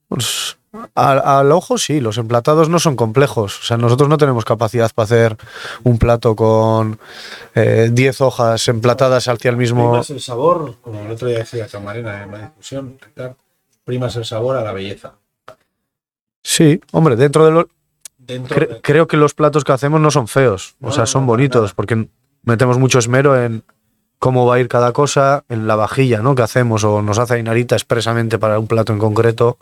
Pues, 0.08 0.58
al, 0.94 1.20
al 1.24 1.52
ojo 1.52 1.76
sí, 1.76 2.00
los 2.00 2.18
emplatados 2.18 2.68
no 2.68 2.78
son 2.78 2.96
complejos. 2.96 3.60
O 3.60 3.62
sea, 3.62 3.76
nosotros 3.76 4.08
no 4.08 4.16
tenemos 4.16 4.44
capacidad 4.44 4.90
para 4.94 5.04
hacer 5.04 5.36
un 5.82 5.98
plato 5.98 6.36
con 6.36 6.98
eh, 7.54 7.90
10 7.92 8.20
hojas 8.20 8.68
emplatadas 8.68 9.26
hacia 9.28 9.50
el 9.50 9.56
mismo. 9.56 9.90
Primas 9.90 10.10
el 10.10 10.20
sabor, 10.20 10.76
como 10.80 11.00
el 11.00 11.10
otro 11.10 11.28
día 11.28 11.38
decía 11.38 11.66
Camarena 11.66 12.24
en 12.24 12.32
la 12.32 12.38
discusión, 12.38 12.98
primas 13.84 14.16
el 14.16 14.24
sabor 14.24 14.56
a 14.56 14.62
la 14.62 14.72
belleza. 14.72 15.14
Sí, 16.42 16.80
hombre, 16.92 17.16
dentro 17.16 17.44
de 17.44 17.50
lo. 17.52 17.68
Dentro 18.18 18.56
cre- 18.56 18.68
de- 18.68 18.80
creo 18.80 19.06
que 19.06 19.16
los 19.16 19.34
platos 19.34 19.64
que 19.64 19.72
hacemos 19.72 20.00
no 20.00 20.10
son 20.10 20.28
feos. 20.28 20.76
O 20.80 20.92
sea, 20.92 21.06
son 21.06 21.22
no, 21.22 21.28
bonitos 21.28 21.74
porque 21.74 22.08
metemos 22.44 22.78
mucho 22.78 22.98
esmero 22.98 23.40
en 23.42 23.64
cómo 24.18 24.46
va 24.46 24.56
a 24.56 24.60
ir 24.60 24.68
cada 24.68 24.92
cosa, 24.92 25.44
en 25.48 25.66
la 25.66 25.76
vajilla, 25.76 26.20
¿no? 26.20 26.34
Que 26.34 26.42
hacemos 26.42 26.84
o 26.84 27.02
nos 27.02 27.18
hace 27.18 27.34
Ainarita 27.34 27.74
expresamente 27.74 28.38
para 28.38 28.58
un 28.58 28.66
plato 28.66 28.92
en 28.92 28.98
concreto. 28.98 29.58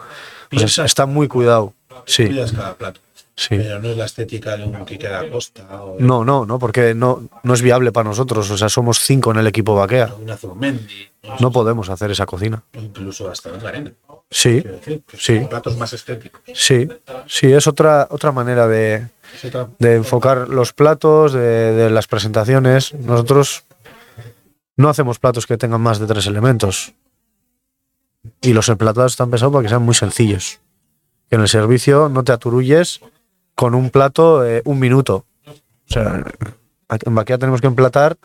Pues 0.51 0.79
está 0.79 1.07
muy 1.07 1.29
cuidado. 1.29 1.75
Sí, 2.07 2.29
cada 2.55 2.75
plato. 2.75 3.01
Sí. 3.39 3.57
Pero 3.57 3.79
no 3.81 3.89
es 3.91 3.97
la 3.97 4.05
estética 4.07 4.57
de 4.57 4.65
un 4.65 4.85
que 4.85 4.99
queda 4.99 5.21
a 5.21 5.31
costa 5.31 5.85
o 5.85 5.97
de 5.97 6.03
No, 6.03 6.25
no, 6.25 6.45
no, 6.45 6.59
porque 6.59 6.95
no, 6.95 7.29
no 7.45 7.55
es 7.55 7.63
viable 7.63 7.93
para 7.93 8.09
nosotros. 8.09 8.51
O 8.51 8.59
sea, 8.59 8.69
somos 8.69 8.99
cinco 8.99 9.31
en 9.31 9.37
el 9.39 9.47
equipo 9.47 9.75
vaquea. 9.77 10.13
¿no? 10.27 10.37
No 11.41 11.53
podemos 11.53 11.89
hacer 11.89 12.11
esa 12.11 12.27
cocina. 12.27 12.63
Incluso 12.73 13.31
hasta 13.31 13.51
en 13.51 13.63
la 13.63 13.69
arena. 13.69 13.93
Sí, 14.31 14.61
decir, 14.61 15.03
Sí. 15.17 15.41
platos 15.49 15.77
más 15.79 15.93
estéticos. 15.93 16.43
sí, 16.53 16.89
sí, 17.27 17.53
es 17.53 17.67
otra, 17.67 18.09
otra 18.11 18.31
manera 18.33 18.67
de, 18.67 19.07
de 19.79 19.95
enfocar 19.95 20.49
los 20.49 20.73
platos, 20.75 21.33
de, 21.33 21.41
de 21.41 21.91
las 21.91 22.07
presentaciones. 22.09 22.93
Nosotros 22.95 23.65
no 24.77 24.89
hacemos 24.91 25.19
platos 25.19 25.47
que 25.47 25.57
tengan 25.57 25.81
más 25.81 25.99
de 25.99 26.07
tres 26.07 26.27
elementos. 26.27 26.93
Y 28.43 28.53
los 28.53 28.69
emplatados 28.69 29.13
están 29.13 29.31
pensados 29.31 29.53
para 29.53 29.63
que 29.63 29.69
sean 29.71 29.83
muy 29.83 29.95
sencillos. 29.95 30.61
Que 31.31 31.37
en 31.37 31.43
el 31.43 31.49
servicio 31.49 32.09
no 32.09 32.23
te 32.25 32.33
aturulles 32.33 33.01
con 33.59 33.75
un 33.75 33.91
plato 33.91 34.47
eh, 34.47 34.63
un 34.67 34.79
minuto. 34.79 35.27
O 35.45 35.93
sea, 35.93 36.23
en 37.05 37.15
Baquea 37.17 37.39
tenemos 37.39 37.61
que 37.61 37.67
emplatar. 37.67 38.17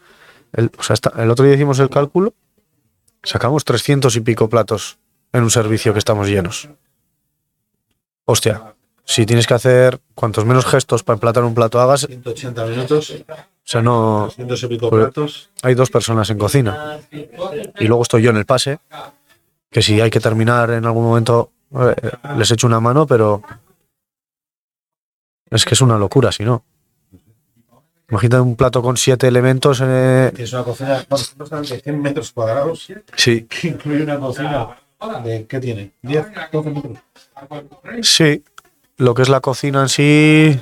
El, 0.52 0.70
o 0.78 0.84
sea, 0.84 0.96
el 1.18 1.32
otro 1.32 1.44
día 1.44 1.56
hicimos 1.56 1.80
el 1.80 1.90
cálculo. 1.90 2.36
Sacamos 3.24 3.66
300 3.66 4.16
y 4.16 4.20
pico 4.22 4.48
platos 4.48 5.00
en 5.32 5.42
un 5.42 5.50
servicio 5.50 5.92
que 5.92 5.98
estamos 5.98 6.28
llenos. 6.28 6.70
Hostia, 8.26 8.76
si 9.06 9.26
tienes 9.26 9.48
que 9.48 9.56
hacer 9.56 10.00
cuantos 10.14 10.46
menos 10.46 10.68
gestos 10.68 11.02
para 11.02 11.16
emplatar 11.16 11.44
un 11.46 11.56
plato 11.56 11.82
hagas, 11.82 12.02
180 12.02 12.66
minutos, 12.68 13.10
o 13.10 13.36
sea, 13.64 13.82
no 13.82 14.26
200 14.28 14.64
y 14.64 14.68
pico 14.68 14.90
Pues- 14.92 15.04
platos. 15.06 15.50
hay 15.64 15.74
dos 15.74 15.90
personas 15.90 16.30
en 16.30 16.38
cocina. 16.38 17.00
Y 17.80 17.88
luego 17.88 18.04
estoy 18.04 18.22
yo 18.22 18.30
en 18.30 18.38
el 18.38 18.46
pase, 18.46 18.78
que 19.72 19.82
si 19.82 20.00
hay 20.00 20.12
que 20.12 20.20
terminar 20.20 20.70
en 20.70 20.86
algún 20.86 21.06
momento 21.06 21.50
eh, 21.76 21.96
les 22.38 22.52
echo 22.52 22.68
una 22.68 22.80
mano, 22.80 23.08
pero 23.08 23.42
es 25.54 25.66
que 25.66 25.74
es 25.76 25.82
una 25.82 25.98
locura, 25.98 26.32
si 26.32 26.44
no. 26.44 26.64
Imagínate 28.10 28.42
un 28.42 28.56
plato 28.56 28.82
con 28.82 28.98
siete 28.98 29.28
elementos. 29.28 29.82
eh, 29.84 30.32
Tienes 30.36 30.54
una 30.54 30.64
cocina 30.64 31.06
de 31.62 31.82
100 31.82 32.02
metros 32.02 32.32
cuadrados, 32.32 32.88
sí, 33.16 33.42
que 33.46 33.68
incluye 33.70 34.04
una 34.04 34.20
cocina 34.20 34.78
de, 35.24 35.46
¿qué 35.48 35.60
tiene? 35.60 35.92
10, 36.02 36.26
12 36.52 36.70
metros. 36.70 36.98
sí. 38.02 38.44
Lo 38.98 39.16
que 39.16 39.24
es 39.24 39.30
la 39.30 39.42
cocina 39.42 39.82
en 39.82 39.90
sí 39.90 40.60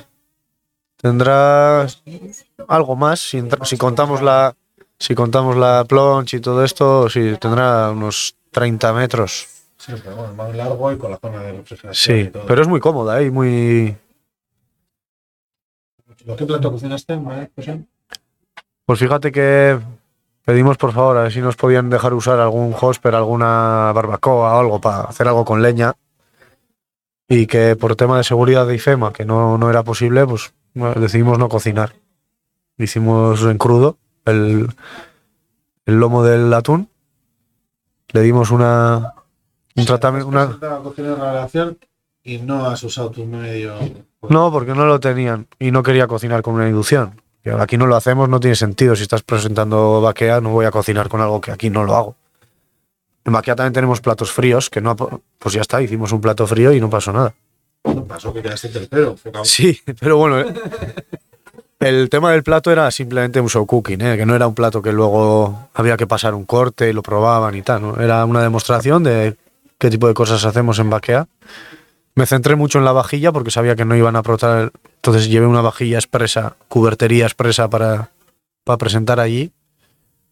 tendrá 0.96 1.86
algo 2.68 2.96
más. 2.96 3.20
Si, 3.20 3.76
contamos 3.76 4.22
la 4.22 4.54
si 4.98 5.14
contamos 5.14 5.56
la 5.56 5.84
plancha 5.86 6.36
y 6.38 6.40
todo 6.40 6.64
esto, 6.64 7.10
sí, 7.10 7.34
tendrá 7.40 7.90
unos 7.90 8.34
30 8.50 8.92
metros. 8.94 9.46
Sí, 9.76 9.92
pero 10.02 10.16
bueno, 10.16 10.32
más 10.34 10.54
largo 10.56 10.92
y 10.92 10.96
con 10.96 11.10
la 11.10 11.18
zona 11.18 11.40
de 11.42 11.52
refrigeración. 11.52 12.18
y 12.18 12.24
Sí, 12.24 12.30
todo. 12.30 12.46
pero 12.46 12.62
es 12.62 12.68
muy 12.68 12.80
cómoda 12.80 13.20
¿eh? 13.20 13.26
y 13.26 13.30
muy... 13.30 13.96
¿Lo 16.24 16.36
que 16.36 16.46
plato 16.46 16.70
cocinaste? 16.70 17.18
Pues 18.84 18.98
fíjate 18.98 19.32
que 19.32 19.78
pedimos 20.44 20.76
por 20.76 20.92
favor 20.92 21.16
a 21.16 21.22
ver 21.22 21.32
si 21.32 21.40
nos 21.40 21.56
podían 21.56 21.90
dejar 21.90 22.14
usar 22.14 22.38
algún 22.40 22.74
hosper, 22.78 23.14
alguna 23.14 23.92
barbacoa 23.94 24.56
o 24.56 24.60
algo 24.60 24.80
para 24.80 25.02
hacer 25.02 25.28
algo 25.28 25.44
con 25.44 25.62
leña. 25.62 25.94
Y 27.28 27.46
que 27.46 27.76
por 27.76 27.96
tema 27.96 28.18
de 28.18 28.24
seguridad 28.24 28.66
de 28.66 28.74
IFEMA, 28.74 29.12
que 29.12 29.24
no, 29.24 29.56
no 29.56 29.70
era 29.70 29.82
posible, 29.82 30.26
pues 30.26 30.52
decidimos 30.74 31.38
no 31.38 31.48
cocinar. 31.48 31.94
Hicimos 32.76 33.42
en 33.42 33.58
crudo 33.58 33.96
el, 34.24 34.68
el 35.86 35.94
lomo 36.00 36.22
del 36.22 36.52
atún. 36.52 36.88
Le 38.08 38.20
dimos 38.20 38.50
una, 38.50 39.14
un 39.76 39.86
tratamiento, 39.86 40.28
una, 40.28 40.58
y 42.24 42.38
no 42.38 42.66
has 42.66 42.82
usado 42.82 43.10
tu 43.10 43.24
medio. 43.24 43.74
No, 44.28 44.52
porque 44.52 44.74
no 44.74 44.86
lo 44.86 45.00
tenían 45.00 45.46
y 45.58 45.70
no 45.70 45.82
quería 45.82 46.06
cocinar 46.06 46.42
con 46.42 46.54
una 46.54 46.68
inducción. 46.68 47.20
Y 47.44 47.50
ahora 47.50 47.64
aquí 47.64 47.76
no 47.76 47.86
lo 47.86 47.96
hacemos, 47.96 48.28
no 48.28 48.38
tiene 48.38 48.54
sentido. 48.54 48.94
Si 48.94 49.02
estás 49.02 49.22
presentando 49.22 50.00
vaquea, 50.00 50.40
no 50.40 50.50
voy 50.50 50.64
a 50.64 50.70
cocinar 50.70 51.08
con 51.08 51.20
algo 51.20 51.40
que 51.40 51.50
aquí 51.50 51.70
no 51.70 51.84
lo 51.84 51.96
hago. 51.96 52.16
En 53.24 53.32
vaquea 53.32 53.56
también 53.56 53.72
tenemos 53.72 54.00
platos 54.00 54.30
fríos, 54.32 54.70
que 54.70 54.80
no, 54.80 54.94
pues 54.96 55.54
ya 55.54 55.60
está, 55.60 55.82
hicimos 55.82 56.12
un 56.12 56.20
plato 56.20 56.46
frío 56.46 56.72
y 56.72 56.80
no 56.80 56.88
pasó 56.88 57.12
nada. 57.12 57.34
No 57.84 58.04
pasó 58.04 58.32
que 58.32 58.42
quedaste 58.42 58.68
tercero. 58.68 59.16
Sí, 59.42 59.80
pero 60.00 60.16
bueno, 60.16 60.40
eh, 60.40 60.54
el 61.80 62.08
tema 62.08 62.30
del 62.32 62.44
plato 62.44 62.70
era 62.70 62.90
simplemente 62.92 63.40
un 63.40 63.48
show 63.48 63.66
cooking, 63.66 64.00
eh, 64.00 64.16
que 64.16 64.26
no 64.26 64.36
era 64.36 64.46
un 64.46 64.54
plato 64.54 64.80
que 64.80 64.92
luego 64.92 65.68
había 65.74 65.96
que 65.96 66.06
pasar 66.06 66.34
un 66.34 66.44
corte 66.44 66.88
y 66.88 66.92
lo 66.92 67.02
probaban 67.02 67.56
y 67.56 67.62
tal, 67.62 67.82
¿no? 67.82 67.96
Era 68.00 68.24
una 68.24 68.40
demostración 68.42 69.02
de 69.02 69.36
qué 69.78 69.90
tipo 69.90 70.06
de 70.06 70.14
cosas 70.14 70.44
hacemos 70.44 70.78
en 70.78 70.90
Baquea. 70.90 71.26
Me 72.14 72.26
centré 72.26 72.56
mucho 72.56 72.78
en 72.78 72.84
la 72.84 72.92
vajilla 72.92 73.32
porque 73.32 73.50
sabía 73.50 73.74
que 73.76 73.84
no 73.84 73.96
iban 73.96 74.16
a 74.16 74.20
aportar. 74.20 74.72
Entonces 74.96 75.28
llevé 75.28 75.46
una 75.46 75.62
vajilla 75.62 75.96
expresa, 75.98 76.56
cubertería 76.68 77.24
expresa 77.24 77.68
para, 77.70 78.10
para 78.64 78.76
presentar 78.78 79.18
allí 79.18 79.52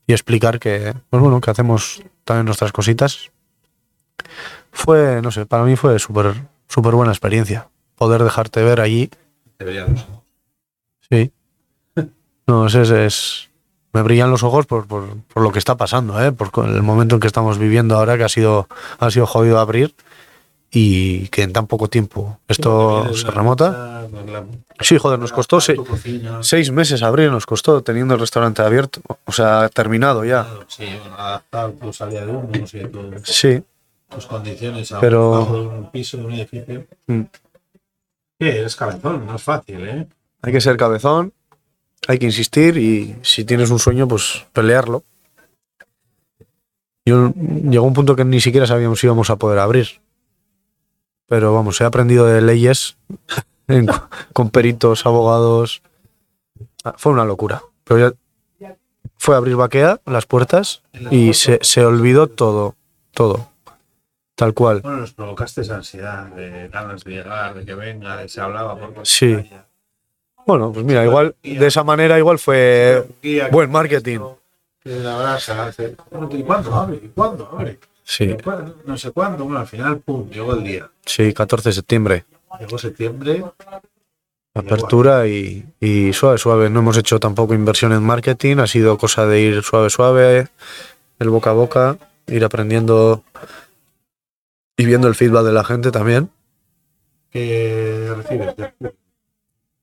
y 0.06 0.12
explicar 0.12 0.58
que, 0.58 0.94
pues 1.08 1.22
bueno, 1.22 1.40
que 1.40 1.50
hacemos 1.50 2.02
también 2.24 2.46
nuestras 2.46 2.72
cositas. 2.72 3.30
Fue, 4.72 5.20
no 5.22 5.30
sé, 5.30 5.46
para 5.46 5.64
mí 5.64 5.76
fue 5.76 5.98
súper 5.98 6.34
súper 6.68 6.94
buena 6.94 7.12
experiencia. 7.12 7.68
Poder 7.96 8.22
dejarte 8.22 8.62
ver 8.62 8.80
allí. 8.80 9.10
Deberíamos. 9.58 10.06
Sí. 11.10 11.32
No, 12.46 12.66
es, 12.66 12.74
es, 12.74 12.90
es- 12.90 13.50
me 13.92 14.02
brillan 14.02 14.30
los 14.30 14.44
ojos 14.44 14.66
por, 14.66 14.86
por, 14.86 15.16
por 15.24 15.42
lo 15.42 15.50
que 15.50 15.58
está 15.58 15.76
pasando, 15.76 16.22
¿eh? 16.24 16.30
por 16.30 16.50
el 16.68 16.80
momento 16.82 17.16
en 17.16 17.20
que 17.20 17.26
estamos 17.26 17.58
viviendo 17.58 17.96
ahora, 17.96 18.16
que 18.16 18.22
ha 18.22 18.28
sido, 18.28 18.68
ha 19.00 19.10
sido 19.10 19.26
jodido 19.26 19.58
abrir 19.58 19.96
y 20.72 21.26
que 21.28 21.42
en 21.42 21.52
tan 21.52 21.66
poco 21.66 21.88
tiempo 21.88 22.38
esto 22.48 23.12
se 23.14 23.30
remota. 23.30 24.06
Sí, 24.80 24.98
joder, 24.98 25.18
nos 25.18 25.32
costó 25.32 25.60
se- 25.60 25.76
seis 26.42 26.70
meses 26.70 27.02
abrir, 27.02 27.30
nos 27.30 27.44
costó 27.46 27.82
teniendo 27.82 28.14
el 28.14 28.20
restaurante 28.20 28.62
abierto, 28.62 29.00
o 29.24 29.32
sea, 29.32 29.68
terminado 29.68 30.24
ya. 30.24 30.46
Sí, 30.68 30.86
adaptar 31.16 31.72
tu 31.72 31.92
salida 31.92 32.24
de 32.24 32.32
humo, 32.32 32.50
sí, 32.66 32.80
tu- 32.90 33.10
Sí, 33.24 33.62
tus 34.08 34.26
condiciones 34.26 34.92
a 34.92 35.00
Pero- 35.00 35.42
un 35.44 35.90
piso 35.90 36.16
de 36.18 36.24
un 36.24 36.32
edificio. 36.32 36.86
Mm. 37.06 37.20
Sí, 38.40 38.46
eres 38.48 38.76
cabezón, 38.76 39.26
no 39.26 39.36
es 39.36 39.42
fácil, 39.42 39.86
¿eh? 39.86 40.06
hay 40.42 40.52
que 40.52 40.60
ser 40.62 40.76
cabezón, 40.78 41.32
hay 42.08 42.18
que 42.18 42.26
insistir 42.26 42.78
y 42.78 43.16
si 43.22 43.44
tienes 43.44 43.70
un 43.70 43.78
sueño, 43.78 44.08
pues 44.08 44.46
pelearlo. 44.52 45.02
Yo, 47.04 47.32
llegó 47.34 47.84
un 47.86 47.92
punto 47.92 48.14
que 48.16 48.24
ni 48.24 48.40
siquiera 48.40 48.66
sabíamos 48.66 49.00
si 49.00 49.06
íbamos 49.06 49.30
a 49.30 49.36
poder 49.36 49.58
abrir. 49.58 50.00
Pero 51.30 51.54
vamos, 51.54 51.80
he 51.80 51.84
aprendido 51.84 52.26
de 52.26 52.42
leyes 52.42 52.96
con 54.32 54.50
peritos, 54.50 55.06
abogados. 55.06 55.80
Ah, 56.82 56.94
Fue 56.98 57.12
una 57.12 57.24
locura. 57.24 57.62
Pero 57.84 58.10
ya 58.60 58.76
fue 59.16 59.36
abrir 59.36 59.54
vaquea, 59.54 60.00
las 60.06 60.26
puertas, 60.26 60.82
y 61.10 61.34
se, 61.34 61.60
se 61.62 61.84
olvidó 61.84 62.26
todo, 62.26 62.74
todo. 63.12 63.48
Tal 64.34 64.54
cual. 64.54 64.80
Bueno, 64.80 64.96
nos 64.98 65.12
provocaste 65.12 65.60
esa 65.60 65.76
ansiedad 65.76 66.24
de 66.28 66.66
ganas 66.68 67.04
de 67.04 67.10
llegar, 67.12 67.54
de 67.54 67.64
que 67.64 67.74
venga, 67.74 68.16
de 68.16 68.28
se 68.28 68.40
hablaba 68.40 68.76
por 68.76 69.06
Sí. 69.06 69.36
calle. 69.36 69.60
Bueno, 70.46 70.72
pues 70.72 70.84
mira, 70.84 71.04
igual, 71.04 71.36
de 71.44 71.66
esa 71.66 71.84
manera 71.84 72.18
igual 72.18 72.40
fue 72.40 73.06
buen 73.52 73.70
marketing. 73.70 74.18
que 74.82 74.90
la 74.98 75.16
brasa, 75.16 75.66
hace, 75.66 75.94
¿y 76.30 76.42
cuándo 76.42 76.74
abre? 76.74 76.96
¿Y 77.04 77.08
cuándo 77.08 77.48
abre? 77.52 77.78
Sí. 78.11 78.36
No 78.86 78.98
sé 78.98 79.12
cuándo. 79.12 79.44
Bueno, 79.44 79.61
al 79.61 79.68
final, 79.68 80.00
pum, 80.00 80.28
llegó 80.30 80.54
el 80.54 80.64
día. 80.64 80.90
sí, 81.06 81.32
14 81.32 81.68
de 81.68 81.72
septiembre. 81.74 82.24
Llegó 82.58 82.76
septiembre. 82.76 83.44
Apertura 84.52 85.28
y, 85.28 85.64
y 85.78 86.12
suave, 86.12 86.36
suave. 86.36 86.70
No 86.70 86.80
hemos 86.80 86.96
hecho 86.96 87.20
tampoco 87.20 87.54
inversión 87.54 87.92
en 87.92 88.02
marketing, 88.02 88.56
ha 88.56 88.66
sido 88.66 88.98
cosa 88.98 89.26
de 89.26 89.40
ir 89.40 89.62
suave, 89.62 89.90
suave, 89.90 90.48
el 91.20 91.30
boca 91.30 91.50
a 91.50 91.52
boca, 91.52 91.98
ir 92.26 92.44
aprendiendo 92.44 93.22
y 94.76 94.86
viendo 94.86 95.06
el 95.06 95.14
feedback 95.14 95.44
de 95.44 95.52
la 95.52 95.62
gente 95.62 95.92
también. 95.92 96.30
que 97.30 98.12
recibes. 98.16 98.56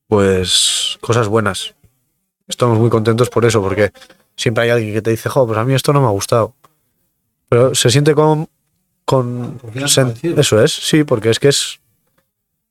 Pues 0.07 0.97
cosas 0.99 1.29
buenas. 1.29 1.75
Estamos 2.45 2.77
muy 2.77 2.89
contentos 2.89 3.29
por 3.29 3.45
eso, 3.45 3.61
porque 3.61 3.93
siempre 4.35 4.65
hay 4.65 4.71
alguien 4.71 4.93
que 4.93 5.01
te 5.01 5.11
dice, 5.11 5.29
jo, 5.29 5.47
pues 5.47 5.57
a 5.57 5.63
mí 5.63 5.73
esto 5.73 5.93
no 5.93 6.01
me 6.01 6.07
ha 6.07 6.11
gustado. 6.11 6.55
Pero 7.49 7.73
se 7.75 7.89
siente 7.89 8.13
con. 8.13 8.49
con 9.05 9.59
sen- 9.59 10.37
eso 10.37 10.61
es, 10.63 10.71
sí, 10.73 11.03
porque 11.03 11.29
es 11.29 11.39
que 11.39 11.49
es. 11.49 11.79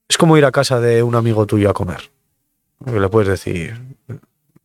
Es 0.09 0.19
como 0.19 0.37
ir 0.37 0.45
a 0.45 0.53
casa 0.53 0.79
de 0.81 1.03
un 1.03 1.15
amigo 1.15 1.47
tuyo 1.47 1.71
a 1.71 1.75
comer. 1.75 2.11
Que 2.85 3.01
le 3.01 3.09
puedes 3.09 3.29
decir. 3.29 3.81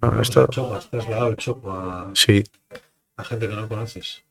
"No, 0.01 0.22
esto. 0.22 0.47
Choco, 0.47 0.76
has 0.76 0.89
trasladado 0.89 1.28
el 1.30 1.38
choco 1.38 1.72
a, 1.72 2.12
Sí, 2.14 2.43
a 3.18 3.24
gente 3.24 3.47
que 3.47 3.55
no 3.55 3.68
conoces. 3.68 4.24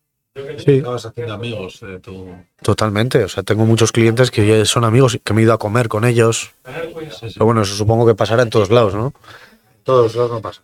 sí, 0.65 0.79
Acabas 0.81 1.07
haciendo 1.07 1.33
amigos 1.35 1.81
de 1.81 1.99
tu. 1.99 2.29
totalmente. 2.63 3.25
O 3.25 3.29
sea, 3.29 3.43
tengo 3.43 3.65
muchos 3.65 3.91
clientes 3.91 4.31
que 4.31 4.65
son 4.67 4.85
amigos 4.85 5.15
y 5.15 5.19
que 5.19 5.33
me 5.35 5.41
he 5.41 5.45
ido 5.45 5.53
a 5.55 5.59
comer 5.59 5.89
con 5.89 6.05
ellos. 6.05 6.53
Pero 6.63 7.45
bueno, 7.47 7.63
eso 7.63 7.75
supongo 7.75 8.07
que 8.07 8.15
pasará 8.15 8.43
en 8.43 8.51
todos 8.51 8.71
lados, 8.71 8.95
¿no? 8.95 9.13
Todos 9.83 10.15
los 10.15 10.31
no 10.31 10.41
pasa. 10.43 10.63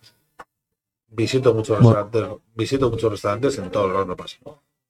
Visito 1.09 1.53
muchos 1.53 1.79
Bueno. 1.81 2.01
restaurantes, 2.03 2.41
visito 2.55 2.89
muchos 2.89 3.11
restaurantes, 3.11 3.57
en 3.57 3.71
todos 3.71 3.91
los 3.91 4.05
no 4.07 4.15
pasa. 4.15 4.37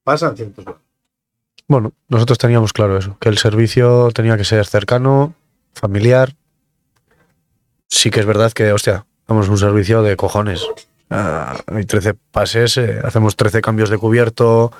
Pasan 0.07 0.37
cientos 0.37 0.63
de 0.63 0.73
Bueno, 1.67 1.91
nosotros 2.07 2.37
teníamos 2.37 2.71
claro 2.71 2.97
eso, 2.97 3.17
que 3.19 3.27
el 3.27 3.37
servicio 3.37 4.09
tenía 4.13 4.37
que 4.37 4.45
ser 4.45 4.65
cercano, 4.65 5.33
familiar. 5.73 6.33
Sí 7.89 8.09
que 8.09 8.21
es 8.21 8.25
verdad 8.25 8.53
que, 8.53 8.71
hostia, 8.71 9.05
damos 9.27 9.49
un 9.49 9.57
servicio 9.57 10.01
de 10.03 10.15
cojones. 10.15 10.65
Ah, 11.09 11.57
hay 11.67 11.83
13 11.83 12.13
pases, 12.13 12.77
eh, 12.77 13.01
hacemos 13.03 13.35
13 13.35 13.59
cambios 13.61 13.89
de 13.89 13.97
cubierto, 13.97 14.71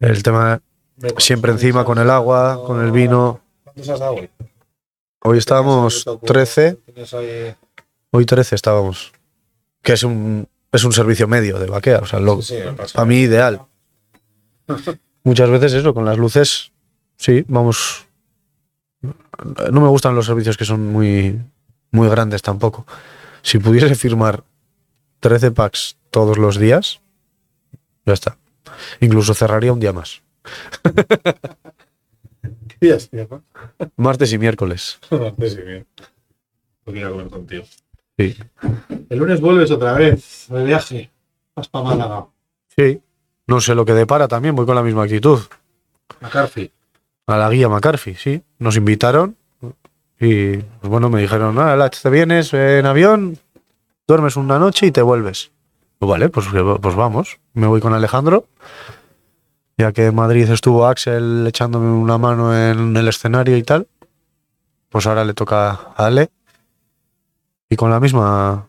el 0.00 0.22
tema 0.22 0.62
siempre 1.18 1.52
encima 1.52 1.84
con 1.84 1.98
el 1.98 2.08
agua, 2.08 2.64
con 2.64 2.82
el 2.82 2.92
vino. 2.92 3.40
¿Cuántos 3.62 3.86
has 3.90 4.00
dado 4.00 4.14
hoy? 4.14 4.30
Hoy 5.22 5.36
estábamos 5.36 6.02
13, 6.24 6.78
Tienes 6.86 7.12
ahí- 7.12 7.54
hoy 8.10 8.24
13 8.24 8.54
estábamos, 8.54 9.12
que 9.82 9.92
es 9.92 10.02
un, 10.02 10.48
es 10.72 10.82
un 10.84 10.92
servicio 10.94 11.28
medio 11.28 11.58
de 11.58 11.66
vaquea, 11.66 11.98
o 11.98 12.06
sea, 12.06 12.20
lo, 12.20 12.40
Sí, 12.40 12.56
pasa. 12.74 12.94
para 12.94 13.04
mí 13.06 13.16
ideal. 13.18 13.60
Muchas 15.24 15.50
veces 15.50 15.72
eso, 15.72 15.94
con 15.94 16.04
las 16.04 16.18
luces, 16.18 16.72
sí, 17.16 17.44
vamos. 17.48 18.06
No 19.02 19.80
me 19.80 19.88
gustan 19.88 20.14
los 20.14 20.26
servicios 20.26 20.56
que 20.56 20.64
son 20.64 20.92
muy, 20.92 21.40
muy 21.90 22.08
grandes 22.08 22.42
tampoco. 22.42 22.86
Si 23.42 23.58
pudiese 23.58 23.94
firmar 23.96 24.44
13 25.20 25.50
packs 25.50 25.96
todos 26.10 26.38
los 26.38 26.58
días, 26.58 27.00
ya 28.04 28.12
está. 28.12 28.38
Incluso 29.00 29.34
cerraría 29.34 29.72
un 29.72 29.80
día 29.80 29.92
más. 29.92 30.22
¿Qué 32.68 32.76
días? 32.80 33.10
Martes 33.96 34.32
y 34.32 34.38
miércoles. 34.38 34.98
Sí, 35.38 35.62
bien. 35.62 35.86
Porque 36.84 37.00
ir 37.00 37.06
a 37.06 37.10
comer 37.10 37.28
contigo. 37.28 37.64
Sí. 38.16 38.36
El 39.10 39.18
lunes 39.18 39.40
vuelves 39.40 39.70
otra 39.70 39.94
vez 39.94 40.46
de 40.48 40.64
viaje. 40.64 41.10
Vas 41.54 41.68
para 41.68 41.84
Málaga. 41.84 42.26
Sí. 42.76 43.00
No 43.46 43.60
sé 43.60 43.74
lo 43.74 43.84
que 43.84 43.92
depara 43.92 44.28
también, 44.28 44.56
voy 44.56 44.66
con 44.66 44.74
la 44.74 44.82
misma 44.82 45.04
actitud. 45.04 45.40
McCarthy. 46.20 46.72
A 47.26 47.36
la 47.36 47.50
guía 47.50 47.68
McCarthy, 47.68 48.14
sí. 48.14 48.42
Nos 48.58 48.76
invitaron 48.76 49.36
y, 50.18 50.56
pues 50.56 50.90
bueno, 50.90 51.10
me 51.10 51.20
dijeron, 51.20 51.58
ah, 51.58 51.76
Lach, 51.76 52.00
te 52.00 52.10
vienes 52.10 52.54
en 52.54 52.86
avión, 52.86 53.38
duermes 54.06 54.36
una 54.36 54.58
noche 54.58 54.86
y 54.86 54.90
te 54.90 55.02
vuelves. 55.02 55.50
Pues 55.98 56.10
vale, 56.10 56.28
pues, 56.28 56.46
pues 56.80 56.94
vamos. 56.94 57.38
Me 57.52 57.66
voy 57.66 57.80
con 57.80 57.92
Alejandro. 57.92 58.46
Ya 59.78 59.92
que 59.92 60.06
en 60.06 60.14
Madrid 60.14 60.48
estuvo 60.50 60.86
Axel 60.86 61.46
echándome 61.46 61.90
una 61.90 62.16
mano 62.16 62.56
en 62.56 62.96
el 62.96 63.08
escenario 63.08 63.56
y 63.58 63.62
tal, 63.62 63.86
pues 64.88 65.06
ahora 65.06 65.24
le 65.24 65.34
toca 65.34 65.70
a 65.70 66.06
Ale. 66.06 66.30
Y 67.68 67.76
con 67.76 67.90
la 67.90 68.00
misma 68.00 68.68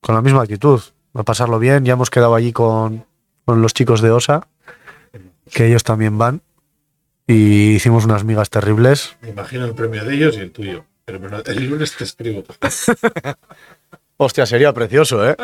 con 0.00 0.14
la 0.14 0.22
misma 0.22 0.42
actitud, 0.42 0.80
a 1.14 1.22
pasarlo 1.22 1.58
bien. 1.58 1.84
Ya 1.84 1.94
hemos 1.94 2.10
quedado 2.10 2.34
allí 2.34 2.52
con, 2.52 3.06
con 3.44 3.62
los 3.62 3.74
chicos 3.74 4.00
de 4.00 4.10
OSA, 4.10 4.46
que 5.52 5.66
ellos 5.66 5.84
también 5.84 6.18
van. 6.18 6.42
Y 7.26 7.70
hicimos 7.74 8.04
unas 8.04 8.24
migas 8.24 8.50
terribles. 8.50 9.16
Me 9.22 9.30
imagino 9.30 9.64
el 9.64 9.74
premio 9.74 10.04
de 10.04 10.14
ellos 10.14 10.36
y 10.36 10.40
el 10.40 10.52
tuyo. 10.52 10.84
Pero, 11.04 11.42
el 11.44 11.68
lunes 11.68 11.96
te 11.96 12.04
escribo. 12.04 12.44
Hostia, 14.16 14.46
sería 14.46 14.72
precioso, 14.72 15.28
¿eh? 15.28 15.36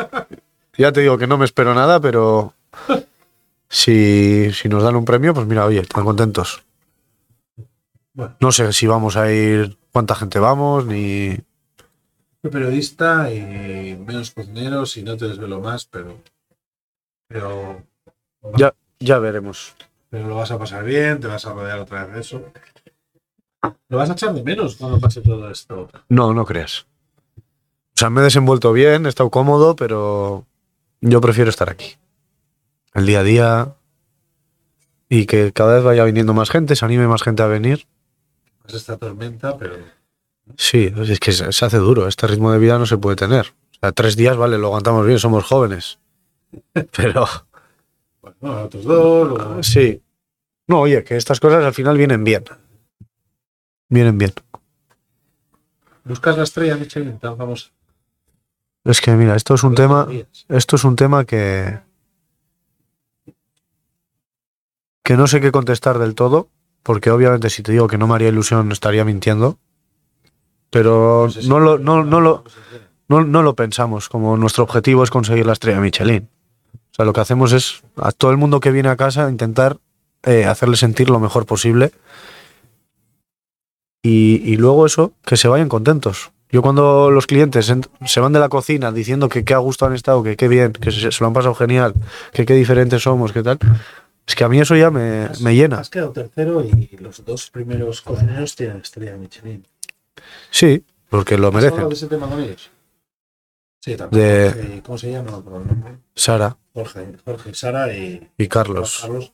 Ya 0.77 0.91
te 0.91 1.01
digo 1.01 1.17
que 1.17 1.27
no 1.27 1.37
me 1.37 1.45
espero 1.45 1.73
nada, 1.73 1.99
pero 1.99 2.53
si, 3.67 4.51
si 4.53 4.69
nos 4.69 4.83
dan 4.83 4.95
un 4.95 5.05
premio, 5.05 5.33
pues 5.33 5.45
mira, 5.45 5.65
oye, 5.65 5.79
están 5.79 6.05
contentos. 6.05 6.63
Bueno. 8.13 8.35
No 8.39 8.51
sé 8.51 8.71
si 8.73 8.87
vamos 8.87 9.17
a 9.17 9.31
ir, 9.31 9.77
cuánta 9.91 10.15
gente 10.15 10.39
vamos, 10.39 10.85
ni... 10.85 11.37
Soy 12.41 12.49
periodista 12.49 13.31
y 13.31 13.95
menos 13.95 14.31
cocineros 14.31 14.97
y 14.97 15.03
no 15.03 15.15
te 15.15 15.27
desvelo 15.27 15.61
más, 15.61 15.85
pero. 15.85 16.17
Pero. 17.27 17.83
Ya, 18.57 18.73
ya 18.99 19.19
veremos. 19.19 19.75
Pero 20.09 20.27
lo 20.27 20.35
vas 20.35 20.51
a 20.51 20.59
pasar 20.59 20.83
bien, 20.83 21.19
te 21.19 21.27
vas 21.27 21.45
a 21.45 21.53
rodear 21.53 21.79
otra 21.79 22.05
vez 22.05 22.13
de 22.15 22.21
eso. 22.21 22.43
Lo 23.89 23.97
vas 23.97 24.09
a 24.09 24.13
echar 24.13 24.33
de 24.33 24.43
menos 24.43 24.75
cuando 24.75 24.99
pase 24.99 25.21
todo 25.21 25.49
esto. 25.49 25.89
No, 26.09 26.33
no 26.33 26.45
creas. 26.45 26.85
O 27.37 27.97
sea, 28.01 28.09
me 28.09 28.21
he 28.21 28.23
desenvuelto 28.23 28.73
bien, 28.73 29.05
he 29.05 29.09
estado 29.09 29.29
cómodo, 29.29 29.75
pero 29.75 30.45
yo 31.01 31.21
prefiero 31.21 31.49
estar 31.49 31.69
aquí. 31.69 31.95
El 32.93 33.05
día 33.05 33.19
a 33.19 33.23
día 33.23 33.75
y 35.07 35.25
que 35.25 35.51
cada 35.53 35.75
vez 35.75 35.83
vaya 35.83 36.03
viniendo 36.03 36.33
más 36.33 36.49
gente, 36.49 36.75
se 36.75 36.85
anime 36.85 37.07
más 37.07 37.21
gente 37.21 37.43
a 37.43 37.47
venir. 37.47 37.85
Es 38.67 38.73
esta 38.73 38.97
tormenta, 38.97 39.57
pero. 39.57 39.75
Sí, 40.57 40.93
es 40.95 41.19
que 41.19 41.31
se, 41.31 41.51
se 41.51 41.65
hace 41.65 41.77
duro. 41.77 42.07
Este 42.07 42.27
ritmo 42.27 42.51
de 42.51 42.59
vida 42.59 42.77
no 42.79 42.85
se 42.85 42.97
puede 42.97 43.15
tener. 43.15 43.47
O 43.47 43.79
sea, 43.79 43.91
tres 43.91 44.15
días, 44.15 44.35
vale, 44.37 44.57
lo 44.57 44.67
aguantamos 44.67 45.05
bien, 45.05 45.19
somos 45.19 45.43
jóvenes. 45.43 45.99
Pero 46.95 47.25
Bueno, 48.21 48.63
otros 48.63 48.83
dos. 48.83 49.27
luego- 49.29 49.63
sí. 49.63 50.01
No, 50.67 50.81
oye, 50.81 51.03
que 51.03 51.17
estas 51.17 51.39
cosas 51.39 51.63
al 51.63 51.73
final 51.73 51.97
vienen 51.97 52.23
bien. 52.23 52.43
Vienen 53.89 54.17
bien. 54.17 54.31
¿Buscas 56.03 56.37
la 56.37 56.43
estrella 56.43 56.77
Michelin 56.77 57.19
tan 57.19 57.37
famosa? 57.37 57.69
Es 58.83 59.01
que 59.01 59.11
mira, 59.11 59.35
esto 59.35 59.53
es 59.53 59.63
un 59.63 59.75
tema, 59.75 60.07
esto 60.49 60.75
es 60.75 60.83
un 60.83 60.95
tema 60.95 61.25
que 61.25 61.79
que 65.03 65.17
no 65.17 65.27
sé 65.27 65.41
qué 65.41 65.51
contestar 65.51 65.99
del 65.99 66.15
todo, 66.15 66.49
porque 66.83 67.11
obviamente 67.11 67.49
si 67.49 67.63
te 67.63 67.71
digo 67.71 67.87
que 67.87 67.97
no 67.97 68.07
me 68.07 68.15
haría 68.15 68.29
ilusión 68.29 68.71
estaría 68.71 69.03
mintiendo, 69.03 69.57
pero 70.69 71.27
no 71.47 71.59
lo, 71.59 71.77
no, 71.77 72.03
no 72.03 72.21
lo, 72.21 72.43
no, 73.07 73.23
no 73.23 73.43
lo 73.43 73.55
pensamos, 73.55 74.09
como 74.09 74.37
nuestro 74.37 74.63
objetivo 74.63 75.03
es 75.03 75.09
conseguir 75.11 75.45
la 75.45 75.53
estrella 75.53 75.79
Michelin. 75.81 76.29
O 76.91 76.93
sea, 76.95 77.05
lo 77.05 77.13
que 77.13 77.21
hacemos 77.21 77.53
es 77.53 77.81
a 77.95 78.11
todo 78.11 78.31
el 78.31 78.37
mundo 78.37 78.59
que 78.59 78.71
viene 78.71 78.89
a 78.89 78.97
casa 78.97 79.29
intentar 79.29 79.77
eh, 80.23 80.45
hacerle 80.45 80.75
sentir 80.77 81.09
lo 81.09 81.19
mejor 81.19 81.45
posible 81.45 81.91
y, 84.03 84.41
y 84.43 84.57
luego 84.57 84.85
eso, 84.85 85.13
que 85.25 85.37
se 85.37 85.47
vayan 85.47 85.69
contentos. 85.69 86.31
Yo 86.49 86.61
cuando 86.61 87.11
los 87.11 87.27
clientes 87.27 87.69
en- 87.69 87.85
se 88.05 88.19
van 88.19 88.33
de 88.33 88.39
la 88.39 88.49
cocina 88.49 88.91
diciendo 88.91 89.29
que 89.29 89.45
qué 89.45 89.53
a 89.53 89.59
gusto 89.59 89.85
han 89.85 89.93
estado, 89.93 90.21
que 90.23 90.35
qué 90.35 90.47
bien, 90.47 90.73
que 90.73 90.91
se, 90.91 91.11
se 91.11 91.23
lo 91.23 91.27
han 91.27 91.33
pasado 91.33 91.55
genial, 91.55 91.93
que 92.33 92.45
qué 92.45 92.53
diferentes 92.55 93.03
somos, 93.03 93.31
qué 93.31 93.41
tal, 93.41 93.57
es 94.27 94.35
que 94.35 94.43
a 94.43 94.49
mí 94.49 94.59
eso 94.59 94.75
ya 94.75 94.91
me, 94.91 95.29
me 95.41 95.55
llena. 95.55 95.79
Has 95.79 95.89
quedado 95.89 96.11
tercero 96.11 96.61
y 96.63 96.97
los 96.99 97.23
dos 97.23 97.49
primeros 97.51 98.01
cocineros 98.01 98.55
tienen 98.55 98.77
estrella 98.77 99.15
Michelin. 99.15 99.65
Sí, 100.49 100.83
porque 101.09 101.37
lo 101.37 101.47
¿Has 101.47 101.55
hablado 101.55 101.71
merecen. 101.75 101.89
de 101.89 101.95
ese 101.95 102.07
tema 102.07 102.27
con 102.27 102.39
ellos? 102.41 102.69
Sí, 103.79 103.95
también. 103.95 104.21
De- 104.21 104.81
¿Cómo 104.85 104.97
se 104.97 105.11
llama? 105.11 105.41
Sara 106.15 106.57
Jorge, 106.73 107.07
Jorge, 107.25 107.53
Sara 107.53 107.93
y 107.93 108.29
y 108.37 108.47
Carlos. 108.47 108.99
Carlos. 109.01 109.33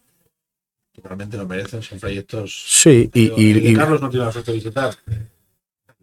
Totalmente 0.94 1.38
lo 1.38 1.46
merecen, 1.48 1.82
son 1.84 2.00
proyectos. 2.00 2.64
Sí, 2.68 3.10
y- 3.14 3.74
Carlos 3.76 4.02
no 4.02 4.10
tiene 4.10 4.26
la 4.26 4.32
suerte 4.32 4.52
de 4.52 4.58
visitar. 4.58 4.94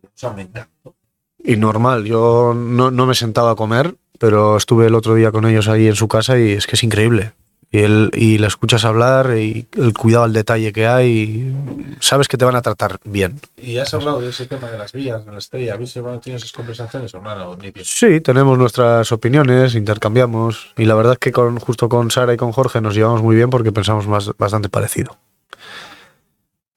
O 0.02 0.10
sea, 0.14 0.30
me 0.32 0.42
encantó. 0.42 0.94
y 1.42 1.56
normal. 1.56 2.04
Yo 2.04 2.54
no, 2.54 2.90
no 2.92 3.06
me 3.06 3.14
sentaba 3.14 3.50
a 3.50 3.56
comer, 3.56 3.96
pero 4.18 4.56
estuve 4.56 4.86
el 4.86 4.94
otro 4.94 5.14
día 5.16 5.32
con 5.32 5.44
ellos 5.46 5.66
ahí 5.68 5.88
en 5.88 5.96
su 5.96 6.06
casa 6.08 6.38
y 6.38 6.52
es 6.52 6.66
que 6.66 6.76
es 6.76 6.84
increíble. 6.84 7.32
Y, 7.74 7.78
él, 7.80 8.10
y 8.14 8.38
la 8.38 8.46
escuchas 8.46 8.84
hablar 8.84 9.36
y 9.36 9.66
el 9.76 9.92
cuidado 9.94 10.22
al 10.22 10.32
detalle 10.32 10.72
que 10.72 10.86
hay, 10.86 11.08
y 11.10 11.96
sabes 11.98 12.28
que 12.28 12.36
te 12.36 12.44
van 12.44 12.54
a 12.54 12.62
tratar 12.62 13.00
bien. 13.02 13.40
Y 13.56 13.78
has 13.78 13.92
hablado 13.94 14.20
de 14.20 14.28
ese 14.30 14.46
tema 14.46 14.70
de 14.70 14.78
las 14.78 14.92
vías, 14.92 15.26
de 15.26 15.32
la 15.32 15.38
estrella. 15.38 15.74
¿Habéis 15.74 15.92
bueno, 16.00 16.20
tenido 16.20 16.36
esas 16.36 16.52
conversaciones 16.52 17.12
o 17.16 17.20
no? 17.20 17.34
No, 17.34 17.56
ni 17.56 17.72
bien. 17.72 17.84
Sí, 17.84 18.20
tenemos 18.20 18.56
nuestras 18.58 19.10
opiniones, 19.10 19.74
intercambiamos 19.74 20.72
y 20.76 20.84
la 20.84 20.94
verdad 20.94 21.14
es 21.14 21.18
que 21.18 21.32
con, 21.32 21.58
justo 21.58 21.88
con 21.88 22.12
Sara 22.12 22.32
y 22.32 22.36
con 22.36 22.52
Jorge 22.52 22.80
nos 22.80 22.94
llevamos 22.94 23.22
muy 23.22 23.34
bien 23.34 23.50
porque 23.50 23.72
pensamos 23.72 24.06
más, 24.06 24.30
bastante 24.38 24.68
parecido. 24.68 25.16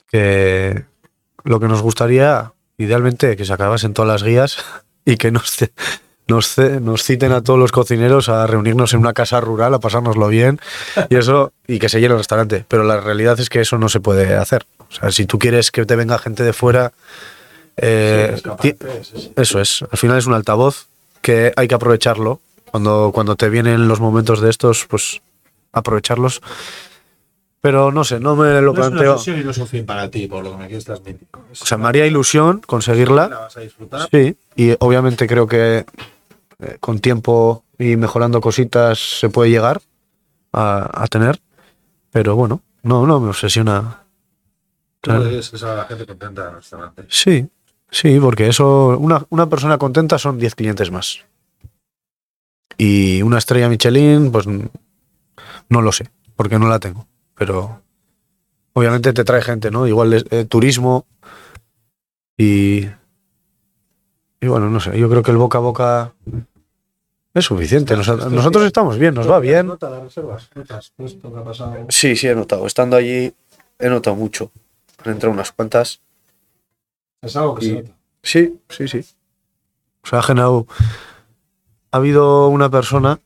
Que 0.10 0.84
lo 1.44 1.60
que 1.60 1.68
nos 1.68 1.84
gustaría, 1.84 2.54
idealmente, 2.80 3.36
que 3.36 3.46
se 3.46 3.54
acabasen 3.54 3.94
todas 3.94 4.10
las 4.10 4.24
guías 4.24 4.58
y 5.06 5.18
que 5.18 5.30
nos, 5.30 5.52
ce- 5.52 5.74
nos, 6.28 6.58
nos 6.58 7.04
citen 7.04 7.32
a 7.32 7.42
todos 7.42 7.60
los 7.60 7.72
cocineros 7.72 8.30
a 8.30 8.46
reunirnos 8.48 8.94
en 8.94 9.00
una 9.00 9.14
casa 9.14 9.40
rural, 9.42 9.74
a 9.74 9.80
pasárnoslo 9.80 10.28
bien 10.28 10.60
y 11.10 11.16
eso, 11.16 11.52
y 11.68 11.80
que 11.80 11.90
se 11.90 12.00
llene 12.00 12.14
el 12.14 12.20
restaurante. 12.20 12.66
Pero 12.68 12.84
la 12.84 13.00
realidad 13.00 13.40
es 13.40 13.50
que 13.50 13.62
eso 13.62 13.78
no 13.78 13.90
se 13.90 14.00
puede 14.00 14.36
hacer. 14.36 14.66
O 14.90 14.94
sea, 14.94 15.12
si 15.12 15.26
tú 15.26 15.40
quieres 15.40 15.72
que 15.72 15.86
te 15.86 15.96
venga 15.96 16.18
gente 16.18 16.44
de 16.44 16.54
fuera, 16.54 16.94
eh, 17.78 18.36
Sí, 18.62 18.76
eso 19.36 19.62
es, 19.62 19.84
al 19.90 19.98
final 19.98 20.18
es 20.18 20.26
un 20.26 20.34
altavoz 20.34 20.88
que 21.22 21.54
hay 21.56 21.68
que 21.68 21.76
aprovecharlo. 21.76 22.42
Cuando, 22.72 23.12
cuando 23.14 23.36
te 23.36 23.50
vienen 23.50 23.88
los 23.88 24.00
momentos 24.00 24.42
de 24.42 24.50
estos, 24.50 24.86
pues 24.90 25.22
aprovecharlos. 25.72 26.42
Pero 27.62 27.92
no 27.92 28.04
sé, 28.04 28.20
no 28.20 28.36
me 28.36 28.62
lo 28.62 28.74
No 28.74 28.82
es 28.82 28.88
una 28.88 29.00
planteo. 29.02 29.40
y 29.40 29.44
no 29.44 29.52
es 29.52 29.58
un 29.58 29.68
fin 29.68 29.86
para 29.86 30.10
ti, 30.10 30.28
por 30.28 30.44
lo 30.44 30.52
que 30.52 30.58
me 30.58 30.68
quieres 30.68 30.86
transmitir. 30.86 31.28
O 31.34 31.66
sea, 31.66 31.78
me 31.78 31.88
haría 31.88 32.06
ilusión 32.06 32.58
la 32.58 32.68
conseguirla. 32.68 33.28
vas 33.28 33.58
a 33.58 33.62
disfrutar. 33.62 34.10
Sí, 34.12 34.36
y 34.56 34.76
obviamente 34.80 35.28
creo 35.28 35.48
que 35.48 35.86
eh, 36.60 36.78
con 36.80 37.00
tiempo 37.00 37.64
y 37.78 37.96
mejorando 37.96 38.42
cositas 38.42 39.20
se 39.20 39.30
puede 39.30 39.50
llegar 39.50 39.82
a, 40.54 41.04
a 41.04 41.08
tener. 41.08 41.42
Pero 42.12 42.36
bueno, 42.36 42.62
no, 42.84 43.06
no 43.06 43.20
me 43.20 43.30
obsesiona. 43.30 44.04
Tú 45.02 45.12
que 45.12 45.58
la 45.66 45.86
gente 45.86 46.06
contenta 46.06 46.46
del 46.46 46.56
restaurante. 46.56 47.06
Sí, 47.10 47.48
sí, 47.92 48.20
porque 48.20 48.48
eso, 48.48 48.98
una, 48.98 49.26
una 49.30 49.48
persona 49.48 49.78
contenta 49.78 50.18
son 50.18 50.38
10 50.38 50.56
clientes 50.56 50.92
más. 50.92 51.26
Y 52.78 53.22
una 53.22 53.38
estrella 53.38 53.70
Michelin, 53.70 54.32
pues 54.32 54.46
no 54.48 55.82
lo 55.82 55.92
sé, 55.92 56.10
porque 56.36 56.60
no 56.60 56.68
la 56.68 56.80
tengo. 56.80 57.08
Pero 57.36 57.82
obviamente 58.74 59.14
te 59.14 59.24
trae 59.24 59.42
gente, 59.42 59.72
¿no? 59.72 59.88
Igual 59.88 60.26
eh, 60.30 60.46
turismo 60.46 61.06
y. 62.38 62.88
Y 64.40 64.48
bueno, 64.48 64.70
no 64.70 64.80
sé, 64.80 64.98
yo 64.98 65.10
creo 65.10 65.24
que 65.24 65.32
el 65.32 65.38
boca 65.38 65.58
a 65.58 65.62
boca 65.62 66.14
es 67.34 67.46
suficiente. 67.46 67.96
Nos- 67.96 68.32
nosotros 68.32 68.66
estamos 68.66 68.98
bien, 68.98 69.14
nos 69.16 69.30
va 69.30 69.40
bien. 69.40 69.68
¿Nota 69.68 69.90
las 69.90 70.04
reservas? 70.04 70.50
¿Notas 70.56 70.94
esto 70.98 71.34
que 71.34 71.40
ha 71.40 71.44
pasado? 71.44 71.76
Sí, 71.90 72.16
sí, 72.16 72.28
he 72.28 72.36
notado. 72.36 72.66
Estando 72.68 72.96
allí, 72.98 73.34
he 73.80 73.90
notado 73.90 74.16
mucho. 74.16 74.52
Han 75.04 75.14
entrado 75.14 75.34
unas 75.34 75.52
cuantas. 75.52 76.02
Es 77.22 77.36
algo 77.36 77.56
que 77.56 77.66
Y- 77.66 77.70
se 77.70 77.76
nota. 77.82 77.92
Sí, 78.24 78.60
sí, 78.70 78.88
sí. 78.88 79.06
O 80.04 80.08
sea, 80.08 80.20
ha 80.20 80.24
generado. 80.24 80.68
Ha 81.92 81.98
habido 81.98 82.48
una 82.50 82.70
persona 82.70 83.20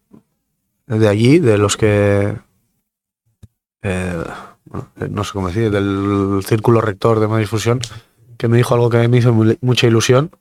de 0.88 1.08
allí, 1.08 1.40
de 1.40 1.58
los 1.58 1.76
que. 1.78 2.38
eh, 3.82 4.24
bueno, 4.66 4.88
no 5.10 5.24
sé 5.24 5.34
cómo 5.34 5.48
decir, 5.48 5.72
del 5.72 6.42
círculo 6.46 6.80
rector 6.82 7.20
de 7.20 7.28
Madrid 7.28 7.48
Fusión, 7.48 7.80
que 8.38 8.48
me 8.48 8.58
dijo 8.58 8.74
algo 8.76 8.90
que 8.90 9.08
me 9.08 9.18
hizo 9.18 9.34
mu- 9.34 9.56
mucha 9.62 9.88
ilusión, 9.88 10.32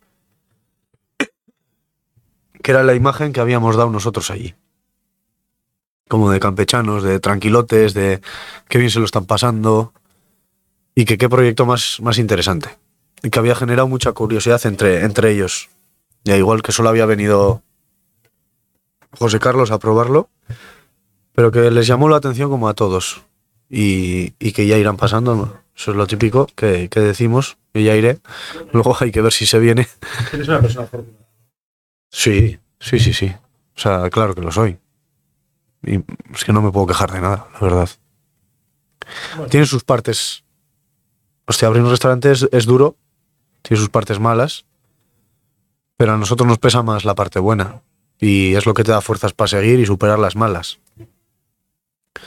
que 2.63 2.71
era 2.73 2.83
la 2.83 2.95
imagen 2.95 3.33
que 3.33 3.41
habíamos 3.41 3.77
dado 3.77 3.91
nosotros 3.91 4.31
allí. 4.31 4.55
Como 6.09 6.31
de 6.31 6.41
campechanos, 6.41 7.03
de 7.03 7.21
tranquilotes, 7.21 7.95
de 7.95 8.21
qué 8.69 8.79
bien 8.79 8.91
se 8.91 8.99
lo 8.99 9.05
están 9.05 9.27
pasando 9.27 9.93
y 10.95 11.05
que 11.05 11.19
qué 11.19 11.29
proyecto 11.29 11.67
más, 11.67 11.99
más 12.01 12.19
interesante 12.19 12.77
y 13.23 13.31
que 13.31 13.39
había 13.39 13.55
generado 13.55 13.89
mucha 13.89 14.13
curiosidad 14.13 14.65
entre, 14.67 15.05
entre 15.05 15.31
ellos. 15.31 15.71
Ya 16.25 16.37
igual 16.37 16.63
que 16.63 16.73
solo 16.73 16.89
había 16.89 17.07
venido 17.07 17.63
José 19.19 19.39
Carlos 19.39 19.71
a 19.71 19.79
probarlo, 19.79 20.29
pero 21.33 21.51
que 21.51 21.71
les 21.71 21.87
llamó 21.87 22.09
la 22.09 22.17
atención 22.17 22.51
como 22.51 22.69
a 22.69 22.75
todos 22.75 23.23
y, 23.69 24.35
y 24.39 24.53
que 24.53 24.67
ya 24.67 24.77
irán 24.77 24.97
pasando. 24.97 25.61
Eso 25.77 25.93
es 25.93 25.97
lo 25.97 26.07
típico 26.07 26.47
que, 26.55 26.89
que 26.91 27.01
decimos, 27.01 27.57
que 27.73 27.83
ya 27.83 27.97
iré. 27.97 28.19
Luego 28.73 28.97
hay 29.01 29.13
que 29.13 29.23
ver 29.23 29.33
si 29.33 29.47
se 29.47 29.59
viene. 29.59 29.89
Eres 30.33 30.49
una 30.49 30.61
persona 30.61 30.85
afortunada. 30.85 31.30
Sí, 32.11 32.59
sí, 32.79 32.99
sí, 32.99 33.13
sí. 33.13 33.27
O 33.77 33.81
sea, 33.81 34.11
claro 34.11 34.35
que 34.35 34.43
lo 34.43 34.51
soy. 34.53 34.79
Y 35.83 35.97
es 36.35 36.45
que 36.45 36.53
no 36.53 36.61
me 36.61 36.71
puedo 36.71 36.87
quejar 36.87 37.11
de 37.13 37.21
nada, 37.21 37.49
la 37.55 37.61
verdad. 37.61 37.89
Bueno. 39.37 39.49
Tiene 39.51 39.67
sus 39.67 39.83
partes. 39.85 40.45
Hostia, 41.47 41.69
abrir 41.69 41.83
un 41.83 41.91
restaurante 41.91 42.31
es, 42.31 42.47
es 42.53 42.67
duro. 42.67 42.97
Tiene 43.63 43.81
sus 43.81 43.89
partes 43.89 44.21
malas. 44.21 44.65
Pero 45.97 46.13
a 46.13 46.17
nosotros 46.17 46.47
nos 46.47 46.59
pesa 46.59 46.83
más 46.83 47.05
la 47.05 47.15
parte 47.15 47.39
buena. 47.39 47.83
Y 48.19 48.55
es 48.55 48.67
lo 48.67 48.75
que 48.75 48.85
te 48.85 48.91
da 48.93 49.01
fuerzas 49.01 49.33
para 49.33 49.49
seguir 49.49 49.79
y 49.81 49.87
superar 49.87 50.19
las 50.19 50.37
malas. 50.37 50.79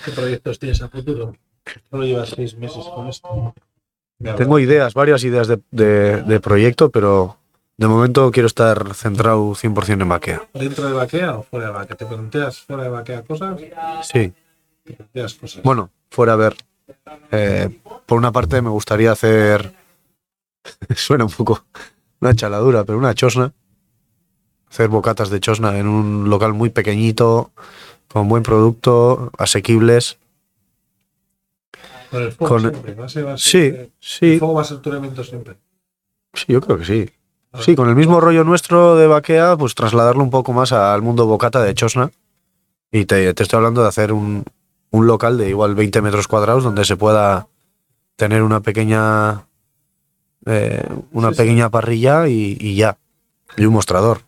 ¿Qué 0.06 0.12
proyectos 0.12 0.58
tienes 0.60 0.82
a 0.82 0.90
futuro? 0.90 1.36
Solo 1.90 2.04
llevas 2.06 2.30
seis 2.30 2.56
meses 2.58 2.84
con 2.96 3.08
esto. 3.08 3.54
Tengo 4.38 4.58
ideas, 4.60 4.94
varias 4.94 5.24
ideas 5.24 5.48
de, 5.48 5.62
de- 5.72 6.24
de 6.24 6.40
proyecto, 6.40 6.90
pero 6.90 7.38
de 7.84 7.88
momento 7.90 8.32
quiero 8.32 8.48
estar 8.48 8.94
centrado 8.96 9.54
100% 9.56 10.02
en 10.02 10.10
Baquea. 10.10 10.48
¿Dentro 10.54 10.88
de 10.88 10.94
Baquea 10.94 11.36
o 11.38 11.44
fuera 11.44 11.68
de 11.68 11.72
Baquea? 11.74 11.96
¿Te 11.98 12.06
planteas 12.06 12.60
fuera 12.62 12.84
de 12.84 12.90
Baquea 12.90 13.24
cosas? 13.24 13.60
Sí. 14.04 14.34
¿Te 14.84 14.94
planteas 14.94 15.34
cosas? 15.36 15.64
Bueno, 15.64 15.90
fuera 16.10 16.34
a 16.34 16.36
ver. 16.38 16.56
eh, 17.32 17.80
por 18.06 18.18
una 18.18 18.32
parte 18.32 18.62
me 18.62 18.70
gustaría 18.70 19.12
hacer. 19.12 19.74
Suena 20.96 21.26
un 21.26 21.32
poco 21.32 21.66
una 22.22 22.34
chaladura, 22.34 22.84
pero 22.86 22.98
una 22.98 23.14
chosna. 23.14 23.52
Hacer 24.70 24.88
bocatas 24.88 25.30
de 25.30 25.40
chosna 25.40 25.78
en 25.78 25.88
un 25.88 26.30
local 26.30 26.54
muy 26.54 26.70
pequeñito, 26.70 27.52
con 28.08 28.28
buen 28.30 28.44
producto, 28.44 29.32
asequibles. 29.38 30.18
con 32.10 32.24
el 32.24 32.32
fuego 32.32 32.54
con- 32.56 32.62
siempre. 32.62 32.94
Va 32.96 33.06
a 33.06 33.10
ser, 33.10 33.26
va 33.28 33.34
a 33.34 33.38
ser- 33.38 33.52
Sí, 33.52 33.78
El 33.78 33.92
sí, 34.00 34.40
fuego 34.40 34.54
va 34.56 34.62
a 34.62 34.66
ser 34.66 34.78
tu 34.80 34.90
elemento 34.90 35.24
siempre. 35.24 35.58
sí, 36.34 36.46
yo 36.48 36.62
creo 36.62 36.78
que 36.78 36.86
sí. 36.86 37.10
Sí, 37.60 37.76
con 37.76 37.88
el 37.89 37.95
mismo 37.95 38.20
rollo 38.20 38.43
nuestro 38.43 38.95
de 38.95 39.08
Baquea, 39.08 39.56
pues 39.58 39.76
trasladarlo 39.76 40.24
un 40.24 40.30
poco 40.32 40.54
más 40.54 40.72
al 40.72 41.01
mundo 41.01 41.26
bocata 41.28 41.62
de 41.62 41.74
Chosna. 41.76 42.12
Y 42.91 43.06
te, 43.06 43.34
te 43.34 43.43
estoy 43.43 43.58
hablando 43.58 43.82
de 43.84 43.88
hacer 43.89 44.12
un, 44.12 44.43
un 44.91 45.08
local 45.08 45.38
de 45.38 45.49
igual 45.49 45.76
20 45.76 46.01
metros 46.01 46.28
cuadrados 46.28 46.64
donde 46.64 46.86
se 46.86 46.95
pueda 46.97 47.47
tener 48.16 48.41
una 48.43 48.62
pequeña 48.62 49.45
eh, 50.45 50.84
una 51.12 51.30
Sí, 51.30 51.36
sí. 51.36 51.41
pequeña 51.41 51.70
parrilla 51.70 52.28
y, 52.28 52.58
y 52.60 52.76
ya. 52.76 52.97
Y 53.58 53.66
un 53.66 53.74
mostrador. 53.74 54.22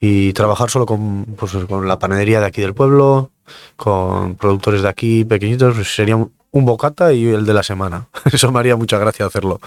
Y 0.00 0.32
trabajar 0.32 0.70
solo 0.70 0.86
con, 0.86 1.24
pues, 1.38 1.52
con 1.68 1.88
la 1.88 1.98
panadería 1.98 2.40
de 2.40 2.46
aquí 2.46 2.60
del 2.60 2.74
pueblo, 2.74 3.30
con 3.76 4.36
productores 4.36 4.82
de 4.82 4.88
aquí 4.88 5.24
pequeñitos, 5.24 5.74
pues 5.74 5.94
sería 5.94 6.16
un, 6.16 6.32
un 6.50 6.64
bocata 6.64 7.12
y 7.12 7.26
el 7.28 7.46
de 7.46 7.54
la 7.54 7.62
semana. 7.62 8.08
Eso 8.32 8.52
me 8.52 8.60
haría 8.60 8.76
mucha 8.76 8.98
gracia 8.98 9.26
hacerlo. 9.26 9.60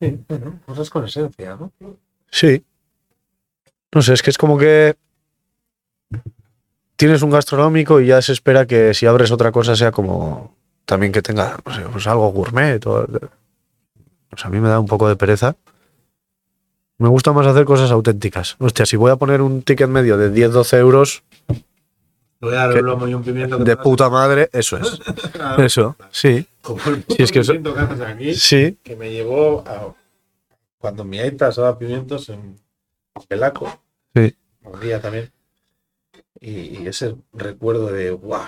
Sí, 0.00 0.18
cosas 0.66 0.90
con 0.90 1.04
esencia, 1.04 1.56
¿no? 1.56 1.72
Sí. 2.30 2.64
No 3.94 4.02
sé, 4.02 4.12
es 4.14 4.22
que 4.22 4.30
es 4.30 4.38
como 4.38 4.56
que 4.58 4.94
tienes 6.96 7.22
un 7.22 7.30
gastronómico 7.30 8.00
y 8.00 8.06
ya 8.06 8.20
se 8.22 8.32
espera 8.32 8.66
que 8.66 8.94
si 8.94 9.06
abres 9.06 9.30
otra 9.30 9.50
cosa 9.52 9.74
sea 9.76 9.90
como 9.92 10.54
también 10.84 11.12
que 11.12 11.22
tenga, 11.22 11.58
no 11.64 11.74
sé, 11.74 11.82
pues 11.92 12.06
algo 12.06 12.28
gourmet. 12.32 12.84
o- 12.86 13.06
pues 14.30 14.44
a 14.44 14.50
mí 14.50 14.60
me 14.60 14.68
da 14.68 14.78
un 14.78 14.86
poco 14.86 15.08
de 15.08 15.16
pereza. 15.16 15.56
Me 16.98 17.08
gusta 17.08 17.32
más 17.32 17.46
hacer 17.46 17.64
cosas 17.64 17.90
auténticas. 17.90 18.56
Hostia, 18.58 18.84
si 18.84 18.96
voy 18.96 19.10
a 19.10 19.16
poner 19.16 19.40
un 19.40 19.62
ticket 19.62 19.88
medio 19.88 20.16
de 20.18 20.30
10-12 20.30 20.76
euros 20.78 21.22
voy 22.40 22.54
a 22.54 22.56
dar 22.58 22.72
¿Qué? 22.74 22.80
un 22.80 22.86
lomo 22.86 23.08
y 23.08 23.14
un 23.14 23.22
pimiento. 23.22 23.58
que 23.58 23.64
de 23.64 23.76
puta 23.76 24.08
madre, 24.08 24.48
eso 24.52 24.76
es. 24.76 24.98
Claro, 25.32 25.62
Eso, 25.62 25.96
sí. 26.10 26.46
Como 26.62 26.80
el 26.86 27.04
Sí, 27.08 27.22
es 27.22 27.32
que 27.32 27.40
eso- 27.40 27.52
que 27.52 28.04
aquí, 28.06 28.34
Sí, 28.34 28.78
que 28.82 28.96
me 28.96 29.10
llevó 29.10 29.64
a 29.66 29.94
cuando 30.78 31.04
mi 31.04 31.18
aita 31.18 31.48
asaba 31.48 31.76
pimientos 31.78 32.28
en 32.28 32.56
Pelaco. 33.26 33.80
Sí. 34.14 34.34
Un 34.62 34.80
día 34.80 35.00
también. 35.00 35.30
Y, 36.40 36.50
y 36.82 36.86
ese 36.86 37.16
recuerdo 37.32 37.86
de, 37.88 38.10
guau, 38.12 38.46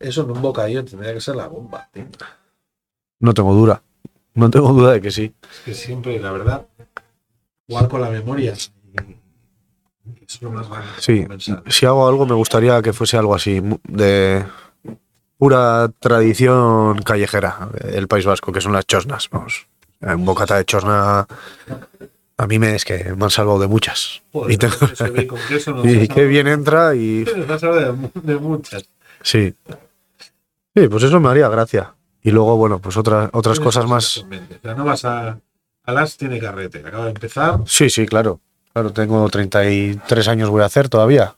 eso 0.00 0.22
en 0.22 0.30
un 0.30 0.40
bocadillo 0.40 0.84
tendría 0.84 1.12
que 1.12 1.20
ser 1.20 1.36
la 1.36 1.48
bomba, 1.48 1.88
tío. 1.92 2.06
no 3.20 3.34
tengo 3.34 3.52
duda. 3.54 3.82
No 4.34 4.50
tengo 4.50 4.72
duda 4.72 4.92
de 4.92 5.00
que 5.00 5.10
sí. 5.10 5.34
Es 5.42 5.60
que 5.64 5.74
siempre, 5.74 6.18
la 6.20 6.30
verdad, 6.32 6.66
jugar 7.68 7.88
con 7.88 8.00
la 8.00 8.10
memoria. 8.10 8.54
Es 10.36 10.42
lo 10.42 10.50
más 10.50 10.66
Sí, 10.98 11.26
si 11.68 11.86
hago 11.86 12.06
algo 12.06 12.26
me 12.26 12.34
gustaría 12.34 12.82
que 12.82 12.92
fuese 12.92 13.16
algo 13.16 13.34
así, 13.34 13.62
de 13.84 14.44
pura 15.38 15.90
tradición 15.98 17.02
callejera 17.02 17.68
del 17.82 18.06
País 18.08 18.26
Vasco, 18.26 18.52
que 18.52 18.60
son 18.60 18.72
las 18.72 18.86
chosnas. 18.86 19.28
Vamos. 19.30 19.66
Un 20.02 20.24
bocata 20.26 20.56
de 20.58 20.64
chosna 20.66 21.26
a 22.38 22.46
mí 22.46 22.58
me 22.58 22.74
es 22.74 22.84
que 22.84 23.14
me 23.16 23.24
han 23.24 23.30
salvado 23.30 23.58
de 23.58 23.66
muchas. 23.66 24.22
Joder, 24.32 24.52
y 24.52 24.56
tengo- 24.58 25.84
y 25.84 26.08
qué 26.08 26.26
bien 26.26 26.46
entra 26.48 26.94
y 26.94 27.24
nos 27.34 27.48
ha 27.50 27.58
salvado 27.58 27.80
de, 27.80 27.92
mu- 27.92 28.10
de 28.14 28.36
muchas. 28.36 28.84
sí. 29.22 29.54
Sí, 30.74 30.88
pues 30.88 31.02
eso 31.04 31.18
me 31.20 31.30
haría 31.30 31.48
gracia. 31.48 31.94
Y 32.22 32.30
luego, 32.32 32.56
bueno, 32.58 32.78
pues 32.80 32.98
otras 32.98 33.30
otras 33.32 33.58
cosas 33.60 33.86
más. 33.86 34.18
O 34.18 34.26
sea, 34.62 34.74
no 34.74 34.84
vas 34.84 35.06
a. 35.06 35.38
A 35.84 35.92
las 35.92 36.16
tiene 36.18 36.38
carrete. 36.38 36.80
Acaba 36.80 37.04
de 37.04 37.10
empezar. 37.12 37.60
Sí, 37.64 37.88
sí, 37.88 38.04
claro. 38.06 38.40
Claro, 38.76 38.92
tengo 38.92 39.26
33 39.30 40.28
años 40.28 40.50
voy 40.50 40.60
a 40.60 40.66
hacer 40.66 40.90
todavía. 40.90 41.34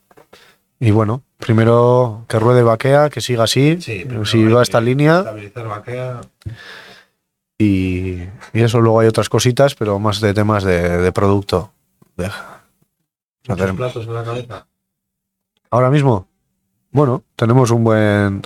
Y 0.80 0.90
bueno, 0.90 1.22
primero 1.36 2.24
que 2.28 2.36
ruede 2.40 2.64
vaquea, 2.64 3.10
que 3.10 3.20
siga 3.20 3.44
así, 3.44 3.80
Sí, 3.80 4.04
si 4.24 4.44
va 4.48 4.60
esta 4.60 4.80
línea. 4.80 5.18
Estabilizar 5.20 5.68
vaquea. 5.68 6.20
Y, 7.56 8.22
y 8.52 8.60
eso 8.60 8.80
luego 8.80 8.98
hay 8.98 9.06
otras 9.06 9.28
cositas, 9.28 9.76
pero 9.76 10.00
más 10.00 10.20
de 10.20 10.34
temas 10.34 10.64
de, 10.64 10.98
de 10.98 11.12
producto. 11.12 11.70
De- 12.16 12.24
Muchos 13.46 13.62
hacer- 13.64 13.76
platos 13.76 14.04
en 14.08 14.14
la 14.14 14.24
cabeza. 14.24 14.66
ahora 15.70 15.90
mismo, 15.90 16.26
bueno, 16.90 17.22
tenemos 17.36 17.70
un 17.70 17.84
buen 17.84 18.42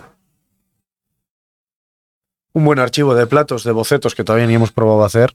un 2.52 2.64
buen 2.66 2.78
archivo 2.78 3.14
de 3.14 3.26
platos, 3.26 3.64
de 3.64 3.72
bocetos 3.72 4.14
que 4.14 4.22
todavía 4.22 4.46
ni 4.46 4.52
hemos 4.54 4.70
probado 4.70 5.02
a 5.02 5.06
hacer. 5.06 5.34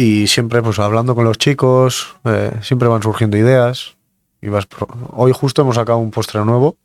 Y 0.00 0.28
siempre, 0.28 0.62
pues 0.62 0.78
hablando 0.78 1.16
con 1.16 1.24
los 1.24 1.38
chicos, 1.38 2.14
eh, 2.22 2.52
siempre 2.62 2.86
van 2.86 3.02
surgiendo 3.02 3.36
ideas. 3.36 3.96
Y 4.40 4.48
vas 4.48 4.66
pro- 4.66 4.86
Hoy 5.10 5.32
justo 5.32 5.62
hemos 5.62 5.74
sacado 5.74 5.98
un 5.98 6.12
postre 6.12 6.44
nuevo 6.44 6.76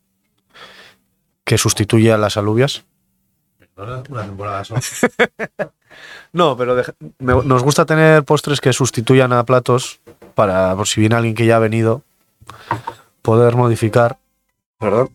que 1.44 1.60
sustituye 1.60 2.12
a 2.12 2.18
las 2.18 2.38
alubias. 2.38 2.86
Perdona, 3.76 4.02
Una 4.10 4.24
temporada 4.26 4.64
sola. 4.64 4.82
No, 6.32 6.58
pero 6.58 6.76
me- 7.20 7.44
nos 7.44 7.62
gusta 7.62 7.86
tener 7.86 8.24
postres 8.24 8.60
que 8.60 8.74
sustituyan 8.74 9.32
a 9.32 9.44
platos 9.46 10.00
para, 10.34 10.76
por 10.76 10.88
si 10.88 11.00
viene 11.02 11.14
alguien 11.16 11.36
que 11.36 11.46
ya 11.46 11.58
ha 11.58 11.60
venido, 11.60 12.02
poder 13.22 13.56
modificar. 13.56 14.18
Perdón. 14.80 15.12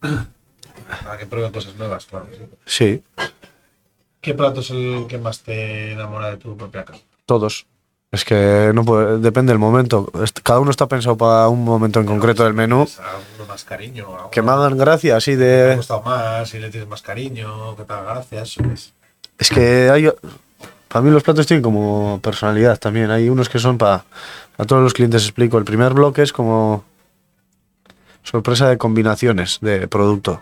Para 0.00 1.16
que 1.18 1.24
prueben 1.24 1.52
cosas 1.52 1.74
nuevas, 1.76 2.04
claro. 2.04 2.26
sí. 2.36 2.42
Sí, 2.66 3.02
¿Qué 4.20 4.34
plato 4.34 4.60
es 4.60 4.70
el 4.70 5.06
que 5.08 5.18
más 5.18 5.40
te 5.40 5.92
enamora 5.92 6.30
de 6.30 6.36
tu 6.38 6.56
propia 6.56 6.84
casa? 6.84 7.00
todos. 7.26 7.66
Es 8.10 8.24
que 8.24 8.70
no 8.74 8.86
puede- 8.86 9.18
depende 9.18 9.52
del 9.52 9.58
momento. 9.58 10.10
Cada 10.42 10.60
uno 10.60 10.70
está 10.70 10.86
pensado 10.88 11.14
para 11.18 11.46
un 11.48 11.62
momento 11.62 12.00
en 12.00 12.06
concreto 12.06 12.42
del 12.42 12.54
menú. 12.54 12.84
¿Es 12.84 12.98
alguno 13.00 13.46
más 13.46 13.64
cariño? 13.64 14.30
Que 14.32 14.40
me 14.40 14.50
hagan 14.50 14.78
gracia, 14.78 15.16
así 15.16 15.32
que 15.32 15.36
te 15.36 15.44
ha 15.62 15.66
de. 15.66 15.76
gustado 15.76 16.02
más? 16.02 16.48
Si 16.48 16.58
le 16.58 16.70
tienes 16.70 16.88
más 16.88 17.02
cariño, 17.02 17.76
que 17.76 17.84
te 17.84 17.92
haga 17.92 18.14
gracia, 18.14 18.42
eso 18.42 18.62
es. 18.72 18.94
Es 19.38 19.50
que 19.50 19.90
hay. 19.90 20.10
Para 20.88 21.02
mí 21.02 21.10
los 21.10 21.22
platos 21.22 21.46
tienen 21.46 21.62
como 21.62 22.18
personalidad 22.22 22.78
también. 22.78 23.10
Hay 23.10 23.28
unos 23.28 23.50
que 23.50 23.58
son 23.58 23.76
para. 23.76 24.06
A 24.56 24.64
todos 24.64 24.82
los 24.82 24.94
clientes 24.94 25.22
explico. 25.24 25.58
El 25.58 25.64
primer 25.64 25.92
bloque 25.92 26.22
es 26.22 26.32
como. 26.32 26.84
Sorpresa 28.22 28.68
de 28.70 28.78
combinaciones 28.78 29.58
de 29.60 29.86
producto. 29.86 30.40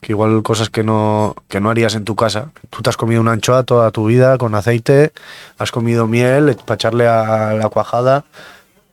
Que 0.00 0.12
igual 0.12 0.42
cosas 0.42 0.68
que 0.70 0.82
no, 0.84 1.34
que 1.48 1.60
no 1.60 1.70
harías 1.70 1.94
en 1.94 2.04
tu 2.04 2.14
casa. 2.16 2.50
Tú 2.70 2.82
te 2.82 2.90
has 2.90 2.96
comido 2.96 3.20
una 3.20 3.32
anchoa 3.32 3.62
toda 3.64 3.90
tu 3.90 4.06
vida 4.06 4.38
con 4.38 4.54
aceite, 4.54 5.12
has 5.58 5.70
comido 5.72 6.06
miel 6.06 6.56
para 6.64 6.74
echarle 6.76 7.08
a 7.08 7.54
la 7.54 7.68
cuajada 7.68 8.24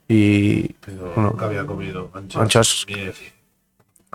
y 0.08 0.70
Pero 0.86 1.12
Bueno. 1.16 1.32
nunca 1.32 1.46
había 1.46 1.66
comido 1.66 2.10
miel. 2.88 3.14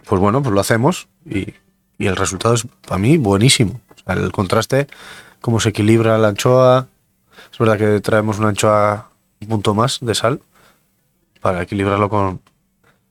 pues 0.06 0.20
bueno, 0.20 0.42
pues 0.42 0.54
lo 0.54 0.60
hacemos 0.60 1.08
y, 1.26 1.54
y 1.98 2.06
el 2.06 2.16
resultado 2.16 2.54
es 2.54 2.66
para 2.86 2.98
mí 2.98 3.16
buenísimo. 3.18 3.80
O 3.94 3.98
sea, 4.04 4.14
el 4.22 4.32
contraste, 4.32 4.86
cómo 5.40 5.60
se 5.60 5.68
equilibra 5.70 6.16
la 6.18 6.28
anchoa. 6.28 6.86
Es 7.52 7.58
verdad 7.58 7.78
que 7.78 8.00
traemos 8.00 8.38
una 8.38 8.48
anchoa 8.48 9.10
un 9.40 9.48
punto 9.48 9.74
más 9.74 9.98
de 10.00 10.14
sal 10.14 10.40
para 11.40 11.62
equilibrarlo 11.62 12.08
con, 12.08 12.40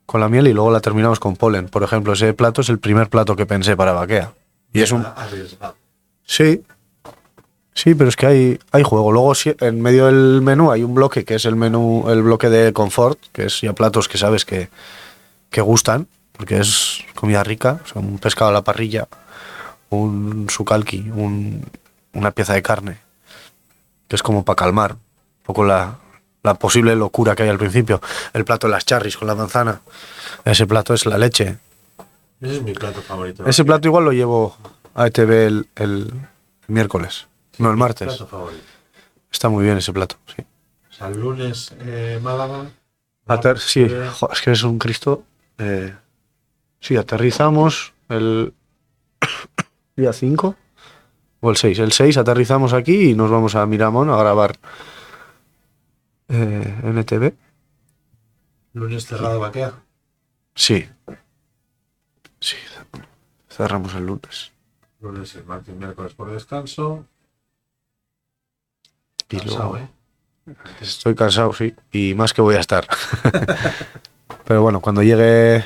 con 0.08 0.22
la 0.22 0.30
miel 0.30 0.48
y 0.48 0.54
luego 0.54 0.72
la 0.72 0.80
terminamos 0.80 1.20
con 1.20 1.36
polen. 1.36 1.68
Por 1.70 1.84
ejemplo, 1.84 2.14
ese 2.14 2.34
plato 2.34 2.62
es 2.62 2.70
el 2.70 2.80
primer 2.80 3.10
plato 3.10 3.36
que 3.36 3.46
pensé 3.46 3.78
para 3.78 3.92
vaquea. 3.92 4.34
Y 4.74 4.82
es 4.82 4.92
un... 4.92 5.06
Arriesgado. 5.06 5.76
Sí. 6.26 6.64
Sí, 7.74 7.94
pero 7.94 8.10
es 8.10 8.16
que 8.16 8.26
hay, 8.26 8.60
hay 8.72 8.82
juego. 8.84 9.12
Luego 9.12 9.34
en 9.46 9.82
medio 9.82 10.08
del 10.08 10.42
menú 10.42 10.72
hay 10.72 10.84
un 10.84 10.96
bloque 10.96 11.24
que 11.26 11.36
es 11.36 11.46
el 11.46 11.56
menú, 11.56 12.06
el 12.10 12.24
bloque 12.24 12.50
de 12.50 12.74
confort, 12.74 13.20
que 13.32 13.46
es 13.46 13.62
ya 13.62 13.74
platos 13.74 14.08
que 14.08 14.18
sabes 14.18 14.46
que, 14.46 14.70
que 15.52 15.62
gustan, 15.62 16.08
porque 16.32 16.58
es 16.60 17.04
comida 17.14 17.44
rica, 17.44 17.80
o 17.84 17.88
sea, 17.88 18.02
un 18.02 18.18
pescado 18.18 18.50
a 18.50 18.54
la 18.54 18.64
parrilla, 18.64 19.08
un 19.90 20.48
sukalki, 20.50 21.12
un- 21.14 21.64
una 22.14 22.32
pieza 22.32 22.54
de 22.56 22.64
carne, 22.64 22.98
que 24.08 24.16
es 24.16 24.24
como 24.24 24.44
para 24.44 24.56
calmar 24.56 24.94
un 24.94 25.44
poco 25.44 25.64
la, 25.64 25.98
la 26.44 26.54
posible 26.56 26.96
locura 26.96 27.36
que 27.36 27.44
hay 27.44 27.50
al 27.50 27.58
principio. 27.58 28.02
El 28.34 28.46
plato 28.46 28.68
de 28.68 28.72
las 28.74 28.86
charris 28.86 29.18
con 29.18 29.28
la 29.28 29.36
manzana, 29.36 29.82
ese 30.46 30.66
plato 30.68 30.94
es 30.94 31.06
la 31.06 31.18
leche. 31.18 31.58
Ese 32.42 32.58
es 32.58 32.62
mi 32.64 32.74
plato 32.74 33.02
favorito. 33.02 33.46
Ese 33.46 33.66
plato 33.66 33.88
igual 33.88 34.06
lo 34.06 34.12
llevo 34.14 34.56
a 34.96 35.08
ETV 35.08 35.32
el, 35.48 35.68
el 35.76 36.12
miércoles, 36.68 37.28
no 37.58 37.70
el 37.72 37.78
martes. 37.78 38.08
plato 38.08 38.28
favorito. 38.28 38.64
Está 39.32 39.50
muy 39.50 39.64
bien 39.66 39.78
ese 39.78 39.92
plato, 39.94 40.16
sí. 40.36 40.44
O 40.90 40.94
sea, 40.94 41.08
el 41.08 41.20
lunes 41.20 41.74
eh, 41.82 42.20
Málaga. 42.22 42.66
Ater- 43.28 43.60
sí, 43.60 43.82
Eh, 43.90 44.10
es 44.32 44.42
que 44.42 44.52
es 44.52 44.64
un 44.64 44.80
Cristo. 44.80 45.24
eh, 45.58 45.94
sí, 46.80 46.96
aterrizamos 46.96 47.94
el 48.10 48.54
día 49.96 50.14
5 50.14 50.56
o 51.42 51.50
el 51.50 51.58
6. 51.58 51.80
El 51.80 51.92
6 51.92 52.18
aterrizamos 52.18 52.74
aquí 52.74 53.10
y 53.12 53.14
nos 53.16 53.30
vamos 53.30 53.56
a 53.56 53.66
Miramón 53.66 54.10
a 54.10 54.18
grabar 54.18 54.58
eh, 56.30 56.80
NTV. 56.84 57.34
Lunes 58.74 59.06
cerrado 59.06 59.40
vaquea. 59.40 59.74
Sí. 60.56 60.88
Sí, 62.40 62.56
cerramos 63.50 63.94
el 63.96 64.06
lunes. 64.06 64.52
Lunes, 65.02 65.38
martes, 65.46 65.76
miércoles 65.76 66.14
por 66.14 66.32
descanso. 66.32 67.06
Y 69.30 69.38
Cansado, 69.38 69.72
luego- 69.74 69.78
¿eh? 69.78 69.88
Estoy 70.80 71.14
cansado, 71.14 71.52
sí, 71.54 71.76
y 71.92 72.14
más 72.14 72.34
que 72.34 72.42
voy 72.42 72.56
a 72.56 72.60
estar. 72.62 72.88
Pero 74.46 74.62
bueno, 74.62 74.80
cuando 74.80 75.04
llegue 75.04 75.66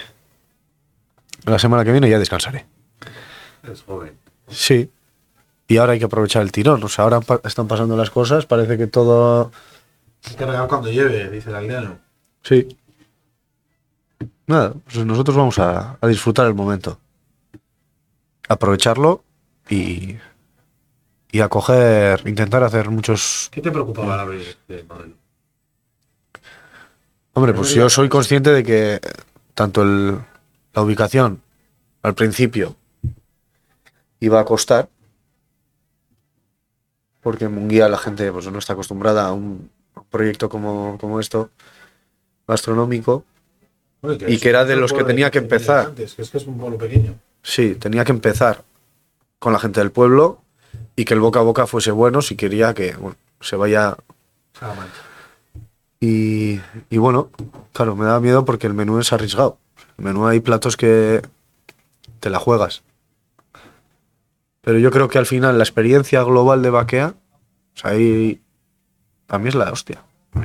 la 1.45 1.59
semana 1.59 1.84
que 1.86 1.91
viene 1.91 2.09
ya 2.09 2.18
descansaré. 2.18 2.66
Es 3.62 3.84
joven. 3.84 4.18
Sí. 4.49 4.89
Y 5.68 5.78
ahora 5.78 5.93
hay 5.93 5.99
que 5.99 6.05
aprovechar 6.05 6.41
el 6.41 6.51
tirón. 6.51 6.84
O 6.84 6.88
sea, 6.89 7.03
ahora 7.03 7.20
están 7.43 7.68
pasando 7.68 7.95
las 7.95 8.09
cosas, 8.09 8.45
parece 8.47 8.78
que 8.78 8.88
todo... 8.88 9.51
Hay 10.30 10.36
que 10.36 10.45
regar 10.45 10.67
cuando 10.67 10.89
lleve, 10.89 11.30
dice 11.30 11.49
el 11.49 11.55
aldeano. 11.55 11.99
Sí. 12.43 12.78
Nada, 14.47 14.74
pues 14.86 15.05
nosotros 15.05 15.36
vamos 15.36 15.59
a, 15.59 15.97
a 15.99 16.07
disfrutar 16.07 16.47
el 16.47 16.53
momento. 16.53 16.99
Aprovecharlo 18.47 19.24
y, 19.69 20.17
y 21.32 21.39
a 21.39 21.47
coger, 21.47 22.28
intentar 22.28 22.63
hacer 22.63 22.89
muchos... 22.89 23.49
¿Qué 23.51 23.61
te 23.61 23.72
preocupaba 23.72 24.15
al 24.15 24.19
abrir 24.19 24.41
este 24.41 24.84
modelo? 24.84 25.15
Hombre, 27.34 27.53
pues 27.53 27.74
yo 27.74 27.89
soy 27.89 28.09
consciente 28.09 28.51
de 28.51 28.63
que 28.63 28.99
tanto 29.53 29.84
el, 29.84 30.19
la 30.74 30.82
ubicación 30.82 31.41
al 32.03 32.13
principio 32.13 32.76
iba 34.19 34.39
a 34.39 34.45
costar. 34.45 34.89
Porque 37.22 37.45
en 37.45 37.53
Munguía 37.53 37.88
la 37.88 37.97
gente 37.97 38.32
pues, 38.32 38.51
no 38.51 38.59
está 38.59 38.74
acostumbrada 38.74 39.28
a 39.28 39.32
un 39.32 39.69
proyecto 40.12 40.49
como, 40.49 40.97
como 40.99 41.20
esto, 41.20 41.49
gastronómico. 42.47 43.24
Y 44.28 44.38
que 44.38 44.49
era 44.49 44.66
de 44.66 44.76
los 44.76 44.93
que 44.93 45.03
tenía 45.03 45.32
que 45.32 45.39
empezar. 45.39 45.88
Antes, 45.88 46.14
que 46.16 46.22
es 46.22 46.30
que 46.30 46.38
es 46.38 46.47
un 46.47 46.57
pueblo 46.57 46.78
pequeño. 46.78 47.16
Sí, 47.43 47.76
tenía 47.76 48.03
que 48.03 48.12
empezar 48.12 48.64
con 49.39 49.53
la 49.53 49.59
gente 49.59 49.80
del 49.80 49.91
pueblo 49.91 50.41
y 50.95 51.05
que 51.05 51.14
el 51.14 51.20
boca 51.20 51.39
a 51.39 51.43
boca 51.43 51.68
fuese 51.68 51.91
bueno 51.91 52.22
si 52.22 52.36
quería 52.36 52.74
que 52.74 52.95
bueno, 52.95 53.16
se 53.39 53.55
vaya. 53.55 53.97
Y, 55.99 56.59
y 56.89 56.97
bueno, 56.97 57.30
claro, 57.74 57.95
me 57.95 58.05
daba 58.05 58.20
miedo 58.20 58.43
porque 58.43 58.68
el 58.68 58.74
menú 58.74 58.99
es 58.99 59.14
arriesgado. 59.14 59.57
El 59.97 60.05
menú 60.05 60.28
hay 60.28 60.39
platos 60.39 60.78
que 60.78 61.22
te 62.20 62.30
la 62.30 62.39
juegas. 62.39 62.84
Pero 64.62 64.78
yo 64.78 64.91
creo 64.91 65.07
que 65.07 65.18
al 65.18 65.26
final 65.26 65.57
la 65.57 65.64
experiencia 65.64 66.24
global 66.24 66.62
de 66.62 66.70
Baquea, 66.70 67.16
o 67.76 67.78
sea, 67.78 67.91
ahí 67.91 68.41
para 69.32 69.41
mí 69.41 69.47
es 69.47 69.55
la 69.55 69.71
hostia. 69.71 70.03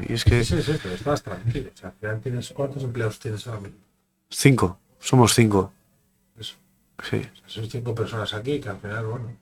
Y 0.08 0.12
es 0.12 0.24
que 0.24 0.44
Sí, 0.44 0.56
sí, 0.56 0.62
sí, 0.62 0.78
pero 0.80 0.94
estás 0.94 1.20
tranquilo. 1.24 1.70
O 1.74 1.76
sea, 1.76 1.92
tienes, 2.22 2.50
¿cuántos 2.50 2.84
empleados 2.84 3.18
tienes 3.18 3.44
ahora 3.48 3.60
mismo? 3.62 3.78
cinco, 4.30 4.78
somos 5.00 5.34
cinco. 5.34 5.72
Eso. 6.38 6.54
Sí, 7.02 7.16
O 7.16 7.36
sea, 7.36 7.48
sois 7.48 7.68
cinco 7.68 7.94
personas 7.96 8.32
aquí 8.32 8.60
que 8.60 8.68
al 8.68 8.78
final, 8.78 9.06
bueno, 9.06 9.32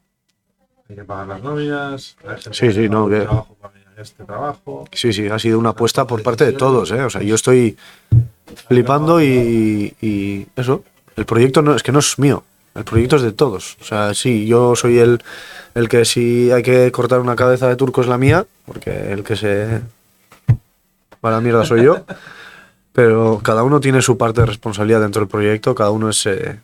hay 0.89 0.97
que 0.97 1.05
pagar 1.05 1.29
las 1.29 1.43
nóminas, 1.43 2.17
Sí, 2.53 2.73
sí, 2.73 2.89
no, 2.89 3.07
que- 3.09 3.21
trabajo 3.21 3.55
para 3.61 3.75
este 3.99 4.25
trabajo. 4.25 4.89
sí, 4.93 5.13
sí, 5.13 5.29
ha 5.29 5.39
sido 5.39 5.59
una 5.59 5.71
apuesta 5.71 6.07
por 6.07 6.23
parte 6.23 6.47
de 6.47 6.53
todos, 6.55 6.91
¿eh? 6.91 7.03
O 7.03 7.11
sea, 7.11 7.23
yo 7.23 7.35
estoy 7.35 7.77
flipando 8.67 9.21
y, 9.23 9.95
y 10.01 10.47
eso. 10.57 10.85
El 11.17 11.27
proyecto 11.27 11.61
no 11.63 11.75
es 11.77 11.83
que 11.83 11.93
no 11.93 11.99
es 12.01 12.19
mío, 12.19 12.45
el 12.75 12.85
proyecto 12.85 13.17
es 13.17 13.23
de 13.23 13.33
todos. 13.33 13.77
O 13.81 13.85
sea, 13.85 14.15
sí, 14.15 14.47
yo 14.47 14.75
soy 14.77 14.99
el, 14.99 15.23
el 15.75 15.89
que 15.89 16.05
si 16.05 16.51
hay 16.51 16.63
que 16.63 16.91
cortar 16.93 17.21
una 17.21 17.37
cabeza 17.37 17.69
de 17.69 17.77
turco 17.77 18.01
es 18.01 18.07
la 18.07 18.19
mía, 18.19 18.47
porque 18.67 19.13
el 19.13 19.23
que 19.25 19.37
se 19.37 19.81
va 21.25 21.29
a 21.31 21.33
la 21.33 21.41
mierda 21.41 21.65
soy 21.65 21.85
yo. 21.85 22.05
Pero 22.93 23.41
cada 23.43 23.63
uno 23.65 23.81
tiene 23.81 24.03
su 24.03 24.17
parte 24.17 24.41
de 24.43 24.47
responsabilidad 24.47 25.01
dentro 25.01 25.21
del 25.21 25.29
proyecto, 25.29 25.75
cada 25.75 25.91
uno 25.91 26.11
es 26.11 26.25
eh, 26.27 26.61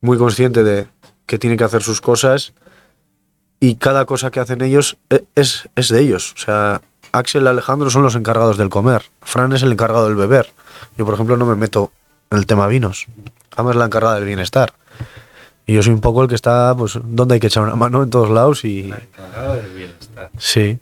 muy 0.00 0.18
consciente 0.18 0.64
de 0.64 0.88
que 1.26 1.38
tiene 1.38 1.56
que 1.56 1.64
hacer 1.64 1.82
sus 1.82 2.00
cosas 2.00 2.52
y 3.60 3.76
cada 3.76 4.04
cosa 4.04 4.32
que 4.32 4.40
hacen 4.40 4.60
ellos 4.62 4.96
e- 5.10 5.24
es, 5.36 5.68
es 5.76 5.88
de 5.90 6.00
ellos. 6.00 6.32
O 6.36 6.38
sea, 6.38 6.82
Axel 7.12 7.44
y 7.44 7.46
Alejandro 7.46 7.88
son 7.90 8.02
los 8.02 8.16
encargados 8.16 8.56
del 8.56 8.68
comer, 8.68 9.02
Fran 9.20 9.52
es 9.52 9.62
el 9.62 9.70
encargado 9.70 10.06
del 10.06 10.16
beber. 10.16 10.50
Yo, 10.98 11.04
por 11.04 11.14
ejemplo, 11.14 11.36
no 11.36 11.46
me 11.46 11.54
meto 11.54 11.92
en 12.30 12.38
el 12.38 12.46
tema 12.46 12.66
vinos. 12.66 13.06
Ama 13.56 13.70
es 13.70 13.76
la 13.76 13.84
encargada 13.84 14.16
del 14.16 14.24
bienestar. 14.24 14.72
Y 15.66 15.74
yo 15.74 15.82
soy 15.82 15.92
un 15.92 16.00
poco 16.00 16.22
el 16.22 16.28
que 16.28 16.34
está, 16.34 16.74
pues, 16.76 16.98
donde 17.02 17.34
hay 17.34 17.40
que 17.40 17.46
echar 17.46 17.62
una 17.62 17.76
mano 17.76 18.02
en 18.02 18.10
todos 18.10 18.30
lados 18.30 18.64
y... 18.64 18.92
Sí. 20.38 20.78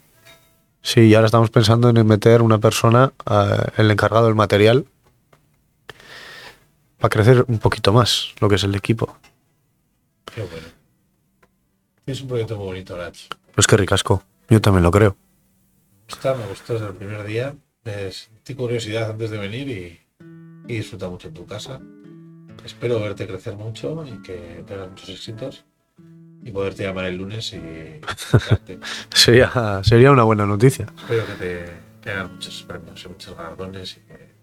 Sí, 0.81 1.01
y 1.01 1.13
ahora 1.13 1.27
estamos 1.27 1.51
pensando 1.51 1.89
en 1.89 2.07
meter 2.07 2.41
una 2.41 2.57
persona, 2.57 3.13
eh, 3.29 3.71
el 3.77 3.91
encargado 3.91 4.25
del 4.25 4.35
material, 4.35 4.85
para 6.97 7.09
crecer 7.09 7.45
un 7.47 7.59
poquito 7.59 7.93
más 7.93 8.33
lo 8.39 8.49
que 8.49 8.55
es 8.55 8.63
el 8.63 8.73
equipo. 8.73 9.17
Qué 10.33 10.41
bueno. 10.41 10.67
Es 12.07 12.21
un 12.21 12.27
proyecto 12.27 12.57
muy 12.57 12.65
bonito, 12.65 12.97
Nach. 12.97 13.15
Pues 13.53 13.67
que 13.67 13.77
ricasco. 13.77 14.23
Yo 14.49 14.59
también 14.59 14.83
lo 14.83 14.91
creo. 14.91 15.15
Está, 16.07 16.33
me 16.33 16.45
gustó 16.47 16.73
desde 16.73 16.87
el 16.87 16.95
primer 16.95 17.23
día. 17.23 17.55
Me 17.83 18.11
sentí 18.11 18.55
curiosidad 18.55 19.11
antes 19.11 19.29
de 19.29 19.37
venir 19.37 19.69
y, 19.69 19.99
y 20.67 20.77
disfruta 20.77 21.09
mucho 21.09 21.27
en 21.27 21.33
tu 21.35 21.45
casa. 21.45 21.79
Espero 22.65 22.99
verte 22.99 23.27
crecer 23.27 23.55
mucho 23.55 24.03
y 24.05 24.21
que 24.21 24.63
tengas 24.67 24.89
muchos 24.89 25.09
éxitos 25.09 25.65
y 26.43 26.51
poderte 26.51 26.83
llamar 26.83 27.05
el 27.05 27.17
lunes 27.17 27.53
y. 27.53 27.61
Sería, 29.13 29.81
sería 29.83 30.11
una 30.11 30.23
buena 30.23 30.45
noticia. 30.45 30.87
Espero 30.97 31.25
que 31.25 31.33
te 31.33 31.91
que 32.01 32.09
hagan 32.09 32.33
muchos 32.33 32.63
premios 32.63 33.05
y 33.05 33.09
muchos 33.09 33.37
galardones 33.37 33.97
y 33.97 33.99
que, 34.01 34.33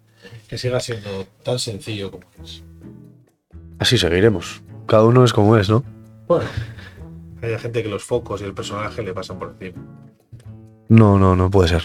que 0.48 0.58
siga 0.58 0.80
siendo 0.80 1.26
tan 1.42 1.58
sencillo 1.58 2.10
como 2.10 2.24
es. 2.42 2.62
Así 3.78 3.98
seguiremos. 3.98 4.62
Cada 4.86 5.04
uno 5.04 5.24
es 5.24 5.32
como 5.32 5.56
es, 5.56 5.68
¿no? 5.68 5.84
Bueno, 6.26 6.48
hay 7.42 7.58
gente 7.58 7.82
que 7.82 7.88
los 7.88 8.04
focos 8.04 8.40
y 8.40 8.44
el 8.44 8.54
personaje 8.54 9.02
le 9.02 9.12
pasan 9.12 9.38
por 9.38 9.56
encima. 9.58 9.84
No, 10.88 11.18
no, 11.18 11.36
no 11.36 11.50
puede 11.50 11.68
ser. 11.68 11.82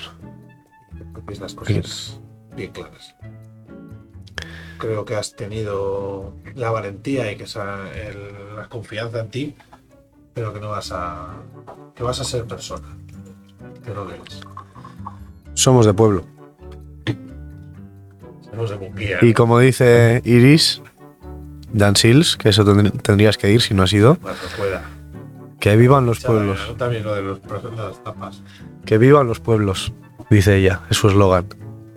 Tienes 1.25 1.39
las 1.39 1.53
cosas 1.55 2.19
bien 2.55 2.71
claras. 2.71 3.15
Creo 4.83 5.05
que 5.05 5.15
has 5.15 5.33
tenido 5.33 6.33
la 6.55 6.69
valentía 6.69 7.31
y 7.31 7.37
que 7.37 7.45
el- 7.45 8.55
la 8.57 8.67
confianza 8.67 9.21
en 9.21 9.29
ti, 9.29 9.55
pero 10.33 10.53
que 10.53 10.59
no 10.59 10.71
vas 10.71 10.91
a. 10.91 11.29
que 11.95 12.03
vas 12.03 12.19
a 12.19 12.25
ser 12.25 12.43
persona. 12.43 12.89
Que 13.85 13.93
no 13.93 14.09
eres. 14.09 14.41
Somos 15.53 15.85
de 15.85 15.93
pueblo. 15.93 16.25
Somos 18.51 18.69
de 18.71 18.77
Munguía. 18.77 19.19
Y 19.21 19.33
como 19.33 19.59
dice 19.59 20.21
Iris, 20.25 20.81
Dan 21.71 21.95
Seals, 21.95 22.35
que 22.35 22.49
eso 22.49 22.65
tendr- 22.65 23.01
tendrías 23.01 23.37
que 23.37 23.49
ir 23.51 23.61
si 23.61 23.73
no 23.73 23.83
has 23.83 23.93
ido, 23.93 24.17
no 24.21 24.29
pueda. 24.57 24.83
que 25.61 25.77
vivan 25.77 26.05
los 26.05 26.19
pueblos. 26.19 26.75
También 26.77 27.03
lo 27.03 27.15
de 27.15 27.21
los, 27.21 27.39
las 27.77 28.03
tapas. 28.03 28.43
Que 28.85 28.97
vivan 28.97 29.27
los 29.27 29.39
pueblos, 29.39 29.93
dice 30.29 30.57
ella, 30.57 30.81
es 30.89 30.97
su 30.97 31.07
eslogan. 31.07 31.45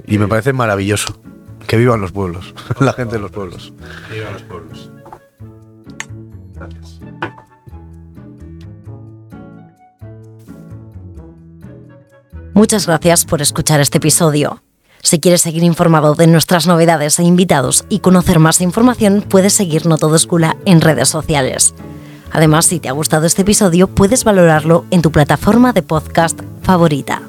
Y 0.07 0.19
me 0.19 0.29
parece 0.29 0.53
maravilloso. 0.53 1.21
Que 1.67 1.77
vivan 1.77 2.01
los 2.01 2.13
pueblos, 2.13 2.55
la 2.81 2.93
gente 2.93 3.17
de 3.17 3.23
los 3.23 3.31
pueblos. 3.31 3.73
Viva 4.11 4.31
los 4.31 4.43
pueblos. 4.43 4.91
Gracias. 6.55 7.01
Muchas 12.55 12.87
gracias 12.87 13.25
por 13.27 13.43
escuchar 13.43 13.81
este 13.81 13.99
episodio. 13.99 14.63
Si 15.03 15.21
quieres 15.21 15.43
seguir 15.43 15.63
informado 15.63 16.15
de 16.15 16.27
nuestras 16.27 16.67
novedades 16.67 17.19
e 17.19 17.23
invitados 17.23 17.85
y 17.89 17.99
conocer 18.01 18.39
más 18.39 18.61
información, 18.61 19.23
puedes 19.29 19.53
seguir 19.53 19.87
No 19.87 19.99
Todo 19.99 20.17
en 20.65 20.81
redes 20.81 21.09
sociales. 21.09 21.75
Además, 22.33 22.67
si 22.67 22.81
te 22.81 22.89
ha 22.89 22.93
gustado 22.93 23.27
este 23.27 23.43
episodio, 23.43 23.89
puedes 23.89 24.25
valorarlo 24.25 24.85
en 24.91 25.03
tu 25.03 25.13
plataforma 25.13 25.73
de 25.73 25.83
podcast 25.83 26.41
favorita. 26.63 27.23